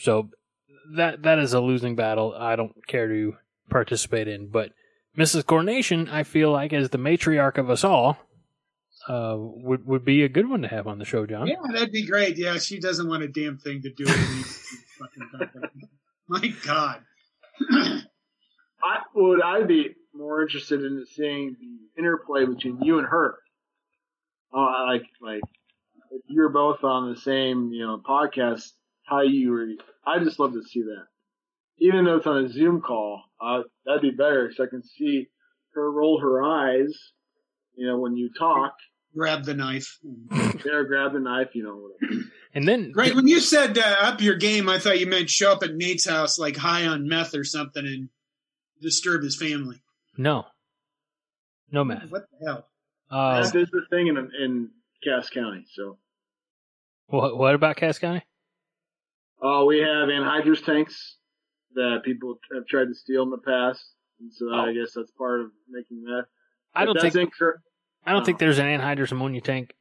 So 0.00 0.28
that 0.94 1.22
that 1.22 1.38
is 1.38 1.54
a 1.54 1.62
losing 1.62 1.96
battle. 1.96 2.34
I 2.38 2.56
don't 2.56 2.86
care 2.86 3.08
to 3.08 3.36
participate 3.70 4.28
in. 4.28 4.50
But 4.50 4.72
Mrs. 5.16 5.46
Corn 5.46 5.64
Nation, 5.64 6.10
I 6.10 6.24
feel 6.24 6.52
like, 6.52 6.74
is 6.74 6.90
the 6.90 6.98
matriarch 6.98 7.56
of 7.56 7.70
us 7.70 7.84
all, 7.84 8.18
uh, 9.08 9.36
would 9.38 9.86
would 9.86 10.04
be 10.04 10.22
a 10.22 10.28
good 10.28 10.48
one 10.48 10.62
to 10.62 10.68
have 10.68 10.86
on 10.86 10.98
the 10.98 11.04
show, 11.04 11.26
John. 11.26 11.46
Yeah, 11.46 11.56
that'd 11.72 11.92
be 11.92 12.06
great. 12.06 12.36
Yeah, 12.36 12.58
she 12.58 12.78
doesn't 12.78 13.08
want 13.08 13.22
a 13.22 13.28
damn 13.28 13.58
thing 13.58 13.82
to 13.82 13.90
do 13.90 14.04
with 14.04 14.30
these 14.30 14.62
fucking 14.98 15.28
podcasts. 15.34 15.70
My 16.28 16.54
God. 16.64 17.02
I 18.82 18.98
would 19.14 19.42
I 19.42 19.62
be 19.64 19.94
more 20.14 20.42
interested 20.42 20.84
in 20.84 21.04
seeing 21.06 21.56
the 21.58 22.00
interplay 22.00 22.44
between 22.44 22.82
you 22.82 22.98
and 22.98 23.06
her. 23.06 23.38
Uh, 24.54 24.86
like 24.86 25.06
like 25.20 25.42
if 26.10 26.22
you're 26.28 26.50
both 26.50 26.84
on 26.84 27.10
the 27.10 27.20
same 27.20 27.72
you 27.72 27.86
know 27.86 27.98
podcast, 27.98 28.70
how 29.04 29.22
you 29.22 29.50
were. 29.50 29.66
I 30.06 30.22
just 30.22 30.38
love 30.38 30.52
to 30.52 30.62
see 30.62 30.82
that. 30.82 31.06
Even 31.78 32.04
though 32.04 32.16
it's 32.16 32.26
on 32.26 32.44
a 32.44 32.48
Zoom 32.48 32.80
call, 32.80 33.22
uh, 33.40 33.62
that'd 33.86 34.02
be 34.02 34.10
better 34.10 34.52
so 34.54 34.64
I 34.64 34.66
can 34.66 34.82
see 34.82 35.28
her 35.74 35.90
roll 35.90 36.20
her 36.20 36.42
eyes. 36.42 36.94
You 37.74 37.86
know 37.86 37.98
when 37.98 38.16
you 38.16 38.30
talk, 38.36 38.74
Grab 39.16 39.44
the 39.44 39.54
knife. 39.54 39.98
there 40.64 40.84
grab 40.84 41.12
the 41.12 41.20
knife. 41.20 41.54
You 41.54 41.62
know 41.64 41.76
whatever. 41.76 42.24
And 42.54 42.66
then 42.66 42.92
right 42.96 43.14
when 43.14 43.28
you 43.28 43.40
said 43.40 43.76
uh, 43.78 43.96
up 44.00 44.20
your 44.22 44.34
game, 44.34 44.68
I 44.70 44.78
thought 44.78 44.98
you 44.98 45.06
meant 45.06 45.28
show 45.28 45.52
up 45.52 45.62
at 45.62 45.74
Nate's 45.76 46.08
house 46.08 46.38
like 46.38 46.56
high 46.56 46.86
on 46.86 47.06
meth 47.06 47.34
or 47.34 47.44
something 47.44 47.86
and 47.86 48.08
disturb 48.80 49.22
his 49.22 49.36
family. 49.36 49.80
no, 50.16 50.46
no 51.70 51.84
math. 51.84 52.10
What 52.10 52.24
the 52.40 52.46
hell? 52.46 52.68
Uh, 53.10 53.42
That 53.42 53.54
is 53.54 53.70
the 53.70 53.82
thing 53.90 54.06
in 54.08 54.16
in 54.40 54.70
Cass 55.04 55.28
County. 55.28 55.66
So 55.74 55.98
what 57.06 57.36
what 57.36 57.54
about 57.54 57.76
Cass 57.76 57.98
County? 57.98 58.22
uh, 59.42 59.64
we 59.66 59.78
have 59.78 60.08
anhydrous 60.08 60.64
tanks 60.64 61.16
that 61.74 62.00
people 62.04 62.40
have 62.54 62.66
tried 62.66 62.86
to 62.86 62.94
steal 62.94 63.22
in 63.24 63.30
the 63.30 63.38
past, 63.38 63.84
and 64.20 64.32
so 64.32 64.52
I 64.52 64.72
guess 64.72 64.92
that's 64.94 65.12
part 65.12 65.42
of 65.42 65.50
making 65.68 66.02
meth. 66.02 66.24
I 66.74 66.86
don't 66.86 66.94
But 66.94 67.02
think 67.02 67.14
that's 67.14 67.26
incor- 67.40 67.60
I 68.08 68.12
don't 68.12 68.24
think 68.24 68.38
there's 68.38 68.58
an 68.58 68.64
anhydrous 68.64 69.12
ammonia 69.12 69.42
tank 69.42 69.74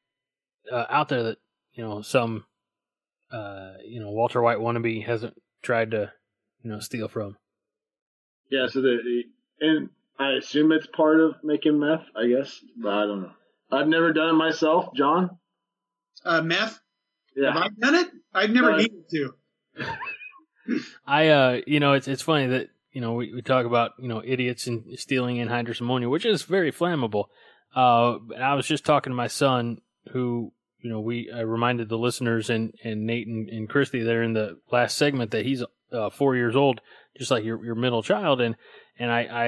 uh, 0.69 0.83
out 0.89 1.07
there 1.07 1.23
that 1.23 1.37
you 1.73 1.81
know 1.81 2.01
some 2.01 2.43
uh, 3.31 3.75
you 3.85 4.01
know 4.01 4.09
Walter 4.11 4.41
White 4.41 4.57
wannabe 4.57 5.05
hasn't 5.05 5.41
tried 5.61 5.91
to 5.91 6.11
you 6.61 6.69
know 6.69 6.79
steal 6.79 7.07
from. 7.07 7.37
Yeah, 8.51 8.67
so 8.67 8.81
the, 8.81 8.97
the 9.01 9.65
and 9.65 9.89
I 10.19 10.31
assume 10.33 10.73
it's 10.73 10.87
part 10.87 11.21
of 11.21 11.35
making 11.41 11.79
meth, 11.79 12.03
I 12.17 12.27
guess, 12.27 12.59
but 12.75 12.89
I 12.89 13.05
don't 13.05 13.21
know. 13.21 13.31
I've 13.71 13.87
never 13.87 14.11
done 14.11 14.29
it 14.29 14.33
myself, 14.33 14.93
John. 14.93 15.29
Uh, 16.25 16.41
meth? 16.41 16.81
Yeah, 17.33 17.53
Have 17.53 17.63
I 17.63 17.69
done 17.79 17.95
it? 17.95 18.07
I've 18.33 18.49
never 18.49 18.73
Uh, 18.73 18.77
needed 18.77 19.09
to. 19.11 19.33
I 21.07 21.29
uh 21.29 21.61
you 21.65 21.79
know 21.79 21.93
it's 21.93 22.09
it's 22.09 22.21
funny 22.21 22.47
that 22.47 22.67
you 22.91 22.99
know 22.99 23.13
we, 23.13 23.33
we 23.33 23.41
talk 23.41 23.65
about 23.65 23.91
you 23.99 24.09
know 24.09 24.21
idiots 24.25 24.67
and 24.67 24.99
stealing 24.99 25.37
anhydrous 25.37 25.79
ammonia, 25.79 26.09
which 26.09 26.25
is 26.25 26.41
very 26.43 26.73
flammable. 26.73 27.27
Uh, 27.77 28.17
and 28.33 28.43
I 28.43 28.55
was 28.55 28.65
just 28.65 28.85
talking 28.85 29.11
to 29.11 29.15
my 29.15 29.27
son, 29.27 29.81
who 30.11 30.51
you 30.79 30.89
know 30.89 30.99
we 30.99 31.29
I 31.31 31.41
reminded 31.41 31.89
the 31.89 31.97
listeners 31.97 32.49
and 32.49 32.73
and 32.83 33.05
Nate 33.05 33.27
and, 33.27 33.47
and 33.49 33.69
Christy 33.69 34.01
there 34.01 34.23
in 34.23 34.33
the 34.33 34.57
last 34.71 34.97
segment 34.97 35.29
that 35.29 35.45
he's 35.45 35.63
uh, 35.93 36.09
four 36.09 36.35
years 36.35 36.55
old, 36.55 36.81
just 37.19 37.29
like 37.29 37.43
your 37.43 37.63
your 37.63 37.75
middle 37.75 38.01
child, 38.01 38.41
and 38.41 38.55
and 38.97 39.11
I 39.11 39.19
I 39.19 39.47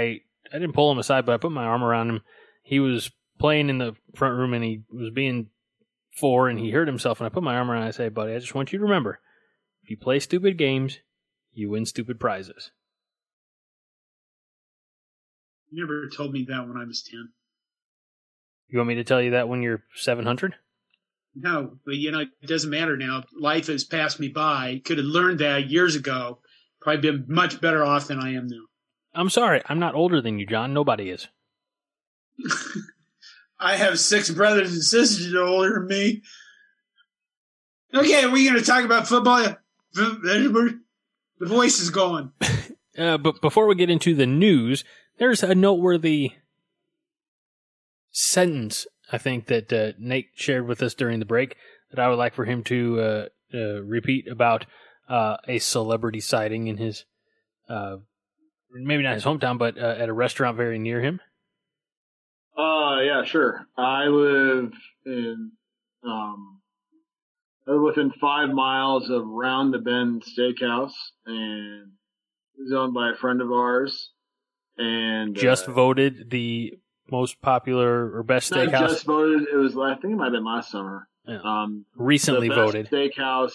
I 0.53 0.59
didn't 0.59 0.73
pull 0.73 0.91
him 0.91 0.99
aside, 0.99 1.25
but 1.25 1.33
I 1.33 1.37
put 1.37 1.51
my 1.51 1.63
arm 1.63 1.83
around 1.83 2.09
him. 2.09 2.21
He 2.61 2.79
was 2.79 3.09
playing 3.39 3.67
in 3.67 3.79
the 3.79 3.95
front 4.13 4.37
room 4.37 4.53
and 4.53 4.63
he 4.63 4.83
was 4.91 5.09
being 5.09 5.47
four 6.15 6.49
and 6.49 6.59
he 6.59 6.69
hurt 6.69 6.87
himself, 6.87 7.19
and 7.19 7.25
I 7.25 7.29
put 7.29 7.41
my 7.41 7.55
arm 7.55 7.71
around. 7.71 7.81
him 7.81 7.87
and 7.87 7.93
I 7.93 7.97
say, 7.97 8.09
buddy, 8.09 8.33
I 8.33 8.39
just 8.39 8.53
want 8.53 8.71
you 8.71 8.77
to 8.77 8.85
remember, 8.85 9.21
if 9.81 9.89
you 9.89 9.97
play 9.97 10.19
stupid 10.19 10.55
games, 10.55 10.99
you 11.51 11.71
win 11.71 11.87
stupid 11.87 12.19
prizes. 12.19 12.69
You 15.71 15.83
never 15.83 16.07
told 16.15 16.31
me 16.31 16.45
that 16.47 16.67
when 16.67 16.77
I 16.77 16.85
was 16.85 17.01
10. 17.01 17.29
You 18.69 18.77
want 18.79 18.89
me 18.89 18.95
to 18.95 19.03
tell 19.03 19.21
you 19.21 19.31
that 19.31 19.49
when 19.49 19.61
you're 19.61 19.83
700? 19.95 20.55
No, 21.35 21.77
but 21.85 21.95
you 21.95 22.11
know, 22.11 22.19
it 22.19 22.47
doesn't 22.47 22.69
matter 22.69 22.97
now. 22.97 23.23
Life 23.37 23.67
has 23.67 23.83
passed 23.83 24.19
me 24.19 24.27
by. 24.27 24.81
Could 24.83 24.97
have 24.97 25.05
learned 25.05 25.39
that 25.39 25.69
years 25.69 25.95
ago. 25.95 26.39
Probably 26.81 27.01
been 27.01 27.25
much 27.27 27.59
better 27.61 27.83
off 27.83 28.07
than 28.07 28.19
I 28.19 28.33
am 28.33 28.47
now. 28.47 28.63
I'm 29.13 29.29
sorry, 29.29 29.61
I'm 29.67 29.79
not 29.79 29.95
older 29.95 30.21
than 30.21 30.39
you, 30.39 30.45
John. 30.45 30.73
Nobody 30.73 31.09
is. 31.09 31.27
I 33.59 33.75
have 33.75 33.99
six 33.99 34.29
brothers 34.29 34.71
and 34.71 34.83
sisters 34.83 35.31
that 35.31 35.39
are 35.39 35.45
older 35.45 35.73
than 35.73 35.87
me. 35.87 36.21
Okay, 37.93 38.23
are 38.23 38.29
we 38.29 38.45
going 38.45 38.59
to 38.59 38.65
talk 38.65 38.85
about 38.85 39.07
football? 39.07 39.55
The 39.93 40.79
voice 41.41 41.79
is 41.79 41.89
going. 41.89 42.31
Uh, 42.97 43.17
but 43.17 43.39
before 43.39 43.65
we 43.65 43.75
get 43.75 43.89
into 43.89 44.13
the 44.13 44.25
news, 44.25 44.83
there's 45.19 45.41
a 45.41 45.55
noteworthy 45.55 46.33
sentence 48.11 48.85
I 49.11 49.17
think 49.17 49.47
that 49.47 49.73
uh, 49.73 49.93
Nate 49.97 50.29
shared 50.35 50.67
with 50.67 50.81
us 50.83 50.93
during 50.93 51.19
the 51.19 51.25
break 51.25 51.55
that 51.91 51.99
I 51.99 52.09
would 52.09 52.17
like 52.17 52.33
for 52.33 52.45
him 52.45 52.63
to 52.65 52.99
uh, 52.99 53.25
uh, 53.53 53.81
repeat 53.81 54.27
about 54.27 54.65
uh, 55.07 55.37
a 55.47 55.59
celebrity 55.59 56.19
sighting 56.19 56.67
in 56.67 56.77
his, 56.77 57.05
uh, 57.67 57.97
maybe 58.71 59.03
not 59.03 59.15
his 59.15 59.25
hometown, 59.25 59.57
but 59.57 59.77
uh, 59.77 59.95
at 59.97 60.09
a 60.09 60.13
restaurant 60.13 60.57
very 60.57 60.77
near 60.77 61.01
him. 61.01 61.19
Uh, 62.55 62.99
yeah, 63.01 63.23
sure. 63.23 63.65
I 63.77 64.05
live 64.05 64.73
in, 65.05 65.51
um, 66.05 66.61
I 67.67 67.71
live 67.71 67.81
within 67.81 68.11
five 68.21 68.49
miles 68.49 69.09
of 69.09 69.25
Round 69.25 69.73
the 69.73 69.79
Bend 69.79 70.23
Steakhouse, 70.23 70.93
and 71.25 71.93
it's 72.57 72.73
owned 72.73 72.93
by 72.93 73.11
a 73.11 73.15
friend 73.15 73.41
of 73.41 73.51
ours. 73.51 74.11
And 74.77 75.35
Just 75.35 75.65
voted 75.65 76.29
the 76.29 76.73
most 77.11 77.41
popular 77.41 78.15
or 78.15 78.23
best 78.23 78.51
not 78.51 78.67
steakhouse. 78.67 78.89
just 78.89 79.05
voted. 79.05 79.47
It 79.51 79.55
was, 79.55 79.77
I 79.77 79.95
think 79.95 80.13
it 80.13 80.17
might 80.17 80.25
have 80.25 80.33
been 80.33 80.45
last 80.45 80.71
summer. 80.71 81.07
Yeah. 81.25 81.39
Um, 81.43 81.85
recently 81.95 82.49
the 82.49 82.55
best 82.55 82.73
voted. 82.73 82.89
Steakhouse 82.89 83.53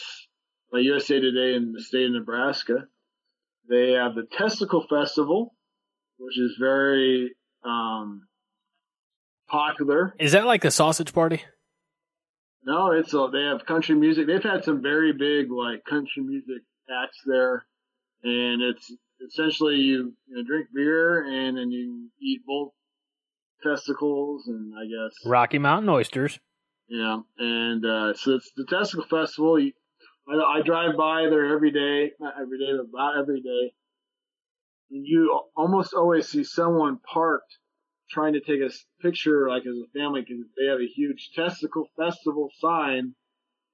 by 0.73 0.81
USA 0.81 1.21
Today 1.21 1.57
in 1.57 1.73
the 1.73 1.83
state 1.83 2.07
of 2.07 2.13
Nebraska. 2.13 2.87
They 3.69 3.93
have 3.93 4.15
the 4.15 4.27
Testicle 4.37 4.87
Festival, 4.89 5.55
which 6.19 6.39
is 6.39 6.57
very 6.59 7.35
um, 7.65 8.27
popular. 9.49 10.15
Is 10.19 10.33
that 10.33 10.47
like 10.47 10.63
the 10.63 10.71
sausage 10.71 11.13
party? 11.13 11.43
No, 12.65 12.93
it's 12.93 13.13
a, 13.15 13.29
they 13.33 13.43
have 13.43 13.67
country 13.67 13.95
music. 13.95 14.27
They've 14.27 14.43
had 14.43 14.65
some 14.65 14.83
very 14.83 15.13
big 15.13 15.51
like 15.51 15.85
country 15.85 16.23
music 16.23 16.63
acts 16.91 17.19
there, 17.27 17.67
and 18.23 18.63
it's 18.63 18.93
essentially 19.27 19.77
you, 19.77 20.15
you 20.27 20.37
know, 20.37 20.43
drink 20.45 20.69
beer 20.75 21.25
and 21.25 21.57
then 21.57 21.71
you 21.71 22.09
eat 22.21 22.43
both 22.47 22.73
testicles 23.63 24.47
and 24.47 24.73
I 24.75 24.85
guess 24.85 25.15
Rocky 25.25 25.59
Mountain 25.59 25.89
oysters. 25.89 26.39
yeah, 26.89 27.21
and 27.39 27.85
uh, 27.85 28.15
so 28.15 28.33
it's 28.37 28.51
the 28.57 28.67
Testicle 28.69 29.07
Festival. 29.09 29.59
You, 29.59 29.73
I, 30.29 30.59
I 30.59 30.63
drive 30.63 30.97
by 30.97 31.27
there 31.31 31.55
every 31.55 31.71
day, 31.71 32.13
not 32.21 32.35
every 32.41 32.59
day, 32.59 32.73
but 32.77 32.89
about 32.97 33.19
every 33.19 33.41
day. 33.41 33.73
And 34.91 35.07
you 35.07 35.41
almost 35.57 35.95
always 35.95 36.29
see 36.29 36.45
someone 36.45 36.99
parked 37.13 37.57
trying 38.11 38.35
to 38.35 38.41
take 38.41 38.61
a 38.61 38.71
picture, 39.01 39.49
like 39.49 39.63
as 39.63 39.75
a 39.77 39.99
family, 39.99 40.21
because 40.21 40.45
they 40.59 40.67
have 40.71 40.79
a 40.81 40.87
huge 40.95 41.31
Testicle 41.35 41.89
Festival 41.99 42.51
sign. 42.61 43.15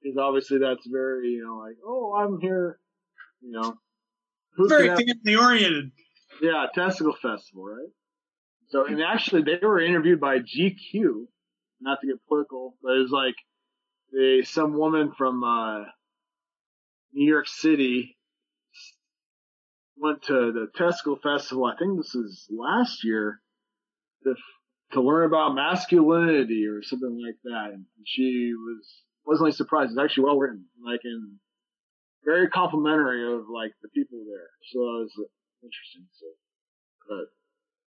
Because 0.02 0.16
obviously 0.16 0.58
that's 0.58 0.86
very, 0.90 1.30
you 1.30 1.44
know, 1.44 1.56
like, 1.56 1.76
oh, 1.86 2.14
I'm 2.16 2.40
here, 2.40 2.78
you 3.42 3.52
know. 3.52 3.74
Who 4.56 4.66
Very 4.68 4.88
family 4.88 5.36
oriented. 5.36 5.90
yeah, 6.40 6.66
Testicle 6.74 7.12
Festival, 7.12 7.64
right? 7.66 7.88
So, 8.70 8.86
and 8.86 9.02
actually, 9.02 9.42
they 9.42 9.58
were 9.66 9.80
interviewed 9.80 10.20
by 10.20 10.38
GQ, 10.38 11.26
not 11.80 12.00
to 12.00 12.06
get 12.06 12.26
political, 12.28 12.76
but 12.82 12.92
it 12.92 13.02
was 13.02 13.10
like 13.10 13.34
they, 14.12 14.42
some 14.42 14.78
woman 14.78 15.12
from 15.16 15.42
uh, 15.42 15.84
New 17.12 17.28
York 17.28 17.48
City 17.48 18.16
went 19.96 20.22
to 20.24 20.52
the 20.52 20.68
Testicle 20.76 21.18
Festival. 21.22 21.66
I 21.66 21.76
think 21.76 21.96
this 21.96 22.14
is 22.14 22.48
last 22.50 23.04
year 23.04 23.40
to 24.24 24.34
to 24.92 25.00
learn 25.00 25.24
about 25.24 25.54
masculinity 25.54 26.66
or 26.66 26.82
something 26.82 27.20
like 27.24 27.36
that, 27.44 27.72
and 27.74 27.84
she 28.04 28.52
was 28.54 29.02
wasn't 29.26 29.46
pleasantly 29.46 29.52
surprised. 29.52 29.90
It's 29.92 30.00
actually 30.00 30.24
well 30.24 30.38
written, 30.38 30.64
like 30.84 31.00
in 31.04 31.38
very 32.24 32.48
complimentary 32.48 33.32
of 33.32 33.44
like 33.52 33.72
the 33.82 33.88
people 33.88 34.18
there. 34.26 34.50
So 34.72 34.78
it 34.78 35.02
was 35.02 35.12
interesting. 35.62 36.06
So, 36.18 36.26
but 37.08 37.26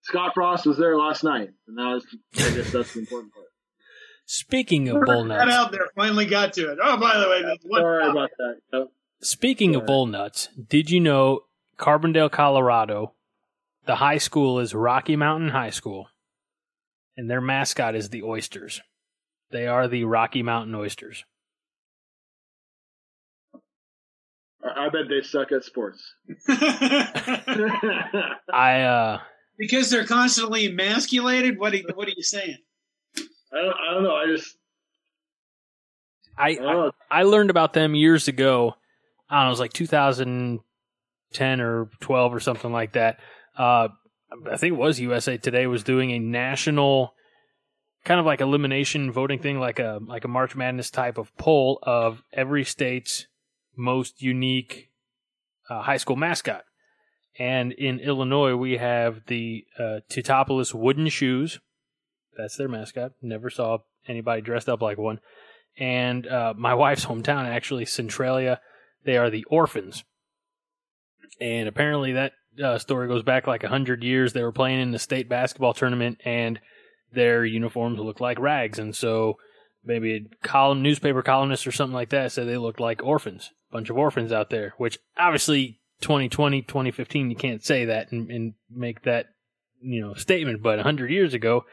Scott 0.03 0.31
Frost 0.33 0.65
was 0.65 0.77
there 0.77 0.97
last 0.97 1.23
night, 1.23 1.49
and 1.67 1.77
that 1.77 1.83
was, 1.83 2.05
I 2.35 2.55
guess 2.55 2.71
that's 2.71 2.93
the 2.93 2.99
important 2.99 3.33
part. 3.33 3.47
Speaking 4.25 4.87
of 4.89 5.01
bull 5.03 5.23
That 5.25 5.45
nuts, 5.45 5.51
out 5.51 5.71
there 5.71 5.87
finally 5.95 6.25
got 6.25 6.53
to 6.53 6.71
it. 6.71 6.79
Oh, 6.81 6.97
by 6.97 7.17
the 7.19 7.27
way, 7.29 7.41
that's 7.43 7.63
one 7.65 7.81
Sorry 7.81 8.09
about 8.09 8.29
that. 8.37 8.55
Yep. 8.71 8.87
speaking 9.21 9.75
of 9.75 9.85
bull 9.85 10.05
nuts, 10.05 10.49
did 10.69 10.89
you 10.89 10.99
know 10.99 11.41
Carbondale, 11.77 12.31
Colorado, 12.31 13.13
the 13.85 13.95
high 13.95 14.17
school 14.17 14.59
is 14.59 14.73
Rocky 14.73 15.15
Mountain 15.15 15.49
High 15.49 15.71
School, 15.71 16.07
and 17.17 17.29
their 17.29 17.41
mascot 17.41 17.95
is 17.95 18.09
the 18.09 18.23
oysters. 18.23 18.81
They 19.51 19.67
are 19.67 19.87
the 19.87 20.05
Rocky 20.05 20.41
Mountain 20.43 20.75
oysters. 20.75 21.25
I 24.63 24.85
I 24.85 24.89
bet 24.89 25.09
they 25.09 25.21
suck 25.21 25.51
at 25.51 25.63
sports. 25.63 26.15
I 28.53 28.81
uh 28.81 29.19
because 29.57 29.89
they're 29.89 30.05
constantly 30.05 30.65
emasculated. 30.67 31.57
What 31.59 31.73
are, 31.73 31.77
you- 31.77 31.87
what 31.93 32.07
are 32.07 32.13
you 32.15 32.23
saying? 32.23 32.57
I 33.17 33.61
don't, 33.61 33.75
I 33.75 33.93
don't 33.93 34.03
know. 34.03 34.15
I 34.15 34.25
just 34.27 34.55
I, 36.37 36.49
I. 36.61 36.87
I 36.87 36.89
I 37.11 37.23
learned 37.23 37.49
about 37.51 37.73
them 37.73 37.93
years 37.95 38.27
ago. 38.27 38.73
I 39.29 39.35
don't 39.37 39.43
know, 39.45 39.49
it 39.49 39.51
was 39.51 39.59
like 39.59 39.73
2010 39.73 41.61
or 41.61 41.89
12 42.01 42.33
or 42.33 42.39
something 42.39 42.71
like 42.71 42.93
that. 42.93 43.19
Uh, 43.57 43.89
I 44.51 44.57
think 44.57 44.73
it 44.73 44.77
was 44.79 44.99
USA 44.99 45.37
Today 45.37 45.67
was 45.67 45.83
doing 45.83 46.11
a 46.11 46.19
national 46.19 47.13
kind 48.03 48.19
of 48.19 48.25
like 48.25 48.41
elimination 48.41 49.11
voting 49.11 49.39
thing, 49.39 49.59
like 49.59 49.77
a 49.79 49.99
like 50.01 50.25
a 50.25 50.27
March 50.27 50.55
Madness 50.55 50.89
type 50.89 51.17
of 51.19 51.35
poll 51.37 51.79
of 51.83 52.23
every 52.33 52.63
state's 52.63 53.27
most 53.77 54.21
unique 54.21 54.89
uh, 55.69 55.81
high 55.83 55.97
school 55.97 56.15
mascot. 56.15 56.63
And 57.39 57.71
in 57.71 57.99
Illinois, 57.99 58.55
we 58.55 58.77
have 58.77 59.25
the 59.27 59.65
uh, 59.79 59.99
Teutopolis 60.09 60.73
wooden 60.73 61.09
shoes. 61.09 61.59
That's 62.37 62.57
their 62.57 62.67
mascot. 62.67 63.13
Never 63.21 63.49
saw 63.49 63.79
anybody 64.07 64.41
dressed 64.41 64.69
up 64.69 64.81
like 64.81 64.97
one 64.97 65.19
and 65.77 66.27
uh, 66.27 66.53
my 66.55 66.73
wife's 66.75 67.05
hometown, 67.05 67.45
actually, 67.45 67.85
Centralia, 67.85 68.59
they 69.05 69.17
are 69.17 69.29
the 69.29 69.45
orphans. 69.45 70.03
And 71.39 71.67
apparently, 71.67 72.13
that 72.13 72.33
uh, 72.63 72.77
story 72.77 73.07
goes 73.07 73.23
back 73.23 73.47
like 73.47 73.63
a 73.63 73.69
hundred 73.69 74.03
years. 74.03 74.33
They 74.33 74.43
were 74.43 74.51
playing 74.51 74.81
in 74.81 74.91
the 74.91 74.99
state 74.99 75.27
basketball 75.27 75.73
tournament, 75.73 76.19
and 76.23 76.59
their 77.11 77.43
uniforms 77.45 77.99
looked 77.99 78.21
like 78.21 78.39
rags. 78.39 78.79
And 78.79 78.95
so, 78.95 79.37
maybe 79.83 80.13
a 80.15 80.47
column, 80.47 80.81
newspaper 80.81 81.21
columnist 81.21 81.65
or 81.65 81.71
something 81.71 81.95
like 81.95 82.09
that 82.09 82.31
said 82.31 82.47
they 82.47 82.57
looked 82.57 82.79
like 82.79 83.03
orphans, 83.03 83.51
bunch 83.71 83.89
of 83.89 83.97
orphans 83.97 84.31
out 84.31 84.51
there. 84.51 84.73
Which 84.77 84.99
obviously, 85.17 85.79
2020, 86.01 86.61
2015, 86.63 87.29
you 87.29 87.35
can't 87.35 87.63
say 87.63 87.85
that 87.85 88.11
and, 88.11 88.29
and 88.29 88.53
make 88.69 89.03
that 89.03 89.27
you 89.81 90.01
know 90.01 90.13
statement. 90.13 90.61
But 90.61 90.79
hundred 90.79 91.11
years 91.11 91.33
ago, 91.33 91.65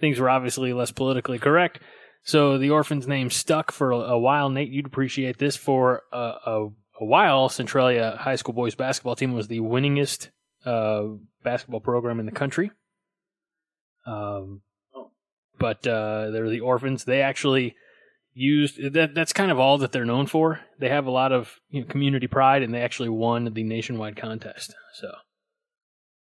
things 0.00 0.18
were 0.18 0.30
obviously 0.30 0.72
less 0.72 0.90
politically 0.90 1.38
correct. 1.38 1.80
So 2.24 2.58
the 2.58 2.70
orphan's 2.70 3.06
name 3.06 3.30
stuck 3.30 3.72
for 3.72 3.92
a, 3.92 3.96
a 3.98 4.18
while. 4.18 4.50
Nate, 4.50 4.68
you'd 4.70 4.86
appreciate 4.86 5.38
this. 5.38 5.56
For 5.56 6.02
a, 6.12 6.16
a, 6.44 6.68
a 7.00 7.04
while, 7.04 7.48
Centralia 7.48 8.16
High 8.20 8.36
School 8.36 8.54
boys 8.54 8.74
basketball 8.74 9.16
team 9.16 9.32
was 9.32 9.48
the 9.48 9.60
winningest 9.60 10.28
uh, 10.66 11.04
basketball 11.42 11.80
program 11.80 12.20
in 12.20 12.26
the 12.26 12.32
country. 12.32 12.70
Um, 14.06 14.62
Oh. 14.94 15.10
but 15.58 15.86
uh, 15.86 16.30
they're 16.30 16.48
the 16.48 16.60
orphans. 16.60 17.04
They 17.04 17.20
actually 17.20 17.76
used 18.38 18.92
that. 18.92 19.14
That's 19.14 19.32
kind 19.32 19.50
of 19.50 19.58
all 19.58 19.78
that 19.78 19.92
they're 19.92 20.04
known 20.04 20.26
for. 20.26 20.60
They 20.78 20.88
have 20.88 21.06
a 21.06 21.10
lot 21.10 21.32
of 21.32 21.60
you 21.70 21.80
know, 21.82 21.86
community 21.86 22.26
pride, 22.26 22.62
and 22.62 22.72
they 22.72 22.80
actually 22.80 23.08
won 23.08 23.52
the 23.52 23.62
nationwide 23.62 24.16
contest. 24.16 24.74
So, 24.94 25.10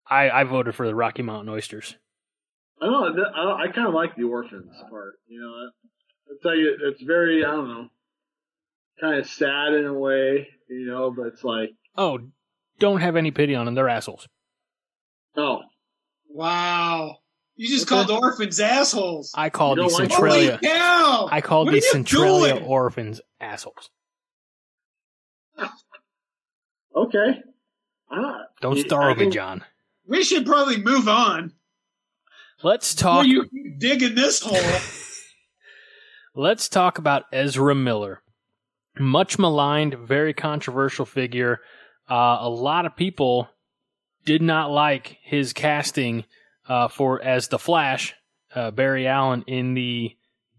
I 0.10 0.30
I 0.30 0.44
voted 0.44 0.76
for 0.76 0.88
the 0.88 0.96
Rocky 0.96 1.22
Mountain 1.22 1.50
Oysters. 1.54 1.96
I 2.82 2.86
don't 2.86 3.16
know. 3.16 3.24
I, 3.24 3.64
I 3.64 3.68
kind 3.72 3.88
of 3.88 3.94
like 3.94 4.16
the 4.16 4.24
orphans 4.24 4.72
part. 4.90 5.16
You 5.28 5.40
know, 5.42 5.48
I 5.48 6.34
tell 6.42 6.56
you, 6.56 6.78
it's 6.90 7.02
very 7.04 7.44
I 7.44 7.52
don't 7.52 7.68
know, 7.68 7.88
kind 9.02 9.20
of 9.20 9.28
sad 9.28 9.74
in 9.74 9.86
a 9.86 9.94
way. 9.94 10.48
You 10.70 10.86
know, 10.88 11.12
but 11.16 11.28
it's 11.28 11.44
like, 11.44 11.70
Oh, 11.96 12.20
don't 12.80 13.02
have 13.02 13.16
any 13.16 13.32
pity 13.32 13.56
on 13.56 13.66
them. 13.66 13.76
They're 13.76 13.90
assholes. 13.90 14.28
oh, 15.36 15.60
Wow. 16.30 17.18
You 17.58 17.68
just 17.68 17.92
Okay. 17.92 18.06
called 18.06 18.24
orphans 18.24 18.60
assholes. 18.60 19.32
I 19.36 19.50
called 19.50 19.78
You 19.80 19.84
these 19.86 19.94
don't 19.94 20.02
like- 20.04 20.12
Centralia. 20.12 20.52
Holy 20.62 20.68
cow! 20.74 21.28
I 21.32 21.42
called 21.42 21.68
What 21.68 21.74
these 21.74 21.90
Centralia 21.90 22.54
doing? 22.54 22.66
orphans 22.66 23.20
assholes. 23.42 23.90
okay. 26.96 27.42
Ah, 28.12 28.44
Don't 28.62 28.78
Yeah, 28.78 28.84
star 28.86 29.04
I 29.10 29.12
over 29.12 29.26
me, 29.26 29.30
John. 29.32 29.64
We 30.06 30.24
should 30.24 30.46
probably 30.46 30.78
move 30.82 31.08
on. 31.08 31.54
Let's 32.64 32.96
Before 32.96 33.12
talk. 33.24 33.26
you 33.28 33.50
digging 33.78 34.16
this 34.16 34.42
hole. 34.42 34.58
Let's 36.36 36.70
talk 36.70 36.98
about 36.98 37.24
Ezra 37.32 37.76
Miller. 37.76 38.22
Much 39.00 39.38
maligned, 39.38 39.96
very 39.96 40.34
controversial 40.34 41.06
figure. 41.06 41.60
Uh, 42.10 42.38
a 42.42 42.50
lot 42.50 42.86
of 42.86 42.96
people 42.96 43.50
did 44.26 44.42
not 44.42 44.72
like 44.72 45.18
his 45.24 45.54
casting 45.54 46.26
uh, 46.68 46.88
for 46.88 47.22
as 47.22 47.48
the 47.48 47.60
Flash, 47.60 48.16
uh, 48.56 48.72
Barry 48.72 49.08
Allen 49.08 49.44
in 49.48 49.74
the 49.74 50.16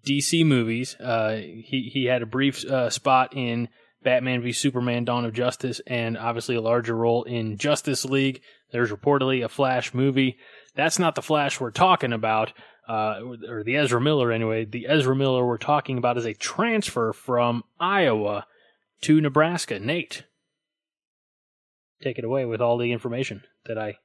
DC 0.07 0.45
movies. 0.45 0.97
Uh, 0.97 1.37
he 1.37 1.91
he 1.93 2.05
had 2.07 2.23
a 2.23 2.27
brief 2.27 2.65
uh, 2.65 2.91
spot 2.91 3.35
in 3.37 3.69
Batman 4.03 4.43
v 4.43 4.53
Superman: 4.53 5.05
Dawn 5.05 5.25
of 5.25 5.33
Justice, 5.33 5.81
and 5.87 6.17
obviously 6.17 6.57
a 6.57 6.61
larger 6.61 6.95
role 6.95 7.25
in 7.25 7.59
Justice 7.59 8.05
League. 8.05 8.41
There's 8.71 8.91
reportedly 8.91 9.45
a 9.45 9.49
Flash 9.49 9.95
movie. 9.95 10.39
That's 10.75 10.99
not 10.99 11.15
the 11.15 11.23
Flash 11.23 11.61
we're 11.61 11.71
talking 11.71 12.13
about 12.13 12.53
uh, 12.89 13.21
or 13.49 13.63
the 13.63 13.77
Ezra 13.77 14.01
Miller 14.01 14.33
anyway. 14.33 14.65
The 14.65 14.87
Ezra 14.89 15.15
Miller 15.15 15.47
we're 15.47 15.59
talking 15.59 15.99
about 15.99 16.17
is 16.17 16.25
a 16.25 16.35
transfer 16.35 17.13
from 17.13 17.65
Iowa 17.79 18.47
to 19.03 19.21
Nebraska. 19.21 19.79
Nate, 19.79 20.25
take 22.03 22.19
it 22.19 22.25
away 22.25 22.47
with 22.47 22.61
all 22.61 22.79
the 22.79 22.93
information 22.93 23.43
that 23.67 23.79
I. 23.79 23.99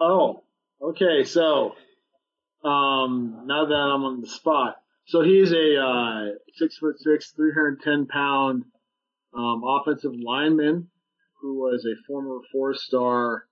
Oh, 0.00 0.44
okay. 0.80 1.24
So, 1.24 1.74
um, 2.64 3.42
now 3.46 3.66
that 3.66 3.74
I'm 3.74 4.04
on 4.04 4.20
the 4.20 4.28
spot, 4.28 4.76
so 5.06 5.22
he's 5.22 5.52
a 5.52 5.76
uh, 5.80 6.24
six 6.54 6.78
foot 6.78 6.98
six, 6.98 7.32
three 7.32 7.52
hundred 7.52 7.82
ten 7.82 8.06
pound 8.06 8.64
um, 9.36 9.62
offensive 9.64 10.12
lineman 10.14 10.88
who 11.40 11.58
was 11.58 11.84
a 11.84 12.02
former 12.06 12.38
four 12.52 12.74
star 12.74 13.44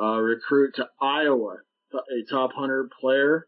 uh, 0.00 0.18
recruit 0.18 0.76
to 0.76 0.88
Iowa, 1.00 1.56
a 1.92 2.30
top 2.30 2.52
hundred 2.54 2.90
player. 3.00 3.46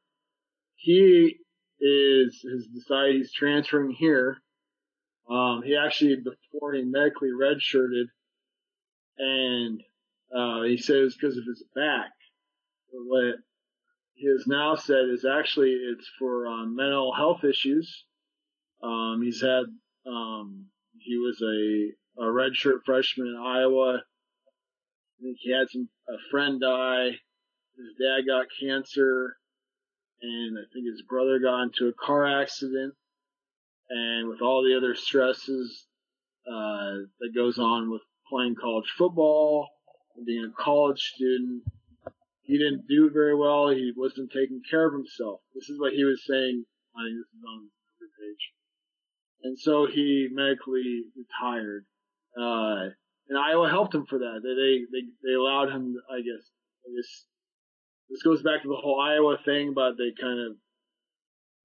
He 0.76 1.36
is 1.80 2.44
has 2.44 2.66
decided 2.66 3.16
he's 3.16 3.32
transferring 3.32 3.92
here. 3.92 4.36
Um, 5.30 5.62
he 5.64 5.76
actually 5.76 6.16
before 6.16 6.74
he 6.74 6.82
medically 6.82 7.30
redshirted, 7.30 8.06
and 9.18 9.80
uh, 10.36 10.62
he 10.64 10.76
says 10.76 11.14
because 11.14 11.36
of 11.38 11.44
his 11.44 11.64
back. 11.74 12.10
What 12.92 13.36
he 14.14 14.28
has 14.28 14.46
now 14.46 14.76
said 14.76 15.08
is 15.10 15.24
actually 15.24 15.70
it's 15.70 16.08
for 16.18 16.46
um, 16.46 16.76
mental 16.76 17.14
health 17.14 17.44
issues. 17.44 18.04
Um, 18.82 19.20
he's 19.22 19.40
had 19.40 19.64
um, 20.06 20.66
he 20.98 21.16
was 21.16 21.40
a, 21.42 22.22
a 22.22 22.26
redshirt 22.26 22.84
freshman 22.84 23.28
in 23.28 23.36
Iowa. 23.36 23.96
I 23.96 25.22
think 25.22 25.38
he 25.40 25.52
had 25.52 25.68
some 25.70 25.88
a 26.08 26.18
friend 26.30 26.60
die. 26.60 27.10
His 27.76 27.94
dad 27.98 28.26
got 28.26 28.46
cancer, 28.60 29.36
and 30.20 30.58
I 30.58 30.62
think 30.72 30.86
his 30.86 31.02
brother 31.02 31.38
got 31.38 31.62
into 31.62 31.88
a 31.88 31.92
car 31.92 32.26
accident. 32.26 32.94
And 33.88 34.28
with 34.28 34.40
all 34.40 34.62
the 34.62 34.76
other 34.76 34.94
stresses 34.94 35.86
uh, 36.46 37.04
that 37.20 37.34
goes 37.34 37.58
on 37.58 37.90
with 37.90 38.02
playing 38.28 38.56
college 38.60 38.90
football 38.96 39.68
being 40.26 40.44
a 40.44 40.62
college 40.62 41.00
student, 41.14 41.62
he 42.42 42.58
didn't 42.58 42.88
do 42.88 43.10
very 43.10 43.34
well. 43.34 43.70
He 43.70 43.92
wasn't 43.96 44.32
taking 44.32 44.62
care 44.68 44.86
of 44.86 44.92
himself. 44.92 45.40
This 45.54 45.68
is 45.68 45.78
what 45.78 45.92
he 45.92 46.04
was 46.04 46.22
saying. 46.26 46.64
I 46.94 47.00
think 47.06 47.16
this 47.16 47.32
is 47.38 47.44
on 47.46 47.70
the 48.00 48.08
page. 48.18 48.44
And 49.44 49.58
so 49.58 49.86
he 49.86 50.28
medically 50.30 51.04
retired. 51.16 51.86
Uh, 52.36 52.94
and 53.28 53.38
Iowa 53.38 53.70
helped 53.70 53.94
him 53.94 54.06
for 54.06 54.18
that. 54.18 54.40
They, 54.42 54.54
they, 54.54 54.74
they, 54.90 55.06
they 55.22 55.34
allowed 55.34 55.70
him, 55.70 55.96
I 56.10 56.18
guess, 56.18 56.44
I 56.84 56.90
guess, 56.94 57.26
this 58.10 58.22
goes 58.22 58.42
back 58.42 58.62
to 58.62 58.68
the 58.68 58.76
whole 58.76 59.00
Iowa 59.00 59.38
thing, 59.44 59.72
but 59.74 59.96
they 59.96 60.12
kind 60.20 60.38
of, 60.38 60.56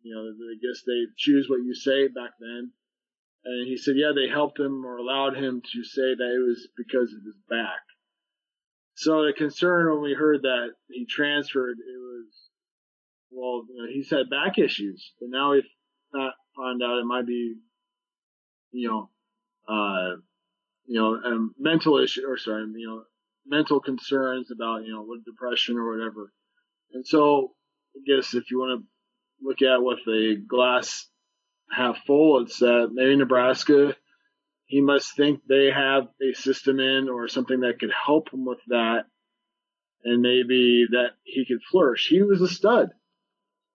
you 0.01 0.13
know, 0.13 0.29
I 0.29 0.55
guess 0.61 0.83
they 0.85 1.11
choose 1.17 1.47
what 1.49 1.65
you 1.65 1.73
say 1.73 2.07
back 2.07 2.31
then. 2.39 2.71
And 3.43 3.67
he 3.67 3.77
said, 3.77 3.95
yeah, 3.97 4.11
they 4.15 4.29
helped 4.29 4.59
him 4.59 4.85
or 4.85 4.97
allowed 4.97 5.35
him 5.35 5.61
to 5.61 5.83
say 5.83 6.15
that 6.15 6.33
it 6.35 6.43
was 6.45 6.67
because 6.77 7.13
of 7.13 7.23
his 7.25 7.37
back. 7.49 7.81
So 8.97 9.27
the 9.27 9.33
concern 9.33 9.91
when 9.91 10.01
we 10.01 10.15
heard 10.15 10.41
that 10.41 10.69
he 10.89 11.05
transferred, 11.05 11.77
it 11.77 11.99
was, 11.99 12.25
well, 13.29 13.63
you 13.69 13.83
know, 13.83 13.87
he's 13.93 14.09
had 14.09 14.27
back 14.27 14.57
issues, 14.57 15.13
but 15.19 15.29
now 15.29 15.51
we've 15.51 15.63
found 16.11 16.81
out 16.83 16.97
it 16.97 17.05
might 17.05 17.27
be, 17.27 17.57
you 18.71 18.87
know, 18.87 19.09
uh, 19.71 20.15
you 20.87 20.99
know, 20.99 21.49
mental 21.59 21.99
issue 21.99 22.27
or 22.27 22.39
sorry, 22.39 22.65
you 22.75 22.87
know, 22.87 23.03
mental 23.45 23.79
concerns 23.79 24.49
about, 24.49 24.83
you 24.83 24.91
know, 24.91 25.03
what 25.03 25.23
depression 25.25 25.77
or 25.77 25.95
whatever. 25.95 26.33
And 26.91 27.05
so 27.05 27.53
I 27.95 27.99
guess 28.03 28.33
if 28.33 28.49
you 28.49 28.57
want 28.57 28.81
to 28.81 29.45
look 29.47 29.61
at 29.61 29.83
with 29.83 29.99
a 30.07 30.37
glass 30.47 31.07
half 31.71 31.99
full, 32.07 32.41
it's 32.41 32.57
that 32.59 32.89
maybe 32.91 33.15
Nebraska 33.15 33.95
he 34.67 34.81
must 34.81 35.15
think 35.15 35.41
they 35.47 35.71
have 35.73 36.09
a 36.21 36.33
system 36.33 36.79
in 36.79 37.07
or 37.09 37.29
something 37.29 37.61
that 37.61 37.79
could 37.79 37.91
help 38.05 38.31
him 38.31 38.45
with 38.45 38.59
that, 38.67 39.05
and 40.03 40.21
maybe 40.21 40.85
that 40.91 41.11
he 41.23 41.45
could 41.45 41.61
flourish. 41.71 42.07
He 42.09 42.21
was 42.21 42.41
a 42.41 42.49
stud. 42.49 42.89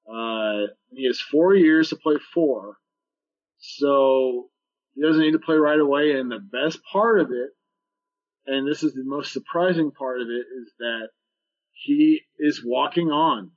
Uh, 0.06 0.66
he 0.90 1.06
has 1.06 1.18
four 1.18 1.54
years 1.54 1.88
to 1.88 1.96
play 1.96 2.16
four, 2.34 2.76
so 3.58 4.50
he 4.94 5.02
doesn't 5.02 5.22
need 5.22 5.32
to 5.32 5.38
play 5.38 5.56
right 5.56 5.80
away. 5.80 6.12
And 6.12 6.30
the 6.30 6.38
best 6.38 6.80
part 6.84 7.20
of 7.20 7.30
it, 7.30 7.50
and 8.46 8.70
this 8.70 8.82
is 8.82 8.92
the 8.92 9.04
most 9.04 9.32
surprising 9.32 9.92
part 9.92 10.20
of 10.20 10.28
it, 10.28 10.44
is 10.60 10.72
that 10.78 11.08
he 11.72 12.20
is 12.38 12.62
walking 12.62 13.08
on. 13.08 13.52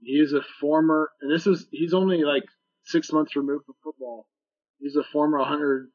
He 0.00 0.20
is 0.20 0.32
a 0.32 0.42
former, 0.60 1.10
and 1.20 1.34
this 1.34 1.48
is 1.48 1.66
he's 1.72 1.94
only 1.94 2.22
like 2.22 2.44
six 2.84 3.10
months 3.10 3.34
removed 3.34 3.64
from 3.66 3.74
football. 3.82 4.28
He's 4.78 4.94
a 4.94 5.02
former 5.02 5.38
100 5.38 5.88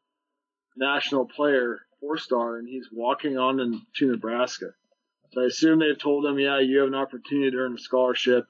national 0.79 1.25
player, 1.25 1.79
four 1.99 2.17
star, 2.17 2.57
and 2.57 2.67
he's 2.67 2.87
walking 2.91 3.37
on 3.37 3.59
in, 3.59 3.81
to 3.97 4.07
Nebraska. 4.07 4.67
So 5.31 5.41
I 5.41 5.45
assume 5.45 5.79
they've 5.79 5.99
told 5.99 6.25
him, 6.25 6.39
yeah, 6.39 6.59
you 6.59 6.79
have 6.79 6.87
an 6.87 6.95
opportunity 6.95 7.51
to 7.51 7.57
earn 7.57 7.75
a 7.75 7.77
scholarship 7.77 8.45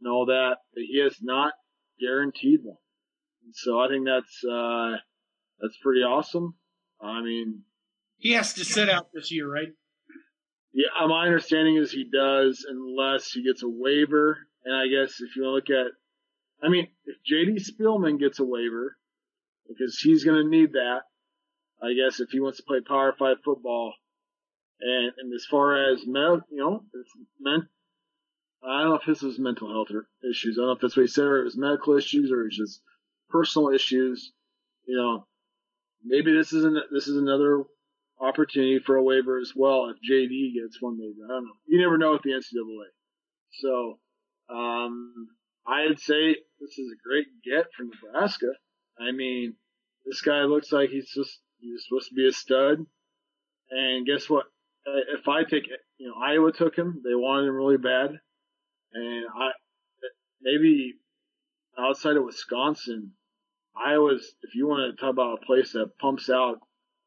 and 0.00 0.12
all 0.12 0.26
that, 0.26 0.58
but 0.74 0.84
he 0.86 1.00
has 1.02 1.16
not 1.20 1.52
guaranteed 2.00 2.60
one. 2.62 2.76
And 3.44 3.54
so 3.54 3.80
I 3.80 3.88
think 3.88 4.06
that's 4.06 4.44
uh, 4.44 4.98
that's 5.60 5.76
pretty 5.82 6.02
awesome. 6.02 6.54
I 7.00 7.22
mean, 7.22 7.62
he 8.18 8.32
has 8.32 8.54
to 8.54 8.64
sit 8.64 8.88
out 8.88 9.08
this 9.12 9.32
year, 9.32 9.52
right? 9.52 9.72
Yeah, 10.72 11.06
my 11.06 11.26
understanding 11.26 11.76
is 11.76 11.90
he 11.90 12.08
does, 12.10 12.64
unless 12.68 13.32
he 13.32 13.42
gets 13.42 13.62
a 13.62 13.68
waiver. 13.68 14.38
And 14.64 14.74
I 14.74 14.86
guess 14.86 15.20
if 15.20 15.36
you 15.36 15.46
look 15.48 15.68
at, 15.70 15.92
I 16.62 16.68
mean, 16.68 16.88
if 17.04 17.16
JD 17.30 17.60
Spielman 17.68 18.18
gets 18.18 18.38
a 18.38 18.44
waiver, 18.44 18.96
because 19.68 19.98
he's 19.98 20.24
going 20.24 20.42
to 20.42 20.48
need 20.48 20.72
that, 20.72 21.00
I 21.82 21.94
guess 21.94 22.20
if 22.20 22.30
he 22.30 22.40
wants 22.40 22.58
to 22.58 22.64
play 22.64 22.80
Power 22.80 23.14
Five 23.18 23.38
football, 23.44 23.94
and 24.80 25.12
and 25.18 25.34
as 25.34 25.44
far 25.50 25.92
as 25.92 26.06
med, 26.06 26.40
you 26.50 26.58
know, 26.58 26.84
it's 26.94 27.12
meant. 27.40 27.64
I 28.64 28.82
don't 28.82 28.90
know 28.90 28.94
if 28.94 29.06
this 29.06 29.24
is 29.24 29.40
mental 29.40 29.68
health 29.68 29.88
issues. 30.28 30.56
I 30.56 30.60
don't 30.60 30.66
know 30.68 30.72
if 30.72 30.80
that's 30.80 30.96
what 30.96 31.02
he 31.02 31.08
said, 31.08 31.24
or 31.24 31.40
it 31.40 31.44
was 31.44 31.58
medical 31.58 31.96
issues, 31.96 32.30
or 32.30 32.46
it's 32.46 32.56
just 32.56 32.80
personal 33.28 33.70
issues. 33.70 34.32
You 34.86 34.96
know, 34.96 35.26
maybe 36.04 36.32
this 36.32 36.52
isn't 36.52 36.76
this 36.92 37.08
is 37.08 37.16
another 37.16 37.64
opportunity 38.20 38.78
for 38.78 38.96
a 38.96 39.02
waiver 39.02 39.38
as 39.38 39.52
well 39.56 39.90
if 39.90 39.96
JD 39.96 40.54
gets 40.54 40.80
one. 40.80 40.98
Maybe 40.98 41.16
I 41.24 41.28
don't 41.28 41.44
know. 41.44 41.52
You 41.66 41.80
never 41.80 41.98
know 41.98 42.12
with 42.12 42.22
the 42.22 42.30
NCAA. 42.30 42.86
So 43.60 43.98
um, 44.48 45.28
I'd 45.66 45.98
say 45.98 46.36
this 46.60 46.78
is 46.78 46.92
a 46.92 47.08
great 47.08 47.26
get 47.44 47.66
for 47.76 47.84
Nebraska. 47.84 48.52
I 49.00 49.10
mean, 49.12 49.54
this 50.06 50.20
guy 50.20 50.42
looks 50.42 50.70
like 50.70 50.90
he's 50.90 51.10
just 51.10 51.40
he 51.62 51.70
was 51.70 51.84
supposed 51.86 52.08
to 52.08 52.14
be 52.14 52.26
a 52.26 52.32
stud. 52.32 52.84
And 53.70 54.06
guess 54.06 54.28
what? 54.28 54.46
Uh, 54.86 55.18
if 55.18 55.28
I 55.28 55.44
take, 55.44 55.68
you 55.96 56.08
know, 56.08 56.14
Iowa 56.20 56.52
took 56.52 56.76
him. 56.76 57.00
They 57.04 57.14
wanted 57.14 57.48
him 57.48 57.54
really 57.54 57.78
bad. 57.78 58.10
And 58.92 59.26
I, 59.34 59.50
maybe 60.42 60.94
outside 61.78 62.16
of 62.16 62.24
Wisconsin, 62.24 63.12
Iowa's, 63.76 64.34
if 64.42 64.54
you 64.54 64.66
want 64.66 64.94
to 64.94 65.00
talk 65.00 65.12
about 65.12 65.38
a 65.42 65.46
place 65.46 65.72
that 65.72 65.96
pumps 65.98 66.28
out 66.28 66.58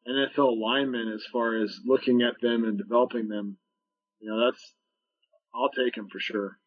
NFL 0.07 0.59
linemen 0.59 1.11
as 1.13 1.23
far 1.31 1.61
as 1.61 1.79
looking 1.85 2.21
at 2.21 2.41
them 2.41 2.63
and 2.63 2.77
developing 2.77 3.27
them, 3.27 3.57
you 4.19 4.29
know, 4.31 4.45
that's, 4.45 4.73
I'll 5.53 5.69
take 5.69 5.97
him 5.97 6.07
for 6.09 6.19
sure. 6.19 6.57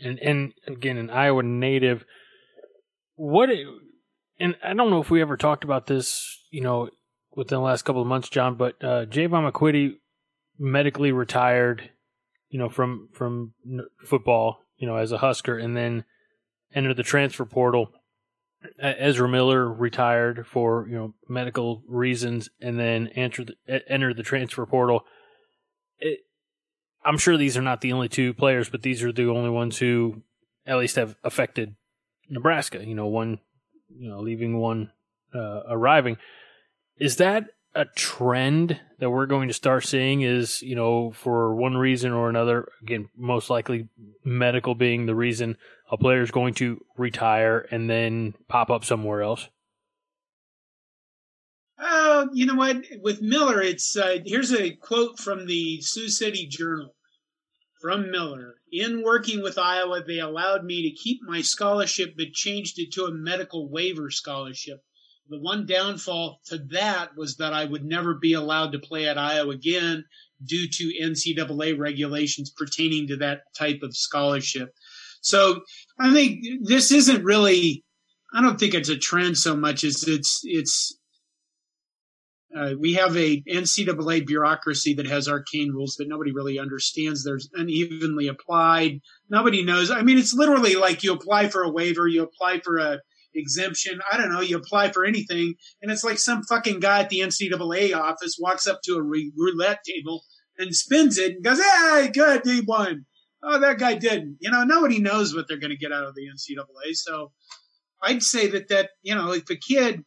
And, 0.00 0.18
and 0.18 0.52
again, 0.66 0.96
an 0.96 1.10
Iowa 1.10 1.42
native, 1.42 2.04
what, 3.14 3.50
and 4.40 4.56
I 4.64 4.74
don't 4.74 4.90
know 4.90 5.00
if 5.00 5.10
we 5.10 5.20
ever 5.20 5.36
talked 5.36 5.64
about 5.64 5.86
this, 5.86 6.44
you 6.50 6.62
know, 6.62 6.88
within 7.36 7.58
the 7.58 7.62
last 7.62 7.82
couple 7.82 8.02
of 8.02 8.08
months, 8.08 8.28
John. 8.28 8.56
But 8.56 8.82
uh, 8.82 9.04
Jaevon 9.06 9.48
McQuitty 9.48 9.98
medically 10.58 11.12
retired, 11.12 11.90
you 12.48 12.58
know, 12.58 12.68
from 12.68 13.10
from 13.12 13.52
football, 14.04 14.62
you 14.78 14.88
know, 14.88 14.96
as 14.96 15.12
a 15.12 15.18
Husker, 15.18 15.56
and 15.56 15.76
then 15.76 16.04
entered 16.74 16.96
the 16.96 17.04
transfer 17.04 17.44
portal. 17.44 17.92
Ezra 18.80 19.28
Miller 19.28 19.72
retired 19.72 20.46
for 20.46 20.88
you 20.88 20.96
know 20.96 21.14
medical 21.28 21.82
reasons, 21.86 22.48
and 22.60 22.80
then 22.80 23.08
entered 23.08 23.54
the, 23.66 23.92
entered 23.92 24.16
the 24.16 24.24
transfer 24.24 24.66
portal. 24.66 25.04
It, 26.00 26.20
I'm 27.04 27.18
sure 27.18 27.36
these 27.36 27.56
are 27.56 27.62
not 27.62 27.82
the 27.82 27.92
only 27.92 28.08
two 28.08 28.34
players, 28.34 28.68
but 28.68 28.82
these 28.82 29.04
are 29.04 29.12
the 29.12 29.28
only 29.28 29.50
ones 29.50 29.78
who 29.78 30.22
at 30.66 30.78
least 30.78 30.96
have 30.96 31.14
affected 31.22 31.76
Nebraska. 32.28 32.84
You 32.84 32.94
know, 32.94 33.06
one 33.06 33.38
you 33.88 34.08
know 34.08 34.20
leaving, 34.20 34.58
one 34.58 34.90
uh, 35.34 35.60
arriving. 35.68 36.16
Is 36.98 37.16
that 37.16 37.50
a 37.74 37.84
trend 37.84 38.80
that 38.98 39.10
we're 39.10 39.26
going 39.26 39.48
to 39.48 39.54
start 39.54 39.84
seeing? 39.84 40.22
Is, 40.22 40.62
you 40.62 40.74
know, 40.74 41.10
for 41.12 41.54
one 41.54 41.76
reason 41.76 42.12
or 42.12 42.28
another, 42.28 42.68
again, 42.82 43.08
most 43.16 43.50
likely 43.50 43.88
medical 44.24 44.74
being 44.74 45.06
the 45.06 45.14
reason 45.14 45.56
a 45.90 45.98
player 45.98 46.22
is 46.22 46.30
going 46.30 46.54
to 46.54 46.80
retire 46.96 47.66
and 47.70 47.88
then 47.88 48.34
pop 48.48 48.70
up 48.70 48.84
somewhere 48.84 49.22
else? 49.22 49.48
Oh, 51.78 52.30
you 52.32 52.46
know 52.46 52.54
what? 52.54 52.78
With 53.02 53.20
Miller, 53.20 53.60
it's 53.60 53.94
uh, 53.96 54.18
here's 54.24 54.52
a 54.52 54.70
quote 54.70 55.18
from 55.18 55.46
the 55.46 55.82
Sioux 55.82 56.08
City 56.08 56.46
Journal 56.46 56.94
from 57.82 58.10
Miller. 58.10 58.54
In 58.72 59.02
working 59.02 59.42
with 59.42 59.58
Iowa, 59.58 60.02
they 60.02 60.18
allowed 60.18 60.64
me 60.64 60.88
to 60.88 60.96
keep 60.96 61.20
my 61.22 61.42
scholarship, 61.42 62.14
but 62.16 62.32
changed 62.32 62.78
it 62.78 62.92
to 62.92 63.04
a 63.04 63.12
medical 63.12 63.68
waiver 63.70 64.10
scholarship. 64.10 64.80
The 65.28 65.40
one 65.40 65.66
downfall 65.66 66.40
to 66.46 66.58
that 66.70 67.16
was 67.16 67.36
that 67.36 67.52
I 67.52 67.64
would 67.64 67.84
never 67.84 68.14
be 68.14 68.34
allowed 68.34 68.72
to 68.72 68.78
play 68.78 69.08
at 69.08 69.18
Iowa 69.18 69.50
again 69.50 70.04
due 70.44 70.68
to 70.68 70.92
NCAA 71.02 71.78
regulations 71.78 72.52
pertaining 72.56 73.08
to 73.08 73.16
that 73.16 73.40
type 73.58 73.80
of 73.82 73.96
scholarship. 73.96 74.72
So 75.20 75.60
I 75.98 76.12
think 76.12 76.44
this 76.62 76.92
isn't 76.92 77.24
really, 77.24 77.84
I 78.32 78.40
don't 78.42 78.60
think 78.60 78.74
it's 78.74 78.88
a 78.88 78.96
trend 78.96 79.36
so 79.36 79.56
much 79.56 79.82
as 79.82 80.04
it's, 80.06 80.40
it's, 80.44 80.96
uh, 82.56 82.74
we 82.78 82.94
have 82.94 83.16
a 83.16 83.42
NCAA 83.42 84.26
bureaucracy 84.26 84.94
that 84.94 85.06
has 85.06 85.28
arcane 85.28 85.72
rules 85.72 85.96
that 85.98 86.08
nobody 86.08 86.32
really 86.32 86.58
understands. 86.58 87.24
They're 87.24 87.40
unevenly 87.54 88.28
applied. 88.28 89.00
Nobody 89.28 89.62
knows. 89.62 89.90
I 89.90 90.02
mean, 90.02 90.18
it's 90.18 90.32
literally 90.32 90.76
like 90.76 91.02
you 91.02 91.12
apply 91.12 91.48
for 91.48 91.64
a 91.64 91.70
waiver, 91.70 92.06
you 92.06 92.22
apply 92.22 92.60
for 92.60 92.78
a 92.78 93.00
exemption. 93.36 94.00
I 94.10 94.16
don't 94.16 94.32
know. 94.32 94.40
You 94.40 94.56
apply 94.56 94.92
for 94.92 95.04
anything, 95.04 95.54
and 95.82 95.90
it's 95.90 96.04
like 96.04 96.18
some 96.18 96.42
fucking 96.42 96.80
guy 96.80 97.00
at 97.00 97.10
the 97.10 97.20
NCAA 97.20 97.94
office 97.94 98.36
walks 98.40 98.66
up 98.66 98.80
to 98.84 98.96
a 98.96 99.02
roulette 99.02 99.80
table 99.84 100.22
and 100.58 100.74
spins 100.74 101.18
it 101.18 101.36
and 101.36 101.44
goes, 101.44 101.60
"Hey, 101.60 102.10
good, 102.12 102.42
he 102.44 102.60
won." 102.60 103.06
Oh, 103.42 103.60
that 103.60 103.78
guy 103.78 103.94
didn't. 103.94 104.38
You 104.40 104.50
know, 104.50 104.64
nobody 104.64 104.98
knows 104.98 105.34
what 105.34 105.46
they're 105.46 105.58
going 105.58 105.70
to 105.70 105.76
get 105.76 105.92
out 105.92 106.04
of 106.04 106.14
the 106.14 106.26
NCAA. 106.26 106.94
So, 106.94 107.32
I'd 108.02 108.22
say 108.22 108.48
that 108.48 108.68
that 108.68 108.90
you 109.02 109.14
know, 109.14 109.32
if 109.32 109.48
a 109.50 109.56
kid 109.56 110.04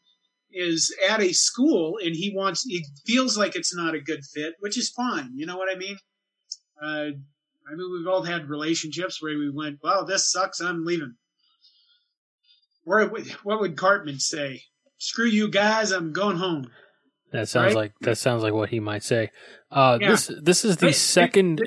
is 0.51 0.95
at 1.07 1.21
a 1.21 1.32
school 1.34 1.99
and 2.03 2.15
he 2.15 2.34
wants, 2.36 2.63
he 2.63 2.86
feels 3.05 3.38
like 3.38 3.55
it's 3.55 3.75
not 3.75 3.93
a 3.93 4.01
good 4.01 4.21
fit, 4.25 4.55
which 4.59 4.77
is 4.77 4.89
fine. 4.89 5.32
You 5.36 5.45
know 5.45 5.57
what 5.57 5.73
I 5.73 5.77
mean? 5.77 5.97
Uh, 6.82 7.11
I 7.71 7.75
mean, 7.75 7.91
we've 7.91 8.07
all 8.07 8.23
had 8.23 8.49
relationships 8.49 9.21
where 9.21 9.38
we 9.38 9.51
went, 9.51 9.80
well, 9.84 10.05
this 10.05 10.32
sucks. 10.32 10.59
I'm 10.59 10.86
leaving. 10.86 11.15
Or 12.86 13.05
what 13.43 13.59
would 13.59 13.75
Cartman 13.77 14.19
say? 14.19 14.63
Screw 14.97 15.27
you 15.27 15.49
guys. 15.49 15.91
I'm 15.91 16.11
going 16.11 16.38
home. 16.38 16.69
That 17.32 17.47
sounds 17.47 17.75
Right? 17.75 17.75
like 17.75 17.93
that 18.01 18.17
sounds 18.17 18.41
like 18.43 18.53
what 18.53 18.69
he 18.69 18.80
might 18.80 19.03
say. 19.03 19.30
Uh, 19.71 19.97
Yeah. 20.01 20.09
This 20.11 20.32
this 20.41 20.65
is 20.65 20.77
the 20.77 20.91
second. 20.93 21.61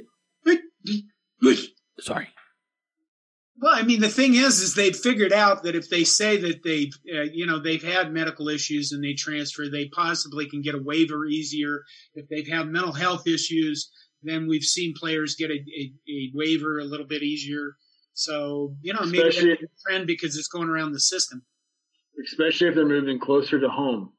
Sorry. 2.01 2.29
Well, 3.61 3.75
I 3.75 3.83
mean, 3.83 4.01
the 4.01 4.09
thing 4.09 4.35
is, 4.35 4.61
is 4.61 4.75
they've 4.75 4.97
figured 4.97 5.33
out 5.33 5.63
that 5.63 5.77
if 5.77 5.89
they 5.89 6.03
say 6.03 6.37
that 6.39 6.65
they've, 6.65 6.93
uh, 7.17 7.23
you 7.33 7.47
know, 7.47 7.61
they've 7.61 7.83
had 7.83 8.13
medical 8.13 8.49
issues 8.49 8.91
and 8.91 9.05
they 9.05 9.15
transfer, 9.15 9.69
they 9.69 9.87
possibly 9.87 10.49
can 10.49 10.63
get 10.63 10.75
a 10.75 10.83
waiver 10.83 11.27
easier. 11.27 11.83
If 12.15 12.29
they've 12.29 12.49
had 12.49 12.67
mental 12.69 12.93
health 12.93 13.29
issues, 13.29 13.89
then 14.25 14.49
we've 14.49 14.65
seen 14.65 14.95
players 14.99 15.37
get 15.37 15.51
a, 15.53 15.55
a, 15.55 15.93
a 16.11 16.31
waiver 16.35 16.81
a 16.81 16.85
little 16.85 17.07
bit 17.07 17.23
easier. 17.23 17.77
So, 18.15 18.77
you 18.83 18.93
know, 18.93 19.01
maybe 19.05 19.19
Especially- 19.29 19.51
that's 19.51 19.63
a 19.63 19.69
trend 19.89 20.07
because 20.07 20.37
it's 20.37 20.49
going 20.49 20.69
around 20.69 20.93
the 20.93 21.01
system. 21.01 21.45
especially 22.25 22.69
if 22.69 22.75
they're 22.75 22.87
moving 22.87 23.19
closer 23.19 23.59
to 23.59 23.69
home, 23.71 24.13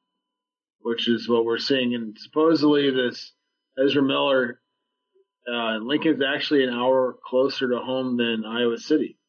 which 0.80 1.08
is 1.08 1.30
what 1.30 1.46
we're 1.46 1.60
seeing. 1.60 1.94
And 1.94 2.18
supposedly, 2.20 2.90
this 2.90 3.34
Ezra 3.78 4.02
Miller, 4.02 4.60
uh, 5.48 5.78
Lincoln's 5.78 6.22
actually 6.24 6.64
an 6.64 6.72
hour 6.74 7.16
closer 7.24 7.70
to 7.70 7.78
home 7.80 8.18
than 8.18 8.46
Iowa 8.46 8.78
City. 8.80 9.20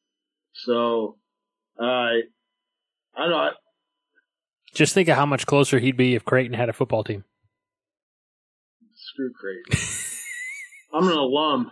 So, 0.55 1.19
uh, 1.79 1.85
I 1.85 2.23
don't 3.19 3.31
know. 3.31 3.51
Just 4.73 4.95
think 4.95 5.09
of 5.09 5.17
how 5.17 5.27
much 5.27 5.47
closer 5.47 5.79
he'd 5.79 5.97
be 5.97 6.15
if 6.15 6.25
Creighton 6.25 6.55
had 6.55 6.69
a 6.69 6.73
football 6.73 7.05
team. 7.05 7.25
Screw 8.95 9.31
Creighton. 9.33 9.87
I'm 10.93 11.07
an 11.07 11.17
alum. 11.19 11.71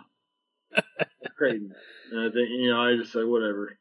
Creighton. 1.37 1.73
And 2.13 2.21
I 2.21 2.31
think, 2.31 2.49
you 2.49 2.69
know, 2.69 2.79
I 2.79 2.95
just 2.95 3.15
like, 3.15 3.25
whatever. 3.25 3.77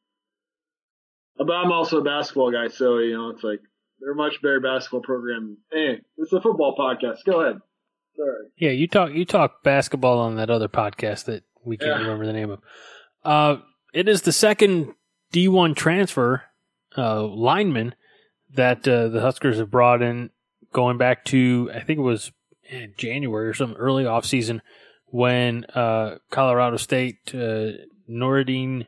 But 1.37 1.51
I'm 1.53 1.72
also 1.72 1.99
a 1.99 2.03
basketball 2.05 2.51
guy, 2.51 2.68
so, 2.68 2.99
you 2.99 3.14
know, 3.16 3.30
it's 3.30 3.43
like, 3.45 3.61
they're 4.01 4.12
a 4.12 4.16
much 4.16 4.41
better 4.43 4.61
basketball 4.61 5.03
program. 5.03 5.59
Hey, 5.70 6.01
it's 6.16 6.33
a 6.33 6.41
football 6.41 6.74
podcast. 6.78 7.18
Go 7.26 7.41
ahead. 7.43 7.61
Sorry. 8.16 8.47
Yeah, 8.59 8.70
you 8.70 8.89
talk 8.89 9.12
you 9.12 9.24
talk 9.24 9.62
basketball 9.62 10.18
on 10.18 10.37
that 10.37 10.51
other 10.51 10.68
podcast 10.68 11.26
that 11.26 11.45
we 11.64 11.76
can't 11.76 11.91
Yeah. 11.91 11.99
remember 11.99 12.26
the 12.26 12.33
name 12.33 12.51
of. 12.51 12.61
Uh, 13.24 13.57
it 13.95 14.09
is 14.09 14.22
the 14.22 14.33
second 14.33 14.95
D 15.30 15.49
one 15.49 15.74
transfer 15.74 16.43
uh, 16.99 17.22
lineman 17.24 17.95
that 18.55 18.87
uh, 18.89 19.09
the 19.09 19.20
Huskers 19.20 19.59
have 19.59 19.70
brought 19.70 20.03
in, 20.03 20.30
going 20.72 20.99
back 20.99 21.24
to 21.26 21.70
I 21.74 21.80
think 21.80 21.99
it 21.99 22.03
was 22.03 22.33
eh, 22.68 22.89
January 22.99 23.49
or 23.49 23.55
some 23.55 23.74
early 23.78 24.05
off 24.05 24.26
season 24.26 24.61
when 25.07 25.64
uh, 25.74 26.16
Colorado 26.30 26.76
State 26.76 27.35
Nouredin 28.12 28.86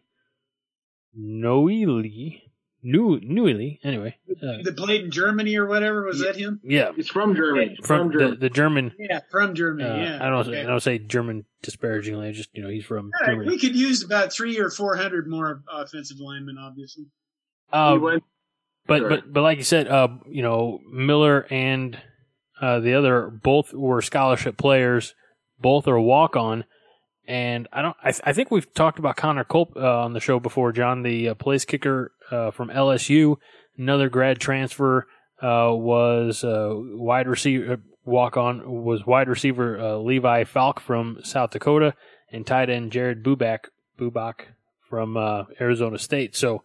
Nouili 1.18 2.40
New 2.86 3.18
Newly 3.22 3.80
anyway. 3.82 4.14
Uh, 4.30 4.58
That 4.62 4.74
played 4.76 5.04
in 5.06 5.10
Germany 5.10 5.56
or 5.56 5.66
whatever. 5.66 6.04
Was 6.04 6.20
that 6.20 6.36
him? 6.36 6.60
yeah, 6.62 6.90
It's 6.98 7.08
from 7.08 7.34
Germany. 7.34 7.76
from 7.82 7.86
From 7.86 8.08
the, 8.08 8.18
Germany. 8.18 8.36
the 8.40 8.50
German. 8.50 8.92
Yeah, 8.98 9.20
from 9.30 9.54
Germany. 9.54 9.88
Uh, 9.88 9.96
yeah. 9.96 10.18
I 10.20 10.28
don't. 10.28 10.46
Okay. 10.48 10.60
I 10.60 10.66
don't 10.66 10.80
say 10.82 10.98
German 10.98 11.46
disparagingly. 11.62 12.28
I 12.28 12.32
just 12.32 12.50
you 12.52 12.62
know, 12.62 12.68
he's 12.68 12.84
from 12.84 13.06
All 13.06 13.26
right, 13.26 13.32
Germany. 13.32 13.48
we 13.50 13.58
could 13.58 13.74
use 13.74 14.02
about 14.04 14.32
three 14.34 14.58
or 14.58 14.68
four 14.70 14.96
hundred 14.96 15.26
more 15.28 15.62
offensive 15.72 16.18
linemen, 16.20 16.58
obviously. 16.58 17.06
Uh, 17.72 17.92
he 17.94 17.98
went, 17.98 18.24
but 18.86 18.98
Sure. 18.98 19.08
but 19.08 19.32
but 19.32 19.40
like 19.42 19.56
you 19.56 19.64
said, 19.64 19.88
uh, 19.88 20.08
you 20.28 20.42
know, 20.42 20.80
Miller 20.92 21.46
and 21.50 21.98
uh, 22.60 22.80
the 22.80 22.92
other 22.94 23.30
both 23.30 23.72
were 23.72 24.02
scholarship 24.02 24.58
players. 24.58 25.14
Both 25.58 25.88
are 25.88 25.98
walk 25.98 26.36
on, 26.36 26.64
and 27.26 27.68
I 27.72 27.82
don't. 27.82 27.96
I, 28.02 28.12
th- 28.12 28.22
I 28.24 28.32
think 28.32 28.50
we've 28.50 28.72
talked 28.74 28.98
about 28.98 29.16
Connor 29.16 29.44
Culp 29.44 29.76
uh, 29.76 30.00
on 30.04 30.12
the 30.12 30.20
show 30.20 30.40
before. 30.40 30.72
John, 30.72 31.02
the 31.02 31.30
uh, 31.30 31.34
place 31.34 31.64
kicker 31.64 32.12
uh, 32.30 32.50
from 32.50 32.68
LSU, 32.68 33.36
another 33.78 34.08
grad 34.08 34.40
transfer, 34.40 35.06
uh, 35.42 35.70
was 35.72 36.44
uh, 36.44 36.70
wide 36.72 37.28
receiver 37.28 37.80
walk 38.04 38.36
on 38.36 38.84
was 38.84 39.06
wide 39.06 39.28
receiver 39.28 39.78
uh, 39.78 39.96
Levi 39.96 40.44
Falk 40.44 40.80
from 40.80 41.18
South 41.22 41.50
Dakota, 41.50 41.94
and 42.30 42.46
tight 42.46 42.70
end 42.70 42.92
Jared 42.92 43.22
Bubak 43.22 43.66
Bubak 43.98 44.46
from 44.88 45.16
uh, 45.16 45.44
Arizona 45.60 45.98
State. 45.98 46.36
So 46.36 46.62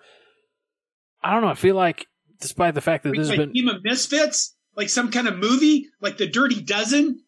I 1.24 1.34
don't 1.34 1.42
know. 1.42 1.50
I 1.50 1.56
feel 1.56 1.76
like, 1.76 2.06
despite 2.40 2.74
the 2.74 2.82
fact 2.82 3.04
that 3.04 3.16
this 3.16 3.30
has 3.30 3.38
been, 3.38 3.54
Team 3.54 3.68
of 3.68 3.84
Misfits, 3.84 4.56
like 4.76 4.90
some 4.90 5.12
kind 5.12 5.28
of 5.28 5.38
movie, 5.38 5.88
like 6.02 6.18
the 6.18 6.28
Dirty 6.28 6.62
Dozen. 6.62 7.22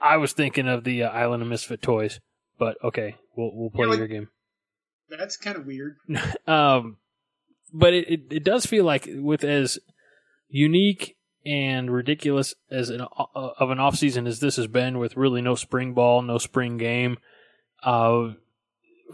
I 0.00 0.16
was 0.18 0.32
thinking 0.32 0.68
of 0.68 0.84
the 0.84 1.04
uh, 1.04 1.08
Island 1.08 1.42
of 1.42 1.48
Misfit 1.48 1.80
Toys. 1.82 2.20
But 2.58 2.76
okay, 2.82 3.16
we'll 3.36 3.50
we'll 3.54 3.70
play 3.70 3.84
Yeah, 3.84 3.90
like- 3.90 3.98
your 3.98 4.08
game. 4.08 4.28
That's 5.08 5.36
kind 5.36 5.56
of 5.56 5.66
weird. 5.66 5.96
Um, 6.48 6.96
but 7.72 7.94
it, 7.94 8.10
it 8.10 8.20
it 8.30 8.44
does 8.44 8.66
feel 8.66 8.84
like 8.84 9.08
with 9.08 9.44
as 9.44 9.78
unique 10.48 11.16
and 11.44 11.92
ridiculous 11.92 12.54
as 12.70 12.90
an 12.90 13.02
uh, 13.02 13.24
of 13.34 13.70
an 13.70 13.78
off 13.78 13.94
season 13.96 14.26
as 14.26 14.40
this 14.40 14.56
has 14.56 14.66
been, 14.66 14.98
with 14.98 15.16
really 15.16 15.40
no 15.40 15.54
spring 15.54 15.94
ball, 15.94 16.22
no 16.22 16.38
spring 16.38 16.76
game, 16.76 17.18
uh, 17.84 18.30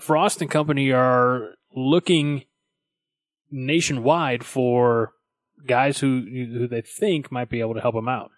Frost 0.01 0.41
and 0.41 0.51
Company 0.51 0.91
are 0.93 1.51
looking 1.77 2.45
nationwide 3.51 4.45
for 4.45 5.13
guys 5.67 5.99
who 5.99 6.23
who 6.23 6.67
they 6.67 6.81
think 6.81 7.31
might 7.31 7.51
be 7.51 7.61
able 7.61 7.75
to 7.75 7.81
help 7.81 7.95
them 7.95 8.09
out. 8.09 8.31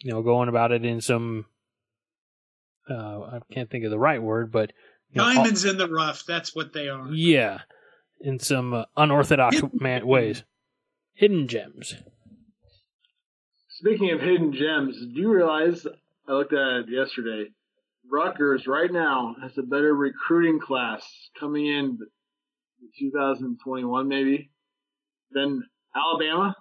You 0.00 0.12
know, 0.12 0.22
going 0.22 0.48
about 0.48 0.72
it 0.72 0.84
in 0.84 1.00
some 1.00 1.46
uh, 2.90 3.20
I 3.32 3.38
can't 3.52 3.70
think 3.70 3.84
of 3.84 3.90
the 3.90 3.98
right 3.98 4.22
word, 4.22 4.50
but 4.50 4.72
you 5.12 5.20
know, 5.20 5.32
Diamonds 5.34 5.64
in 5.64 5.76
the 5.78 5.88
rough. 5.88 6.24
That's 6.26 6.54
what 6.54 6.72
they 6.72 6.88
are. 6.88 7.08
yeah, 7.12 7.60
in 8.20 8.38
some 8.38 8.72
uh, 8.74 8.84
unorthodox 8.96 9.62
man- 9.72 10.06
ways. 10.06 10.44
Hidden 11.14 11.48
gems. 11.48 11.96
Speaking 13.68 14.10
of 14.12 14.20
hidden 14.20 14.52
gems, 14.52 14.96
do 14.98 15.20
you 15.20 15.30
realize 15.32 15.86
I 16.28 16.32
looked 16.32 16.52
at 16.52 16.80
it 16.80 16.86
yesterday? 16.88 17.50
Rutgers 18.10 18.66
right 18.66 18.90
now 18.90 19.36
has 19.42 19.56
a 19.58 19.62
better 19.62 19.94
recruiting 19.94 20.58
class 20.60 21.02
coming 21.38 21.66
in 21.66 21.98
2021 22.98 24.08
maybe 24.08 24.50
than 25.32 25.62
Alabama. 25.94 26.54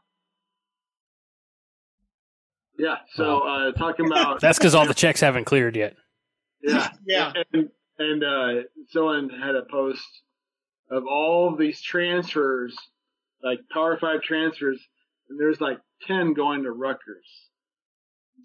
Yeah, 2.78 2.96
so 3.14 3.40
uh, 3.40 3.72
talking 3.74 4.06
about 4.06 4.40
That's 4.42 4.58
because 4.58 4.74
all 4.74 4.86
the 4.86 4.94
checks 4.94 5.20
haven't 5.20 5.46
cleared 5.46 5.76
yet. 5.76 5.96
Yeah 6.64 6.90
Yeah. 7.06 7.34
and, 7.54 7.70
and 7.98 8.24
uh, 8.24 8.62
someone 8.90 9.30
had 9.30 9.56
a 9.56 9.64
post 9.70 10.06
of 10.92 11.04
all 11.06 11.52
of 11.54 11.60
these 11.60 11.82
transfers, 11.82 12.76
like 13.44 13.60
Power 13.72 13.98
Five 14.00 14.22
transfers, 14.22 14.80
and 15.30 15.40
there's 15.40 15.62
like 15.62 15.80
ten 16.08 16.34
going 16.34 16.64
to 16.64 16.72
Rutgers. 16.72 17.28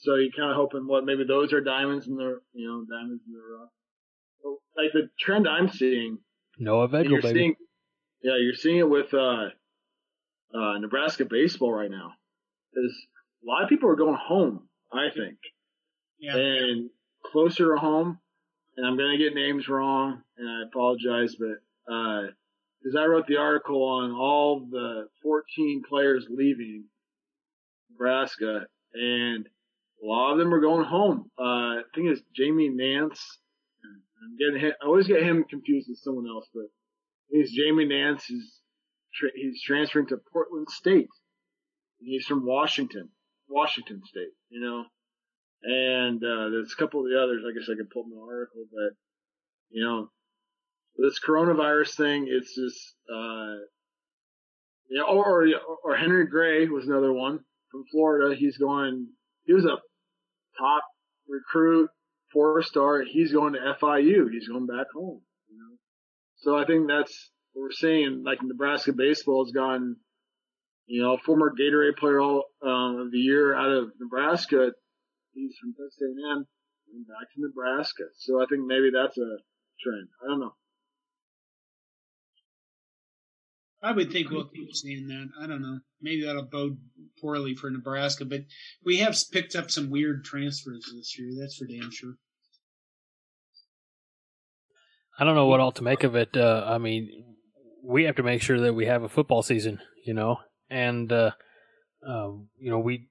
So 0.01 0.17
you're 0.17 0.33
kind 0.37 0.51
of 0.51 0.57
hoping 0.57 0.87
what 0.87 1.05
maybe 1.05 1.25
those 1.25 1.53
are 1.53 1.61
diamonds 1.61 2.07
in 2.07 2.17
the 2.17 2.41
you 2.53 2.69
know 2.69 2.85
diamonds 2.85 3.23
in 3.27 3.33
the 3.33 3.39
rough. 3.59 3.71
So, 4.43 4.59
like 4.77 4.93
the 4.93 5.09
trend 5.19 5.49
I'm 5.49 5.69
seeing, 5.69 6.19
Noah 6.59 6.85
and 6.85 6.93
Vedral, 6.93 7.09
you're 7.11 7.23
baby. 7.23 7.39
seeing, 7.39 7.55
yeah, 8.23 8.37
you're 8.39 8.55
seeing 8.55 8.79
it 8.79 8.91
with 8.91 9.15
uh, 9.15 9.47
uh, 10.55 10.79
Nebraska 10.79 11.25
baseball 11.25 11.73
right 11.73 11.91
now. 11.91 12.13
Is 12.75 13.07
a 13.43 13.47
lot 13.47 13.63
of 13.63 13.69
people 13.69 13.89
are 13.89 13.97
going 13.97 14.19
home. 14.21 14.69
I 14.93 15.09
think 15.15 15.39
Yeah. 16.19 16.37
and 16.37 16.91
closer 17.31 17.75
to 17.75 17.81
home. 17.81 18.19
And 18.77 18.87
I'm 18.87 18.97
gonna 18.97 19.19
get 19.19 19.35
names 19.35 19.69
wrong, 19.69 20.23
and 20.37 20.49
I 20.49 20.63
apologize, 20.63 21.37
but 21.37 21.63
because 22.85 22.97
I 22.97 23.07
wrote 23.07 23.27
the 23.27 23.37
article 23.37 23.83
on 23.83 24.13
all 24.13 24.67
the 24.69 25.09
14 25.23 25.83
players 25.89 26.27
leaving 26.29 26.85
Nebraska, 27.91 28.67
and 28.93 29.49
a 30.03 30.07
lot 30.07 30.33
of 30.33 30.39
them 30.39 30.53
are 30.53 30.61
going 30.61 30.85
home. 30.85 31.31
Uh, 31.39 31.43
I 31.43 31.83
think 31.95 32.09
it's 32.09 32.23
Jamie 32.35 32.69
Nance. 32.69 33.39
I'm 34.23 34.37
getting 34.37 34.61
him, 34.61 34.73
I 34.83 34.87
always 34.87 35.07
get 35.07 35.23
him 35.23 35.45
confused 35.49 35.89
with 35.89 35.99
someone 35.99 36.27
else, 36.27 36.49
but 36.55 36.65
he's 37.31 37.53
Jamie 37.53 37.87
Nance. 37.87 38.25
He's 38.25 38.61
tra- 39.15 39.31
he's 39.35 39.63
transferring 39.63 40.07
to 40.09 40.19
Portland 40.33 40.69
State. 40.71 41.09
He's 41.99 42.27
from 42.27 42.45
Washington, 42.45 43.11
Washington 43.49 44.03
State. 44.05 44.33
You 44.51 44.61
know, 44.61 44.85
and 45.65 46.23
uh, 46.23 46.51
there's 46.51 46.73
a 46.73 46.81
couple 46.81 47.01
of 47.01 47.07
the 47.07 47.21
others. 47.21 47.43
I 47.47 47.53
guess 47.53 47.69
I 47.71 47.77
could 47.77 47.91
pull 47.91 48.03
up 48.03 48.09
an 48.13 48.21
article, 48.23 48.65
but 48.71 48.97
you 49.71 49.85
know, 49.85 50.11
this 50.97 51.19
coronavirus 51.27 51.97
thing, 51.97 52.27
it's 52.29 52.55
just, 52.55 52.95
uh, 53.13 53.57
yeah, 54.91 55.03
or, 55.03 55.25
or 55.25 55.49
or 55.83 55.97
Henry 55.97 56.27
Gray 56.27 56.67
was 56.69 56.87
another 56.87 57.13
one 57.13 57.41
from 57.71 57.85
Florida. 57.91 58.37
He's 58.37 58.59
going. 58.59 59.09
He 59.45 59.55
was 59.55 59.65
a 59.65 59.77
top 60.59 60.83
recruit, 61.29 61.91
four 62.33 62.63
star. 62.63 63.03
He's 63.03 63.33
going 63.33 63.55
to 63.55 63.75
FIU. 63.81 64.31
He's 64.31 64.49
going 64.49 64.67
back 64.67 64.87
home. 64.95 65.23
You 65.51 65.59
know, 65.59 65.77
so 66.37 66.57
I 66.57 66.67
think 66.67 66.89
that's 66.89 67.31
what 67.53 67.63
we're 67.63 67.73
seeing. 67.73 68.23
Like 68.25 68.39
Nebraska 68.43 68.93
baseball 68.93 69.47
has 69.47 69.53
gone 69.53 69.97
you 70.87 71.03
know, 71.03 71.19
former 71.25 71.53
Gatorade 71.59 71.97
Player 71.97 72.21
all, 72.21 72.45
um, 72.63 73.01
of 73.01 73.11
the 73.11 73.19
Year 73.19 73.55
out 73.55 73.71
of 73.71 73.93
Nebraska. 73.99 74.73
He's 75.35 75.57
from 75.61 75.75
Texas 75.75 76.01
A&M 76.01 76.47
and 76.95 77.07
back 77.07 77.29
to 77.35 77.41
Nebraska. 77.41 78.05
So 78.17 78.43
I 78.43 78.47
think 78.47 78.67
maybe 78.67 78.91
that's 78.95 79.19
a 79.19 79.39
trend. 79.83 80.09
I 80.23 80.29
don't 80.29 80.41
know. 80.41 80.55
I 83.83 83.93
would 83.93 84.11
think 84.11 84.31
we'll 84.31 84.49
keep 84.49 84.75
seeing 84.75 85.09
that. 85.09 85.29
I 85.39 85.47
don't 85.47 85.61
know. 85.61 85.81
Maybe 86.01 86.25
that'll 86.25 86.47
bode 86.47 86.79
poorly 87.21 87.55
for 87.55 87.69
Nebraska, 87.69 88.25
but 88.25 88.41
we 88.83 88.99
have 88.99 89.15
picked 89.31 89.55
up 89.55 89.71
some 89.71 89.91
weird 89.91 90.25
transfers 90.25 90.91
this 90.95 91.19
year. 91.19 91.31
That's 91.39 91.57
for 91.57 91.67
damn 91.67 91.91
sure. 91.91 92.15
I 95.19 95.25
don't 95.25 95.35
know 95.35 95.47
what 95.47 95.61
all 95.61 95.73
to 95.73 95.85
make 95.85 96.03
of 96.03 96.17
it. 96.17 96.35
Uh, 96.35 96.65
I 96.67 96.79
mean, 96.79 97.37
we 97.83 98.05
have 98.05 98.17
to 98.17 98.23
make 98.23 98.41
sure 98.41 98.59
that 98.61 98.75
we 98.75 98.87
have 98.87 99.03
a 99.03 99.09
football 99.09 99.43
season, 99.43 99.81
you 100.07 100.15
know, 100.15 100.39
and 100.71 101.13
uh, 101.13 101.33
uh, 102.07 102.31
you 102.59 102.71
know 102.71 102.79
we 102.79 103.09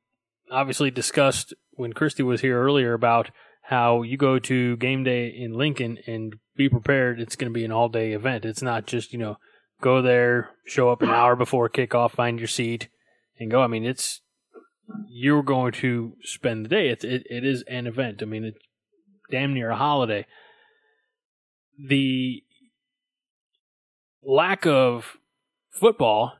obviously 0.52 0.90
discussed 0.90 1.54
when 1.76 1.94
Christy 1.94 2.24
was 2.24 2.42
here 2.42 2.62
earlier 2.62 2.94
about 2.94 3.32
how 3.64 4.02
you 4.02 4.18
go 4.18 4.40
to 4.40 4.78
game 4.78 5.04
day 5.04 5.28
in 5.28 5.54
Lincoln 5.54 5.98
and 6.06 6.36
be 6.56 6.70
prepared. 6.70 7.20
It's 7.20 7.36
going 7.36 7.52
to 7.52 7.58
be 7.58 7.66
an 7.66 7.72
all 7.72 7.90
day 7.90 8.12
event. 8.12 8.46
It's 8.46 8.62
not 8.62 8.86
just 8.86 9.14
you 9.14 9.20
know 9.20 9.38
go 9.82 10.02
there, 10.02 10.52
show 10.66 10.90
up 10.90 11.02
an 11.02 11.10
hour 11.10 11.36
before 11.36 11.70
kickoff, 11.70 12.12
find 12.12 12.40
your 12.40 12.48
seat, 12.48 12.90
and 13.40 13.50
go. 13.50 13.62
I 13.62 13.68
mean, 13.68 13.86
it's 13.86 14.22
you're 15.08 15.44
going 15.44 15.72
to 15.74 16.14
spend 16.24 16.66
the 16.66 16.70
day. 16.70 16.90
It's 16.90 17.04
it, 17.04 17.24
it 17.30 17.46
is 17.46 17.64
an 17.68 17.88
event. 17.88 18.22
I 18.22 18.26
mean, 18.26 18.44
it's 18.44 18.60
damn 19.32 19.54
near 19.54 19.72
a 19.72 19.76
holiday. 19.76 20.26
The 21.88 22.44
lack 24.22 24.66
of 24.66 25.18
football 25.72 26.34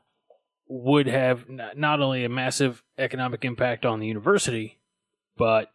would 0.68 1.06
have 1.06 1.46
not 1.48 2.00
only 2.00 2.24
a 2.24 2.28
massive 2.28 2.82
economic 2.98 3.44
impact 3.44 3.84
on 3.84 4.00
the 4.00 4.06
university, 4.06 4.78
but 5.36 5.70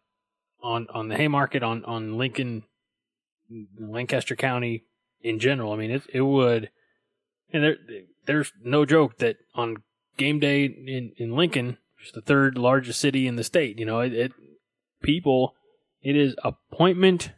on 0.62 0.86
on 0.92 1.08
the 1.08 1.16
Haymarket, 1.16 1.62
on 1.62 1.84
on 1.84 2.16
Lincoln, 2.16 2.64
Lancaster 3.78 4.36
County 4.36 4.84
in 5.22 5.38
general. 5.38 5.72
I 5.72 5.76
mean, 5.76 5.90
it 5.90 6.02
it 6.12 6.22
would, 6.22 6.70
and 7.52 7.62
there 7.62 7.76
there's 8.26 8.52
no 8.62 8.84
joke 8.84 9.18
that 9.18 9.36
on 9.54 9.82
game 10.16 10.38
day 10.38 10.64
in 10.64 11.12
in 11.16 11.36
Lincoln, 11.36 11.78
which 11.96 12.08
is 12.08 12.12
the 12.12 12.20
third 12.20 12.58
largest 12.58 13.00
city 13.00 13.26
in 13.26 13.36
the 13.36 13.44
state, 13.44 13.78
you 13.78 13.86
know, 13.86 14.00
it, 14.00 14.12
it 14.12 14.32
people, 15.02 15.54
it 16.02 16.16
is 16.16 16.34
appointment 16.44 17.32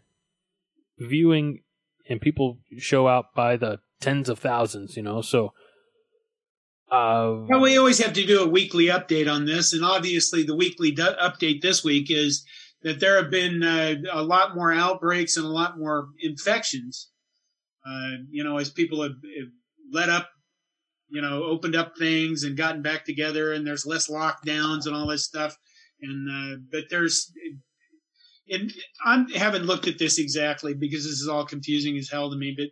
viewing, 0.99 1.63
and 2.09 2.21
people 2.21 2.59
show 2.79 3.09
out 3.09 3.35
by 3.35 3.57
the 3.57 3.81
tens 4.01 4.29
of 4.29 4.39
thousands, 4.39 4.97
you 4.97 5.03
know, 5.03 5.23
so. 5.23 5.53
Uh, 6.93 7.47
well, 7.49 7.61
we 7.63 7.79
always 7.79 7.99
have 8.05 8.13
to 8.13 8.27
do 8.27 8.43
a 8.43 8.47
weekly 8.47 8.87
update 8.87 9.33
on 9.33 9.47
this, 9.47 9.73
and 9.73 9.83
obviously, 9.83 10.43
the 10.43 10.55
weekly 10.55 10.95
update 10.95 11.63
this 11.63 11.83
week 11.83 12.11
is 12.11 12.45
that 12.83 13.01
there 13.01 13.17
have 13.17 13.31
been 13.31 13.63
uh, 13.63 13.95
a 14.13 14.23
lot 14.23 14.55
more 14.55 14.71
outbreaks 14.71 15.39
and 15.39 15.47
a 15.47 15.49
lot 15.49 15.79
more 15.79 16.09
infections. 16.21 17.09
Uh, 17.87 18.17
you 18.31 18.45
know, 18.45 18.59
as 18.59 18.69
people 18.69 19.03
have, 19.03 19.13
have, 19.13 19.49
let 19.91 20.11
up, 20.11 20.29
you 21.09 21.23
know, 21.23 21.45
opened 21.45 21.75
up 21.75 21.97
things 21.97 22.45
and 22.45 22.59
gotten 22.59 22.83
back 22.83 23.07
together, 23.07 23.55
and 23.55 23.67
there's 23.67 23.87
less 23.87 24.11
lockdowns 24.11 24.85
and 24.85 24.95
all 24.95 25.07
this 25.07 25.25
stuff. 25.25 25.57
And 26.03 26.29
uh, 26.29 26.59
but 26.71 26.85
there's, 26.91 27.33
and 28.51 28.71
I 29.03 29.25
haven't 29.35 29.65
looked 29.65 29.89
at 29.89 29.99
this 29.99 30.19
exactly 30.19 30.75
because 30.75 31.05
this 31.05 31.21
is 31.21 31.29
all 31.29 31.47
confusing 31.47 31.97
as 31.97 32.11
hell 32.11 32.31
to 32.31 32.37
me. 32.37 32.55
But 32.55 32.69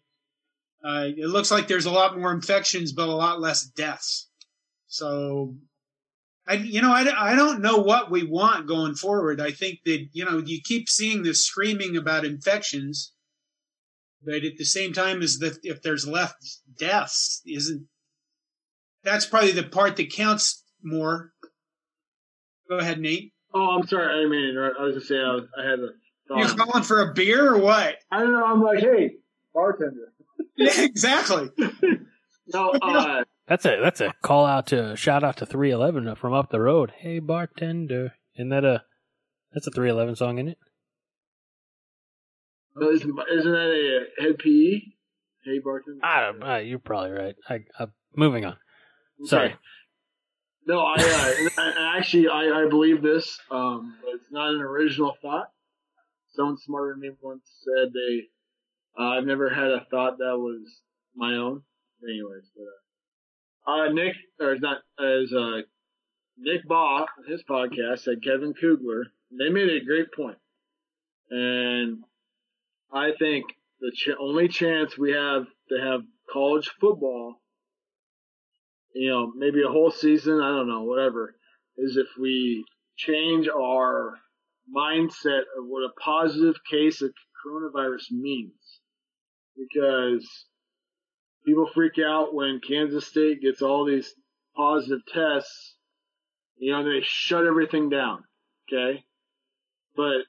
uh, 0.85 1.07
it 1.07 1.29
looks 1.29 1.51
like 1.51 1.69
there's 1.69 1.87
a 1.87 1.91
lot 1.91 2.19
more 2.19 2.33
infections, 2.33 2.93
but 2.93 3.09
a 3.09 3.13
lot 3.13 3.41
less 3.41 3.65
deaths. 3.65 4.29
So, 4.87 5.57
I, 6.49 6.55
you 6.55 6.83
know, 6.83 6.93
I, 6.93 7.33
I 7.33 7.37
don't 7.37 7.61
know 7.61 7.79
what 7.79 8.11
we 8.11 8.25
want 8.25 8.67
going 8.67 8.95
forward. 8.95 9.41
I 9.41 9.51
think 9.51 9.81
that, 9.85 10.09
you 10.13 10.25
know, 10.25 10.39
you 10.39 10.61
keep 10.65 10.89
seeing 10.89 11.23
this 11.23 11.47
screaming 11.47 11.97
about 11.97 12.25
infections, 12.25 13.13
but 14.25 14.45
at 14.45 14.57
the 14.57 14.65
same 14.65 14.93
time 14.93 15.23
as 15.23 15.39
that 15.39 15.59
if 15.63 15.83
there's 15.83 16.09
less 16.09 16.63
deaths, 16.79 17.43
isn't, 17.47 17.87
that's 19.05 19.27
probably 19.27 19.53
the 19.53 19.63
part 19.63 19.97
that 19.97 20.13
counts 20.13 20.65
more. 20.83 21.33
Go 22.69 22.79
ahead, 22.79 23.01
Nate. 23.01 23.33
Oh, 23.53 23.79
I'm 23.79 23.87
sorry. 23.87 24.13
I 24.13 24.17
didn't 24.17 24.31
mean 24.31 24.43
to 24.43 24.51
interrupt. 24.51 24.77
I 24.79 24.85
was 24.85 24.95
just 24.95 25.09
saying 25.09 25.21
I, 25.21 25.35
was, 25.35 25.45
I 25.59 25.63
had 25.69 25.79
a 25.79 25.89
thought. 26.29 26.39
You 26.39 26.65
calling 26.65 26.85
for 26.85 27.01
a 27.03 27.13
beer 27.15 27.55
or 27.55 27.59
what? 27.59 27.97
I 28.11 28.21
don't 28.21 28.33
know. 28.33 28.45
I'm 28.45 28.63
like, 28.63 28.79
hey, 28.81 29.13
bartender. 29.55 30.10
Yeah, 30.61 30.83
exactly. 30.83 31.49
no, 32.53 32.71
uh, 32.83 33.25
that's 33.49 33.65
a 33.65 33.81
that's 33.83 34.03
a 34.03 34.13
call 34.23 34.45
out 34.45 34.67
to 34.69 34.95
shout 34.95 35.25
out 35.25 35.39
to 35.39 35.47
311 35.47 36.15
from 36.17 36.35
up 36.35 36.51
the 36.51 36.61
road. 36.61 36.93
Hey 36.99 37.19
bartender, 37.19 38.13
isn't 38.37 38.51
that 38.51 38.65
a 38.65 38.83
that's 39.55 39.67
a 39.67 39.71
311 39.71 40.17
song, 40.17 40.39
isn't 40.39 40.49
it? 40.49 40.59
Oh, 42.77 42.91
isn't, 42.91 43.19
isn't 43.33 43.53
that 43.53 44.07
a 44.19 44.23
Hed 44.23 44.39
PE? 44.39 44.83
Hey 45.45 45.59
bartender. 45.65 46.05
I 46.05 46.21
don't. 46.21 46.43
Uh, 46.43 46.57
you're 46.57 46.79
probably 46.79 47.13
right. 47.13 47.35
I, 47.49 47.61
I 47.79 47.87
moving 48.15 48.45
on. 48.45 48.57
Sorry. 49.25 49.47
Okay. 49.47 49.57
No, 50.67 50.81
I, 50.81 50.95
uh, 50.95 51.63
I 51.63 51.97
actually 51.97 52.29
I, 52.29 52.65
I 52.65 52.69
believe 52.69 53.01
this, 53.01 53.41
um, 53.51 53.97
but 54.05 54.15
it's 54.15 54.31
not 54.31 54.55
an 54.55 54.61
original 54.61 55.17
thought. 55.23 55.49
Someone 56.35 56.59
smarter 56.59 56.93
than 56.93 57.01
me 57.01 57.11
once 57.23 57.51
said 57.65 57.93
they 57.95 58.29
uh, 58.99 59.03
I've 59.03 59.25
never 59.25 59.49
had 59.49 59.71
a 59.71 59.87
thought 59.91 60.19
that 60.19 60.39
was 60.39 60.83
my 61.15 61.35
own. 61.35 61.63
Anyways, 62.03 62.51
but, 62.57 63.73
uh, 63.73 63.77
uh, 63.77 63.93
Nick, 63.93 64.15
or 64.41 64.59
not, 64.59 64.79
as, 64.99 65.33
uh, 65.33 65.61
Nick 66.39 66.67
Bahe, 66.67 67.07
his 67.27 67.43
podcast, 67.43 68.01
said 68.01 68.23
Kevin 68.25 68.55
Kugler, 68.55 69.07
they 69.31 69.51
made 69.51 69.69
a 69.69 69.85
great 69.85 70.13
point. 70.13 70.39
And 71.31 72.03
I 72.93 73.13
think 73.19 73.45
the 73.81 73.93
ch- 73.95 74.17
only 74.19 74.49
chance 74.49 74.97
we 74.97 75.13
have 75.13 75.47
to 75.69 75.81
have 75.81 76.01
college 76.33 76.71
football, 76.81 77.43
you 78.95 79.11
know, 79.11 79.33
maybe 79.37 79.63
a 79.63 79.71
whole 79.71 79.91
season, 79.91 80.41
I 80.41 80.49
don't 80.49 80.69
know, 80.69 80.83
whatever, 80.83 81.35
is 81.77 81.97
if 81.97 82.09
we 82.19 82.65
change 82.97 83.49
our 83.49 84.19
mindset 84.75 85.43
of 85.57 85.67
what 85.67 85.85
a 85.85 86.01
positive 86.01 86.57
case 86.71 87.03
of 87.03 87.13
coronavirus 87.45 88.11
means 88.11 88.60
because 89.57 90.27
people 91.47 91.69
freak 91.73 91.99
out 92.05 92.35
when 92.35 92.61
Kansas 92.67 93.07
State 93.07 93.43
gets 93.43 93.63
all 93.63 93.85
these 93.85 94.15
positive 94.57 95.01
tests. 95.13 95.77
You 96.59 96.73
know, 96.73 96.85
they 96.85 97.01
shut 97.03 97.47
everything 97.47 97.89
down. 97.89 98.25
Okay. 98.69 99.03
But 99.97 100.23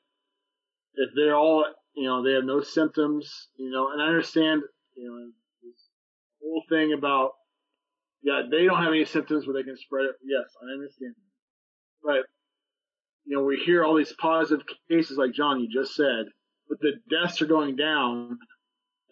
if 0.96 1.10
they're 1.16 1.36
all, 1.36 1.66
you 1.96 2.08
know, 2.08 2.24
they 2.24 2.34
have 2.34 2.46
no 2.46 2.62
symptoms, 2.62 3.50
you 3.58 3.70
know, 3.70 3.92
and 3.92 4.02
I 4.02 4.06
understand, 4.08 4.62
you 4.96 5.08
know, 5.08 5.32
this 5.64 5.80
whole 6.42 6.64
thing 6.70 6.94
about, 6.94 7.32
yeah, 8.24 8.44
they 8.50 8.66
don't 8.66 8.82
have 8.82 8.94
any 8.94 9.06
symptoms 9.06 9.46
where 9.46 9.54
they 9.54 9.64
can 9.64 9.78
spread 9.78 10.06
it. 10.06 10.16
Yes, 10.24 10.50
I 10.62 10.74
understand. 10.74 11.16
But, 12.04 12.26
you 13.26 13.38
know, 13.38 13.44
we 13.44 13.58
hear 13.58 13.84
all 13.84 13.96
these 13.96 14.14
positive 14.14 14.66
cases 14.90 15.18
like 15.18 15.34
John, 15.34 15.60
you 15.60 15.68
just 15.72 15.96
said, 15.96 16.26
but 16.70 16.80
the 16.80 16.94
deaths 17.10 17.42
are 17.42 17.48
going 17.48 17.76
down 17.76 18.38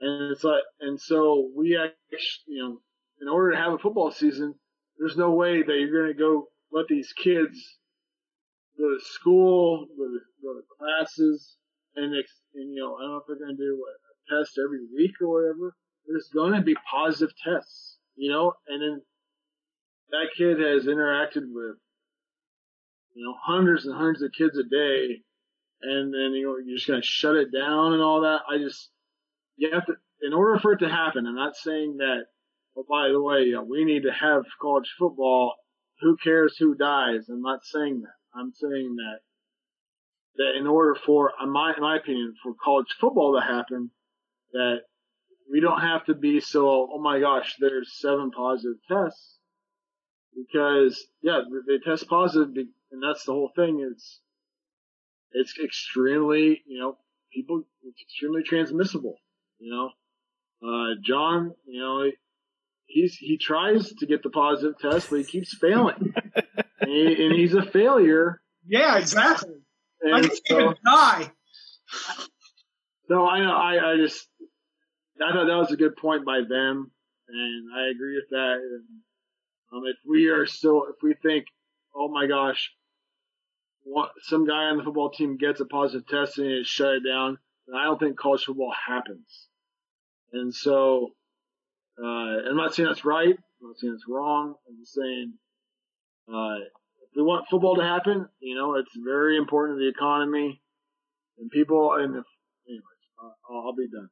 and 0.01 0.31
it's 0.31 0.43
like, 0.43 0.63
and 0.79 0.99
so 0.99 1.49
we 1.55 1.77
actually, 1.77 2.55
you 2.55 2.63
know, 2.63 2.81
in 3.21 3.27
order 3.27 3.51
to 3.51 3.57
have 3.57 3.73
a 3.73 3.77
football 3.77 4.11
season, 4.11 4.55
there's 4.97 5.17
no 5.17 5.31
way 5.31 5.61
that 5.61 5.75
you're 5.77 6.03
going 6.03 6.13
to 6.13 6.19
go 6.19 6.47
let 6.71 6.87
these 6.87 7.13
kids 7.13 7.77
go 8.77 8.89
to 8.89 8.99
school, 9.03 9.87
go 9.97 10.05
to, 10.05 10.19
go 10.41 10.53
to 10.53 10.63
classes, 10.77 11.57
and, 11.95 12.13
and 12.13 12.73
you 12.73 12.81
know, 12.81 12.95
I 12.95 13.01
don't 13.01 13.11
know 13.11 13.17
if 13.17 13.23
they're 13.27 13.45
going 13.45 13.57
to 13.57 13.63
do 13.63 13.77
what, 13.77 14.39
a 14.39 14.43
test 14.43 14.59
every 14.63 14.79
week 14.95 15.15
or 15.21 15.27
whatever. 15.27 15.75
There's 16.07 16.29
going 16.33 16.53
to 16.53 16.61
be 16.61 16.75
positive 16.89 17.35
tests, 17.43 17.97
you 18.15 18.31
know, 18.31 18.53
and 18.67 18.81
then 18.81 19.01
that 20.11 20.29
kid 20.35 20.59
has 20.59 20.85
interacted 20.85 21.43
with, 21.51 21.77
you 23.15 23.25
know, 23.25 23.35
hundreds 23.43 23.85
and 23.85 23.95
hundreds 23.95 24.21
of 24.21 24.31
kids 24.31 24.57
a 24.57 24.63
day, 24.63 25.21
and 25.81 26.13
then 26.13 26.33
you 26.33 26.45
know 26.45 26.57
you're 26.57 26.77
just 26.77 26.87
going 26.87 27.01
to 27.01 27.07
shut 27.07 27.35
it 27.35 27.51
down 27.51 27.93
and 27.93 28.01
all 28.01 28.21
that. 28.21 28.41
I 28.49 28.57
just 28.57 28.89
you 29.59 29.69
have 29.73 29.85
to, 29.87 29.93
in 30.21 30.33
order 30.33 30.57
for 30.59 30.73
it 30.73 30.79
to 30.79 30.89
happen, 30.89 31.27
I'm 31.27 31.35
not 31.35 31.55
saying 31.55 31.97
that, 31.97 32.23
oh, 32.77 32.85
by 32.89 33.09
the 33.09 33.21
way, 33.21 33.51
know, 33.51 33.63
we 33.63 33.83
need 33.83 34.03
to 34.03 34.11
have 34.11 34.43
college 34.61 34.89
football. 34.97 35.55
Who 36.01 36.15
cares 36.15 36.55
who 36.57 36.75
dies? 36.75 37.27
I'm 37.29 37.41
not 37.41 37.63
saying 37.63 38.01
that. 38.01 38.39
I'm 38.39 38.53
saying 38.53 38.95
that, 38.95 39.19
that 40.37 40.57
in 40.57 40.65
order 40.65 40.95
for, 41.05 41.33
in 41.43 41.51
my, 41.51 41.73
in 41.75 41.81
my 41.81 41.97
opinion, 41.97 42.35
for 42.41 42.53
college 42.63 42.87
football 43.01 43.37
to 43.37 43.45
happen, 43.45 43.91
that 44.53 44.77
we 45.51 45.59
don't 45.59 45.81
have 45.81 46.05
to 46.05 46.13
be 46.13 46.39
so, 46.39 46.89
oh 46.93 47.01
my 47.01 47.19
gosh, 47.19 47.55
there's 47.59 47.99
seven 47.99 48.31
positive 48.31 48.77
tests. 48.89 49.39
Because, 50.33 51.05
yeah, 51.21 51.41
they 51.67 51.79
test 51.79 52.07
positive, 52.07 52.55
and 52.91 53.03
that's 53.03 53.25
the 53.25 53.33
whole 53.33 53.51
thing. 53.55 53.85
It's, 53.91 54.21
it's 55.33 55.53
extremely, 55.61 56.61
you 56.65 56.79
know, 56.79 56.97
people, 57.33 57.63
it's 57.83 58.01
extremely 58.01 58.43
transmissible. 58.43 59.17
You 59.59 59.71
know, 59.71 59.89
uh, 60.67 60.95
John, 61.03 61.53
you 61.65 61.81
know, 61.81 62.11
he's 62.85 63.15
he 63.15 63.37
tries 63.37 63.93
to 63.93 64.05
get 64.05 64.23
the 64.23 64.29
positive 64.29 64.79
test, 64.79 65.09
but 65.09 65.17
he 65.19 65.25
keeps 65.25 65.55
failing, 65.57 66.13
and, 66.81 66.89
he, 66.89 67.25
and, 67.25 67.35
he's 67.35 67.53
a 67.53 67.63
failure. 67.63 68.41
Yeah, 68.65 68.97
exactly. 68.97 69.55
And 70.01 70.15
I 70.15 70.21
can't 70.21 70.41
so, 70.45 70.59
even 70.59 70.75
die. 70.85 71.31
So 73.07 73.25
I 73.27 73.39
know 73.39 73.51
I, 73.51 73.93
I 73.93 73.97
just 73.97 74.27
I 75.21 75.33
thought 75.33 75.47
that 75.47 75.57
was 75.57 75.71
a 75.71 75.77
good 75.77 75.97
point 75.97 76.25
by 76.25 76.39
them, 76.47 76.91
and 77.27 77.69
I 77.75 77.89
agree 77.89 78.15
with 78.15 78.29
that. 78.31 78.55
And, 78.61 78.85
um, 79.71 79.83
if 79.85 79.97
we 80.07 80.27
are 80.27 80.45
still, 80.45 80.85
if 80.89 80.95
we 81.03 81.13
think, 81.21 81.45
oh 81.95 82.07
my 82.07 82.27
gosh, 82.27 82.71
what, 83.83 84.11
some 84.23 84.47
guy 84.47 84.65
on 84.65 84.77
the 84.77 84.83
football 84.83 85.11
team 85.11 85.37
gets 85.37 85.59
a 85.59 85.65
positive 85.65 86.07
test 86.07 86.37
and 86.37 86.47
it 86.47 86.65
shut 86.65 86.95
it 86.95 87.03
down, 87.07 87.37
then 87.67 87.79
I 87.79 87.83
don't 87.85 87.99
think 87.99 88.17
college 88.17 88.45
football 88.45 88.73
happens. 88.87 89.48
And 90.33 90.53
so, 90.53 91.09
uh, 92.01 92.49
I'm 92.49 92.55
not 92.55 92.73
saying 92.73 92.87
that's 92.87 93.05
right. 93.05 93.35
I'm 93.61 93.67
not 93.67 93.77
saying 93.77 93.93
it's 93.93 94.05
wrong. 94.07 94.55
I'm 94.67 94.77
just 94.79 94.93
saying, 94.93 95.33
uh, 96.33 96.55
if 97.03 97.15
we 97.15 97.23
want 97.23 97.47
football 97.49 97.75
to 97.75 97.83
happen, 97.83 98.27
you 98.39 98.55
know, 98.55 98.75
it's 98.75 98.95
very 99.03 99.37
important 99.37 99.79
to 99.79 99.83
the 99.83 99.89
economy 99.89 100.61
and 101.39 101.49
people. 101.51 101.93
And 101.93 102.15
if, 102.15 102.25
anyways, 102.67 102.83
uh, 103.21 103.31
I'll, 103.49 103.67
I'll 103.67 103.75
be 103.75 103.87
done. 103.91 104.09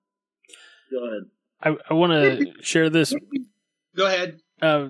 Go 0.91 1.05
ahead. 1.07 1.24
I, 1.61 1.91
I 1.91 1.93
want 1.93 2.11
to 2.11 2.53
share 2.61 2.89
this. 2.89 3.13
Go 3.95 4.05
ahead. 4.05 4.39
Uh, 4.61 4.89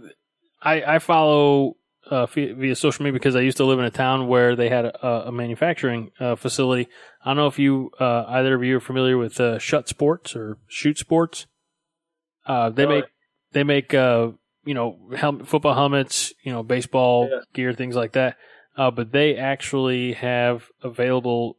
I, 0.61 0.95
I 0.95 0.99
follow 0.99 1.76
uh, 2.09 2.25
via 2.25 2.75
social 2.75 3.03
media 3.03 3.13
because 3.13 3.35
I 3.35 3.41
used 3.41 3.57
to 3.57 3.65
live 3.65 3.79
in 3.79 3.85
a 3.85 3.91
town 3.91 4.27
where 4.27 4.55
they 4.55 4.69
had 4.69 4.85
a, 4.85 5.27
a 5.27 5.31
manufacturing 5.31 6.11
uh, 6.19 6.35
facility. 6.35 6.87
I 7.23 7.29
don't 7.29 7.37
know 7.37 7.47
if 7.47 7.59
you 7.59 7.91
uh, 7.99 8.25
either 8.27 8.55
of 8.55 8.63
you 8.63 8.77
are 8.77 8.81
familiar 8.81 9.17
with 9.17 9.39
uh, 9.39 9.57
Schutt 9.57 9.87
Sports 9.87 10.35
or 10.35 10.57
Shoot 10.67 10.97
Sports. 10.97 11.47
Uh, 12.45 12.69
they 12.69 12.85
make 12.85 13.05
they 13.51 13.63
make 13.63 13.93
uh, 13.93 14.31
you 14.63 14.73
know 14.73 14.97
helmet, 15.15 15.47
football 15.47 15.73
helmets, 15.73 16.33
you 16.43 16.51
know 16.51 16.63
baseball 16.63 17.29
yeah. 17.31 17.39
gear, 17.53 17.73
things 17.73 17.95
like 17.95 18.13
that. 18.13 18.37
but 18.75 19.11
they 19.11 19.35
actually 19.35 20.13
have 20.13 20.67
available 20.83 21.57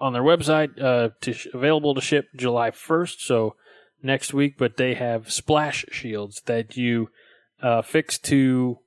on 0.00 0.12
their 0.12 0.22
website 0.22 0.74
to 1.20 1.32
sh- 1.32 1.48
available 1.52 1.94
to 1.94 2.00
ship 2.00 2.26
July 2.36 2.70
first. 2.70 3.26
So 3.26 3.56
next 4.02 4.32
week, 4.32 4.56
but 4.58 4.76
they 4.76 4.94
have 4.94 5.32
splash 5.32 5.84
shields 5.90 6.42
that 6.46 6.76
you 6.76 7.08
fix 7.82 8.18
to 8.18 8.78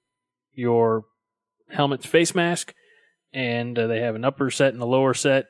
your 0.57 1.05
helmet's 1.69 2.05
face 2.05 2.33
mask, 2.35 2.73
and 3.31 3.77
uh, 3.77 3.87
they 3.87 3.99
have 3.99 4.15
an 4.15 4.25
upper 4.25 4.49
set 4.49 4.73
and 4.73 4.81
a 4.81 4.85
lower 4.85 5.13
set. 5.13 5.45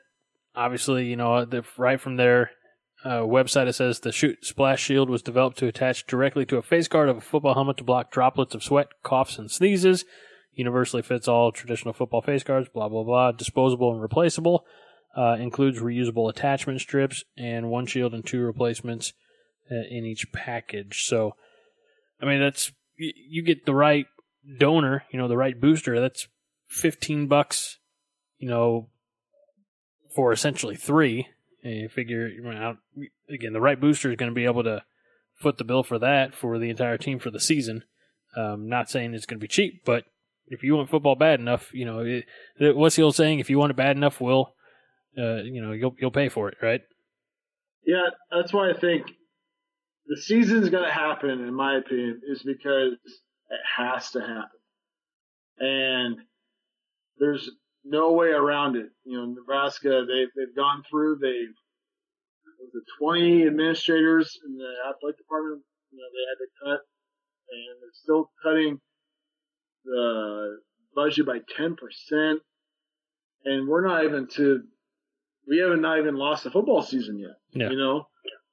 Obviously, 0.54 1.06
you 1.06 1.16
know, 1.16 1.44
the, 1.44 1.64
right 1.76 2.00
from 2.00 2.16
their 2.16 2.50
uh, 3.04 3.20
website, 3.20 3.68
it 3.68 3.74
says 3.74 4.00
the 4.00 4.12
shoot 4.12 4.44
splash 4.44 4.82
shield 4.82 5.08
was 5.08 5.22
developed 5.22 5.58
to 5.58 5.66
attach 5.66 6.06
directly 6.06 6.44
to 6.46 6.56
a 6.56 6.62
face 6.62 6.88
guard 6.88 7.08
of 7.08 7.16
a 7.16 7.20
football 7.20 7.54
helmet 7.54 7.76
to 7.78 7.84
block 7.84 8.10
droplets 8.10 8.54
of 8.54 8.62
sweat, 8.62 8.88
coughs, 9.02 9.38
and 9.38 9.50
sneezes. 9.50 10.04
Universally 10.52 11.02
fits 11.02 11.28
all 11.28 11.52
traditional 11.52 11.94
football 11.94 12.20
face 12.20 12.42
guards, 12.42 12.68
blah, 12.68 12.88
blah, 12.88 13.04
blah. 13.04 13.32
Disposable 13.32 13.92
and 13.92 14.02
replaceable. 14.02 14.64
Uh, 15.16 15.36
includes 15.38 15.80
reusable 15.80 16.28
attachment 16.28 16.80
strips 16.80 17.24
and 17.36 17.70
one 17.70 17.86
shield 17.86 18.12
and 18.12 18.26
two 18.26 18.40
replacements 18.40 19.12
uh, 19.70 19.74
in 19.90 20.04
each 20.04 20.30
package. 20.32 21.04
So, 21.04 21.32
I 22.20 22.26
mean, 22.26 22.40
that's, 22.40 22.72
you, 22.96 23.12
you 23.16 23.42
get 23.42 23.66
the 23.66 23.74
right 23.74 24.06
donor, 24.58 25.04
you 25.10 25.18
know, 25.18 25.28
the 25.28 25.36
right 25.36 25.60
booster, 25.60 26.00
that's 26.00 26.28
15 26.68 27.26
bucks, 27.26 27.78
you 28.38 28.48
know, 28.48 28.88
for 30.14 30.32
essentially 30.32 30.76
three. 30.76 31.28
And 31.62 31.74
you 31.74 31.88
figure 31.88 32.30
out, 32.54 32.78
again, 33.28 33.52
the 33.52 33.60
right 33.60 33.80
booster 33.80 34.10
is 34.10 34.16
going 34.16 34.30
to 34.30 34.34
be 34.34 34.44
able 34.44 34.62
to 34.64 34.84
foot 35.34 35.58
the 35.58 35.64
bill 35.64 35.82
for 35.82 35.98
that 35.98 36.34
for 36.34 36.58
the 36.58 36.70
entire 36.70 36.98
team 36.98 37.18
for 37.18 37.30
the 37.30 37.40
season. 37.40 37.84
Um, 38.36 38.68
not 38.68 38.90
saying 38.90 39.14
it's 39.14 39.26
going 39.26 39.38
to 39.38 39.44
be 39.44 39.48
cheap, 39.48 39.84
but 39.84 40.04
if 40.46 40.62
you 40.62 40.76
want 40.76 40.90
football 40.90 41.14
bad 41.14 41.40
enough, 41.40 41.72
you 41.72 41.84
know, 41.84 42.00
it, 42.00 42.24
it, 42.58 42.76
what's 42.76 42.96
the 42.96 43.02
old 43.02 43.16
saying? 43.16 43.40
If 43.40 43.50
you 43.50 43.58
want 43.58 43.70
it 43.70 43.76
bad 43.76 43.96
enough, 43.96 44.20
will, 44.20 44.54
uh, 45.16 45.42
you 45.42 45.62
know, 45.62 45.72
you'll 45.72 45.94
you'll 45.98 46.10
pay 46.10 46.28
for 46.28 46.48
it, 46.48 46.56
right? 46.62 46.82
Yeah, 47.84 48.06
that's 48.30 48.52
why 48.52 48.70
I 48.70 48.78
think 48.78 49.06
the 50.06 50.16
season's 50.16 50.68
going 50.68 50.84
to 50.84 50.92
happen, 50.92 51.30
in 51.30 51.54
my 51.54 51.76
opinion, 51.76 52.20
is 52.26 52.42
because 52.42 52.94
it 53.50 53.60
has 53.76 54.10
to 54.12 54.20
happen. 54.20 54.60
And 55.58 56.16
there's 57.18 57.50
no 57.84 58.12
way 58.12 58.28
around 58.28 58.76
it. 58.76 58.90
You 59.04 59.18
know, 59.18 59.26
Nebraska, 59.26 60.04
they've, 60.06 60.28
they've 60.36 60.56
gone 60.56 60.82
through, 60.88 61.18
they've, 61.20 61.54
the 62.72 62.82
20 63.00 63.46
administrators 63.46 64.36
in 64.46 64.56
the 64.56 64.72
athletic 64.88 65.18
department, 65.18 65.62
you 65.90 65.98
know, 65.98 66.04
they 66.12 66.24
had 66.28 66.38
to 66.44 66.48
cut, 66.64 66.80
and 67.50 67.80
they're 67.80 67.90
still 67.92 68.30
cutting 68.42 68.80
the 69.84 70.58
budget 70.94 71.26
by 71.26 71.38
10%. 71.58 72.34
And 73.44 73.68
we're 73.68 73.86
not 73.86 74.04
even 74.04 74.26
to, 74.34 74.62
we 75.48 75.58
haven't 75.58 75.80
not 75.80 75.98
even 75.98 76.16
lost 76.16 76.44
the 76.44 76.50
football 76.50 76.82
season 76.82 77.18
yet. 77.18 77.36
Yeah. 77.52 77.70
You 77.70 77.78
know, 77.78 78.06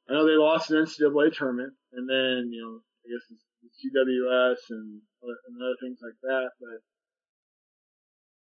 I 0.09 0.13
know 0.13 0.25
they 0.25 0.37
lost 0.37 0.71
an 0.71 0.85
NCAA 0.85 1.35
tournament, 1.35 1.73
and 1.91 2.07
then, 2.07 2.51
you 2.51 2.61
know, 2.61 2.79
I 3.03 3.05
guess 3.09 3.25
it's 3.31 3.44
CWS 3.70 4.57
and, 4.70 5.01
and 5.24 5.61
other 5.61 5.76
things 5.82 5.99
like 6.01 6.20
that. 6.22 6.49
But 6.59 6.82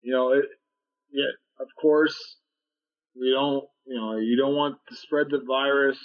you 0.03 0.12
know, 0.12 0.33
it, 0.33 0.47
yeah, 1.12 1.33
of 1.61 1.68
course, 1.81 2.16
we 3.18 3.31
don't, 3.31 3.64
you 3.87 3.97
know, 3.97 4.16
you 4.16 4.37
don't 4.37 4.57
want 4.57 4.77
to 4.89 4.97
spread 4.97 5.29
the 5.31 5.43
virus. 5.47 5.99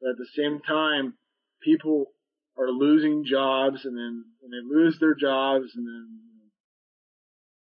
But 0.00 0.10
at 0.10 0.16
the 0.18 0.28
same 0.36 0.60
time, 0.60 1.14
people 1.62 2.06
are 2.58 2.70
losing 2.70 3.24
jobs, 3.24 3.84
and 3.84 3.96
then 3.96 4.24
when 4.40 4.50
they 4.50 4.62
lose 4.62 4.98
their 4.98 5.14
jobs, 5.14 5.66
and 5.74 5.86
then 5.86 6.20
you 6.26 6.38
know, 6.38 6.50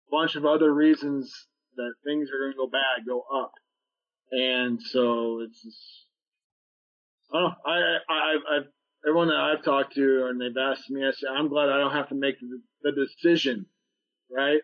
a 0.09 0.23
bunch 0.23 0.37
of 0.37 0.45
other 0.45 0.73
reasons 0.73 1.33
that 1.77 1.95
things 2.05 2.29
are 2.31 2.39
going 2.39 2.53
to 2.53 2.57
go 2.57 2.69
bad 2.69 3.07
go 3.07 3.25
up. 3.35 3.53
And 4.31 4.81
so 4.83 5.41
it's 5.41 5.63
just, 5.63 6.07
I 7.33 7.41
don't 7.41 7.51
know. 7.51 7.57
I, 7.67 7.99
I, 8.09 8.57
I've, 8.57 8.69
everyone 9.07 9.29
that 9.29 9.37
I've 9.37 9.65
talked 9.65 9.95
to 9.95 10.27
and 10.29 10.41
they've 10.41 10.57
asked 10.57 10.91
me, 10.91 11.05
I 11.05 11.11
said, 11.13 11.29
I'm 11.37 11.49
glad 11.49 11.69
I 11.69 11.79
don't 11.79 11.93
have 11.93 12.09
to 12.09 12.15
make 12.15 12.37
the, 12.41 12.61
the 12.83 12.93
decision, 12.93 13.67
right? 14.31 14.61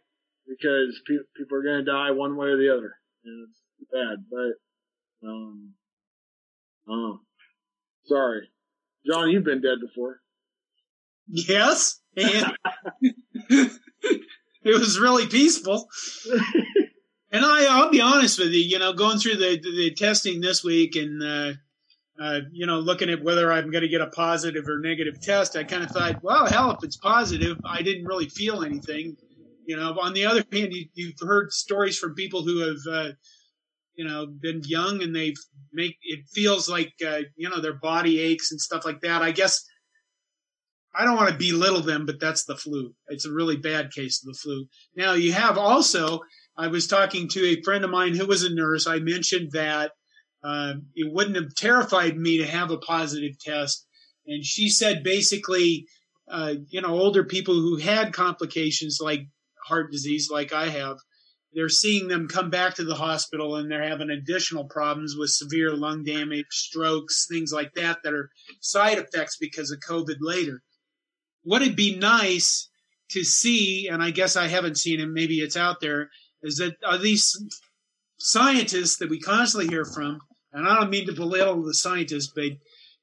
Because 0.49 1.01
pe- 1.07 1.27
people 1.37 1.59
are 1.59 1.63
going 1.63 1.85
to 1.85 1.91
die 1.91 2.11
one 2.13 2.37
way 2.37 2.49
or 2.49 2.57
the 2.57 2.75
other. 2.75 2.95
And 3.25 3.49
it's 3.49 3.91
bad, 3.93 4.25
but, 4.31 5.29
um, 5.29 5.75
um, 6.89 7.21
sorry. 8.07 8.49
John, 9.07 9.31
you've 9.31 9.45
been 9.45 9.63
dead 9.63 9.79
before. 9.81 10.21
Yes. 11.29 12.01
And 12.17 12.57
it 13.51 13.71
was 14.65 14.99
really 14.99 15.27
peaceful. 15.27 15.89
and 17.31 17.45
I, 17.45 17.67
I'll 17.69 17.91
be 17.91 18.01
honest 18.01 18.39
with 18.39 18.49
you, 18.49 18.61
you 18.61 18.79
know, 18.79 18.95
going 18.95 19.19
through 19.19 19.37
the, 19.37 19.61
the 19.61 19.95
testing 19.95 20.41
this 20.41 20.65
week 20.65 20.97
and, 20.97 21.23
uh, 21.23 21.53
uh, 22.21 22.41
you 22.53 22.67
know, 22.67 22.79
looking 22.79 23.09
at 23.09 23.23
whether 23.23 23.51
I'm 23.51 23.71
going 23.71 23.83
to 23.83 23.89
get 23.89 24.03
a 24.03 24.09
positive 24.09 24.69
or 24.69 24.79
negative 24.79 25.21
test, 25.23 25.57
I 25.57 25.65
kind 25.65 25.83
of 25.83 25.91
thought, 25.91 26.23
well, 26.23 26.47
hell, 26.47 26.71
if 26.73 26.85
it's 26.85 26.99
positive, 26.99 27.57
I 27.65 27.81
didn't 27.81 28.05
really 28.05 28.29
feel 28.29 28.63
anything. 28.63 29.17
You 29.65 29.77
know, 29.77 29.99
on 29.99 30.13
the 30.13 30.27
other 30.27 30.45
hand, 30.53 30.75
you, 30.75 31.07
have 31.07 31.29
heard 31.29 31.51
stories 31.51 31.99
from 31.99 32.15
people 32.15 32.43
who 32.43 32.59
have, 32.59 32.79
uh, 32.93 33.13
you 33.95 34.05
know, 34.05 34.27
been 34.27 34.61
young 34.67 35.03
and 35.03 35.17
they've 35.17 35.37
make 35.73 35.97
it 36.03 36.27
feels 36.31 36.69
like, 36.69 36.93
uh, 37.07 37.21
you 37.37 37.49
know, 37.49 37.61
their 37.61 37.75
body 37.75 38.21
aches 38.21 38.51
and 38.51 38.61
stuff 38.61 38.85
like 38.85 39.01
that. 39.01 39.23
I 39.23 39.31
guess 39.31 39.65
I 40.95 41.05
don't 41.05 41.17
want 41.17 41.31
to 41.31 41.39
belittle 41.39 41.83
them, 41.83 42.05
but 42.05 42.21
that's 42.21 42.45
the 42.45 42.57
flu. 42.57 42.95
It's 43.09 43.25
a 43.25 43.33
really 43.33 43.57
bad 43.57 43.93
case 43.93 44.23
of 44.23 44.27
the 44.27 44.39
flu. 44.39 44.67
Now 44.95 45.15
you 45.15 45.33
have 45.33 45.57
also, 45.57 46.21
I 46.59 46.67
was 46.67 46.87
talking 46.87 47.29
to 47.29 47.47
a 47.47 47.63
friend 47.63 47.85
of 47.85 47.91
mine 47.91 48.15
who 48.15 48.27
was 48.27 48.43
a 48.43 48.53
nurse. 48.53 48.87
I 48.87 48.99
mentioned 48.99 49.53
that 49.53 49.93
uh, 50.43 50.75
it 50.95 51.13
wouldn't 51.13 51.37
have 51.37 51.55
terrified 51.55 52.17
me 52.17 52.39
to 52.39 52.47
have 52.47 52.71
a 52.71 52.79
positive 52.79 53.39
test. 53.39 53.87
And 54.27 54.45
she 54.45 54.69
said 54.69 55.03
basically, 55.03 55.87
uh, 56.29 56.55
you 56.69 56.81
know, 56.81 56.99
older 56.99 57.25
people 57.25 57.55
who 57.55 57.77
had 57.77 58.13
complications 58.13 58.99
like 59.01 59.27
heart 59.65 59.91
disease, 59.91 60.31
like 60.31 60.53
I 60.53 60.69
have, 60.69 60.97
they're 61.53 61.69
seeing 61.69 62.07
them 62.09 62.29
come 62.29 62.49
back 62.49 62.75
to 62.77 62.85
the 62.85 62.95
hospital 62.95 63.57
and 63.57 63.71
they're 63.71 63.89
having 63.89 64.11
additional 64.11 64.65
problems 64.65 65.17
with 65.17 65.31
severe 65.31 65.75
lung 65.75 66.05
damage, 66.05 66.47
strokes, 66.51 67.27
things 67.29 67.53
like 67.53 67.75
that, 67.75 67.99
that 68.05 68.15
are 68.15 68.31
side 68.61 68.99
effects 68.99 69.37
because 69.39 69.73
of 69.73 69.81
COVID 69.81 70.17
later. 70.21 70.63
Would 71.45 71.63
it 71.63 71.77
be 71.77 71.97
nice 71.97 72.69
to 73.11 73.25
see, 73.25 73.89
and 73.89 74.03
I 74.03 74.13
guess 74.13 74.37
I 74.37 74.47
haven't 74.47 74.79
seen 74.79 75.01
it, 75.01 75.07
maybe 75.07 75.41
it's 75.41 75.57
out 75.57 75.81
there, 75.81 76.11
is 76.43 76.59
that 76.59 76.77
are 76.87 76.99
these 76.99 77.37
scientists 78.19 78.99
that 78.99 79.11
we 79.11 79.19
constantly 79.19 79.69
hear 79.69 79.85
from 79.85 80.21
and 80.53 80.69
I 80.69 80.77
don't 80.77 80.91
mean 80.91 81.07
to 81.07 81.13
belittle 81.13 81.63
the 81.63 81.75
scientists, 81.75 82.33
but 82.35 82.53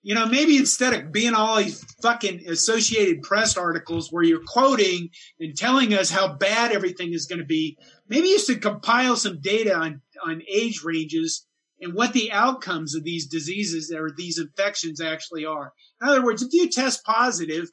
you 0.04 0.16
know, 0.16 0.26
maybe 0.28 0.58
instead 0.58 0.94
of 0.94 1.12
being 1.12 1.34
all 1.34 1.58
these 1.58 1.84
fucking 2.02 2.48
Associated 2.48 3.24
Press 3.24 3.58
articles 3.58 4.10
where 4.10 4.24
you're 4.24 4.44
quoting 4.46 5.10
and 5.40 5.58
telling 5.58 5.94
us 5.94 6.10
how 6.10 6.34
bad 6.34 6.72
everything 6.72 7.14
is 7.14 7.26
going 7.26 7.40
to 7.40 7.46
be, 7.46 7.78
maybe 8.08 8.28
you 8.28 8.40
should 8.40 8.62
compile 8.62 9.16
some 9.16 9.40
data 9.42 9.76
on, 9.76 10.02
on 10.26 10.42
age 10.50 10.82
ranges 10.84 11.46
and 11.82 11.94
what 11.94 12.14
the 12.14 12.32
outcomes 12.32 12.96
of 12.96 13.04
these 13.04 13.28
diseases 13.28 13.94
or 13.94 14.10
these 14.16 14.40
infections 14.40 15.02
actually 15.02 15.46
are. 15.46 15.74
In 16.02 16.08
other 16.08 16.24
words, 16.24 16.42
if 16.42 16.54
you 16.54 16.70
test 16.70 17.04
positive 17.04 17.70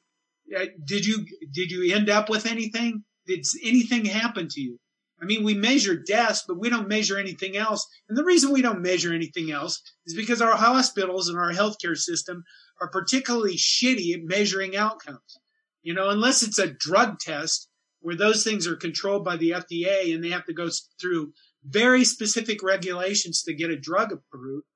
Uh, 0.55 0.67
did 0.85 1.07
you 1.07 1.25
did 1.53 1.71
you 1.71 1.95
end 1.95 2.11
up 2.11 2.29
with 2.29 2.45
anything? 2.47 3.03
Did 3.27 3.47
anything 3.63 4.05
happen 4.05 4.47
to 4.51 4.61
you? 4.61 4.79
I 5.21 5.27
mean, 5.27 5.45
we 5.45 5.55
measure 5.55 5.97
deaths, 5.97 6.45
but 6.47 6.59
we 6.59 6.69
don't 6.69 6.89
measure 6.89 7.19
anything 7.19 7.57
else. 7.57 7.87
And 8.09 8.19
the 8.19 8.25
reason 8.25 8.53
we 8.53 8.63
don't 8.63 8.83
measure 8.83 9.13
anything 9.13 9.51
else 9.51 9.81
is 10.07 10.15
because 10.15 10.43
our 10.43 10.57
hospitals 10.57 11.29
and 11.29 11.39
our 11.39 11.53
healthcare 11.53 11.97
system 11.97 12.45
are 12.81 12.91
particularly 12.91 13.57
shitty 13.57 14.13
at 14.15 14.25
measuring 14.25 14.77
outcomes. 14.77 15.39
You 15.83 15.95
know, 15.95 16.11
unless 16.11 16.43
it's 16.43 16.59
a 16.59 16.67
drug 16.67 17.19
test 17.21 17.69
where 18.01 18.17
those 18.17 18.45
things 18.45 18.67
are 18.67 18.77
controlled 18.77 19.25
by 19.25 19.37
the 19.37 19.51
FDA 19.51 20.15
and 20.15 20.23
they 20.23 20.31
have 20.31 20.45
to 20.47 20.53
go 20.53 20.69
through 21.01 21.33
very 21.65 22.05
specific 22.05 22.63
regulations 22.63 23.43
to 23.43 23.55
get 23.55 23.71
a 23.71 23.79
drug 23.79 24.13
approved. 24.13 24.67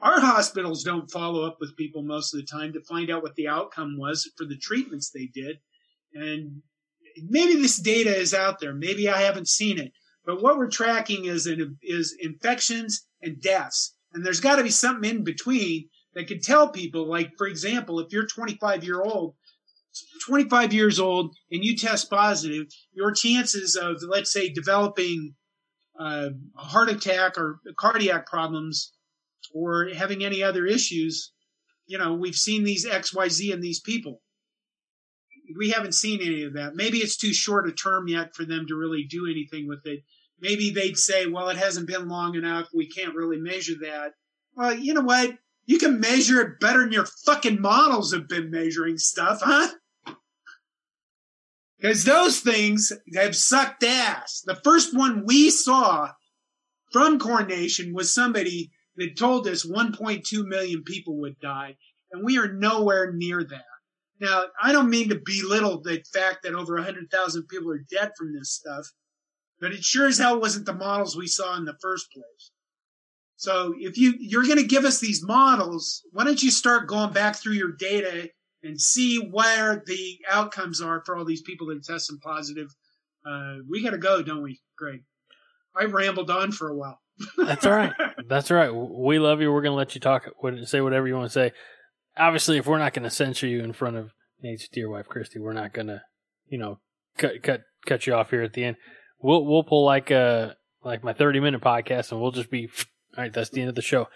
Our 0.00 0.20
hospitals 0.20 0.84
don't 0.84 1.10
follow 1.10 1.44
up 1.44 1.56
with 1.60 1.76
people 1.76 2.02
most 2.02 2.32
of 2.32 2.40
the 2.40 2.46
time 2.46 2.72
to 2.72 2.82
find 2.82 3.10
out 3.10 3.22
what 3.22 3.34
the 3.34 3.48
outcome 3.48 3.98
was 3.98 4.30
for 4.36 4.46
the 4.46 4.56
treatments 4.56 5.10
they 5.10 5.26
did. 5.26 5.58
And 6.14 6.62
maybe 7.28 7.54
this 7.56 7.80
data 7.80 8.14
is 8.14 8.34
out 8.34 8.60
there. 8.60 8.74
Maybe 8.74 9.08
I 9.08 9.22
haven't 9.22 9.48
seen 9.48 9.78
it. 9.78 9.92
But 10.24 10.42
what 10.42 10.56
we're 10.56 10.70
tracking 10.70 11.24
is, 11.24 11.48
is 11.82 12.16
infections 12.20 13.06
and 13.22 13.40
deaths. 13.40 13.94
And 14.12 14.24
there's 14.24 14.40
got 14.40 14.56
to 14.56 14.62
be 14.62 14.70
something 14.70 15.08
in 15.08 15.24
between 15.24 15.88
that 16.14 16.26
could 16.26 16.42
tell 16.42 16.68
people, 16.70 17.08
like, 17.08 17.32
for 17.38 17.46
example, 17.46 18.00
if 18.00 18.12
you're 18.12 18.26
25 18.26 18.84
year 18.84 19.02
old, 19.02 19.34
25 20.26 20.72
years 20.72 21.00
old 21.00 21.34
and 21.50 21.64
you 21.64 21.76
test 21.76 22.10
positive, 22.10 22.66
your 22.92 23.12
chances 23.12 23.76
of, 23.76 23.96
let's 24.06 24.32
say, 24.32 24.52
developing 24.52 25.34
uh, 25.98 26.30
a 26.58 26.62
heart 26.62 26.88
attack 26.88 27.38
or 27.38 27.60
cardiac 27.78 28.26
problems 28.26 28.92
or 29.54 29.88
having 29.94 30.24
any 30.24 30.42
other 30.42 30.66
issues, 30.66 31.32
you 31.86 31.98
know, 31.98 32.14
we've 32.14 32.36
seen 32.36 32.64
these 32.64 32.86
XYZ 32.86 33.52
in 33.52 33.60
these 33.60 33.80
people. 33.80 34.20
We 35.56 35.70
haven't 35.70 35.94
seen 35.94 36.20
any 36.20 36.42
of 36.44 36.54
that. 36.54 36.74
Maybe 36.74 36.98
it's 36.98 37.16
too 37.16 37.32
short 37.32 37.68
a 37.68 37.72
term 37.72 38.08
yet 38.08 38.34
for 38.34 38.44
them 38.44 38.66
to 38.68 38.76
really 38.76 39.04
do 39.04 39.26
anything 39.30 39.68
with 39.68 39.86
it. 39.86 40.02
Maybe 40.40 40.70
they'd 40.70 40.96
say, 40.96 41.26
well, 41.26 41.48
it 41.48 41.56
hasn't 41.56 41.86
been 41.86 42.08
long 42.08 42.34
enough. 42.34 42.68
We 42.74 42.86
can't 42.88 43.14
really 43.14 43.38
measure 43.38 43.74
that. 43.82 44.14
Well, 44.54 44.74
you 44.74 44.94
know 44.94 45.02
what? 45.02 45.38
You 45.66 45.78
can 45.78 46.00
measure 46.00 46.40
it 46.40 46.60
better 46.60 46.80
than 46.80 46.92
your 46.92 47.06
fucking 47.06 47.60
models 47.60 48.12
have 48.12 48.26
been 48.28 48.50
measuring 48.50 48.98
stuff, 48.98 49.40
huh? 49.42 49.68
Because 51.78 52.04
those 52.04 52.40
things 52.40 52.92
have 53.14 53.36
sucked 53.36 53.84
ass. 53.84 54.42
The 54.44 54.56
first 54.56 54.96
one 54.96 55.24
we 55.26 55.50
saw 55.50 56.10
from 56.92 57.18
Coronation 57.18 57.94
was 57.94 58.12
somebody 58.12 58.70
that 58.96 59.16
told 59.16 59.46
us 59.46 59.64
1.2 59.64 60.44
million 60.44 60.82
people 60.82 61.18
would 61.20 61.38
die, 61.40 61.76
and 62.10 62.24
we 62.24 62.38
are 62.38 62.52
nowhere 62.52 63.12
near 63.12 63.44
that. 63.44 63.69
Now, 64.20 64.44
I 64.62 64.72
don't 64.72 64.90
mean 64.90 65.08
to 65.08 65.20
belittle 65.24 65.80
the 65.80 66.02
fact 66.12 66.42
that 66.42 66.54
over 66.54 66.74
100,000 66.74 67.48
people 67.48 67.70
are 67.72 67.84
dead 67.90 68.12
from 68.18 68.34
this 68.34 68.52
stuff, 68.52 68.86
but 69.60 69.72
it 69.72 69.82
sure 69.82 70.06
as 70.06 70.18
hell 70.18 70.40
wasn't 70.40 70.66
the 70.66 70.74
models 70.74 71.16
we 71.16 71.26
saw 71.26 71.56
in 71.56 71.64
the 71.64 71.76
first 71.80 72.12
place. 72.12 72.50
So 73.36 73.74
if 73.78 73.96
you, 73.96 74.14
you're 74.18 74.44
going 74.44 74.58
to 74.58 74.66
give 74.66 74.84
us 74.84 75.00
these 75.00 75.24
models, 75.24 76.02
why 76.12 76.24
don't 76.24 76.42
you 76.42 76.50
start 76.50 76.88
going 76.88 77.12
back 77.12 77.36
through 77.36 77.54
your 77.54 77.72
data 77.72 78.28
and 78.62 78.78
see 78.78 79.16
where 79.16 79.82
the 79.86 80.18
outcomes 80.30 80.82
are 80.82 81.02
for 81.06 81.16
all 81.16 81.24
these 81.24 81.40
people 81.40 81.68
that 81.68 81.82
test 81.82 82.08
them 82.08 82.20
positive? 82.20 82.68
Uh, 83.26 83.56
we 83.68 83.82
got 83.82 83.90
to 83.90 83.98
go, 83.98 84.22
don't 84.22 84.42
we, 84.42 84.60
Greg? 84.76 85.02
I 85.74 85.84
rambled 85.84 86.30
on 86.30 86.52
for 86.52 86.68
a 86.68 86.76
while. 86.76 87.00
That's 87.38 87.64
all 87.64 87.72
right. 87.72 87.92
That's 88.28 88.50
all 88.50 88.58
right. 88.58 88.70
We 88.70 89.18
love 89.18 89.40
you. 89.40 89.50
We're 89.50 89.62
going 89.62 89.72
to 89.72 89.76
let 89.76 89.94
you 89.94 90.00
talk, 90.02 90.26
say 90.64 90.82
whatever 90.82 91.08
you 91.08 91.14
want 91.14 91.30
to 91.30 91.32
say. 91.32 91.52
Obviously, 92.16 92.58
if 92.58 92.66
we're 92.66 92.78
not 92.78 92.92
going 92.92 93.04
to 93.04 93.10
censor 93.10 93.46
you 93.46 93.62
in 93.62 93.72
front 93.72 93.96
of 93.96 94.10
Nate's 94.42 94.68
dear 94.68 94.90
wife, 94.90 95.08
Christy, 95.08 95.38
we're 95.38 95.52
not 95.52 95.72
going 95.72 95.86
to, 95.86 96.02
you 96.48 96.58
know, 96.58 96.80
cut 97.16 97.42
cut 97.42 97.62
cut 97.86 98.06
you 98.06 98.14
off 98.14 98.30
here 98.30 98.42
at 98.42 98.52
the 98.52 98.64
end. 98.64 98.76
We'll 99.20 99.44
we'll 99.44 99.64
pull 99.64 99.84
like 99.84 100.10
a 100.10 100.56
like 100.82 101.04
my 101.04 101.12
thirty 101.12 101.40
minute 101.40 101.60
podcast, 101.60 102.12
and 102.12 102.20
we'll 102.20 102.32
just 102.32 102.50
be 102.50 102.68
all 103.16 103.24
right, 103.24 103.32
that's 103.32 103.50
the 103.50 103.60
end 103.60 103.68
of 103.68 103.74
the 103.74 103.82
show. 103.82 104.08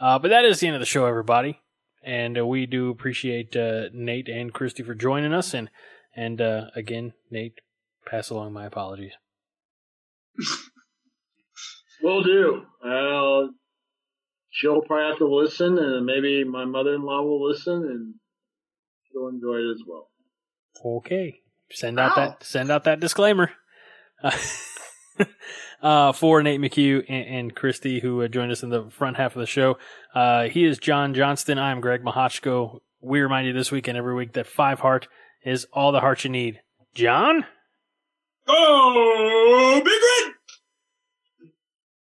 Uh, 0.00 0.18
but 0.18 0.28
that 0.28 0.44
is 0.44 0.60
the 0.60 0.66
end 0.66 0.76
of 0.76 0.80
the 0.80 0.86
show, 0.86 1.06
everybody. 1.06 1.60
And 2.04 2.36
uh, 2.36 2.46
we 2.46 2.66
do 2.66 2.90
appreciate 2.90 3.54
uh, 3.56 3.84
Nate 3.92 4.28
and 4.28 4.52
Christy 4.52 4.82
for 4.82 4.94
joining 4.94 5.32
us. 5.32 5.54
And 5.54 5.70
and 6.16 6.40
uh, 6.40 6.66
again, 6.74 7.12
Nate, 7.30 7.60
pass 8.04 8.30
along 8.30 8.52
my 8.52 8.66
apologies. 8.66 9.12
Will 12.02 12.22
do. 12.22 12.62
Uh, 12.84 13.52
she'll 14.52 14.82
probably 14.82 15.08
have 15.08 15.18
to 15.18 15.26
listen, 15.26 15.78
and 15.78 16.06
maybe 16.06 16.44
my 16.44 16.64
mother-in-law 16.64 17.22
will 17.22 17.48
listen, 17.48 17.74
and 17.74 18.14
she'll 19.10 19.28
enjoy 19.28 19.56
it 19.56 19.72
as 19.72 19.82
well. 19.86 20.10
Okay, 20.84 21.40
send 21.70 21.98
out 21.98 22.16
wow. 22.16 22.26
that 22.26 22.44
send 22.44 22.70
out 22.70 22.84
that 22.84 23.00
disclaimer. 23.00 23.50
uh, 25.82 26.12
for 26.12 26.42
Nate 26.42 26.60
McHugh 26.60 27.04
and, 27.08 27.26
and 27.26 27.56
Christy, 27.56 28.00
who 28.00 28.22
uh, 28.22 28.28
joined 28.28 28.52
us 28.52 28.62
in 28.62 28.70
the 28.70 28.88
front 28.90 29.16
half 29.16 29.34
of 29.34 29.40
the 29.40 29.46
show. 29.46 29.78
Uh, 30.14 30.44
he 30.44 30.64
is 30.64 30.78
Jon 30.78 31.14
Johnston. 31.14 31.58
I'm 31.58 31.80
Greg 31.80 32.04
Mahochko. 32.04 32.80
We 33.00 33.20
remind 33.20 33.46
you 33.48 33.52
this 33.52 33.72
week 33.72 33.88
and 33.88 33.98
every 33.98 34.14
week 34.14 34.34
that 34.34 34.46
five 34.46 34.80
heart 34.80 35.08
is 35.44 35.66
all 35.72 35.90
the 35.90 36.00
heart 36.00 36.22
you 36.22 36.30
need. 36.30 36.60
John? 36.94 37.46
Oh, 38.46 39.80
Big 39.84 39.92
Red! 39.92 40.31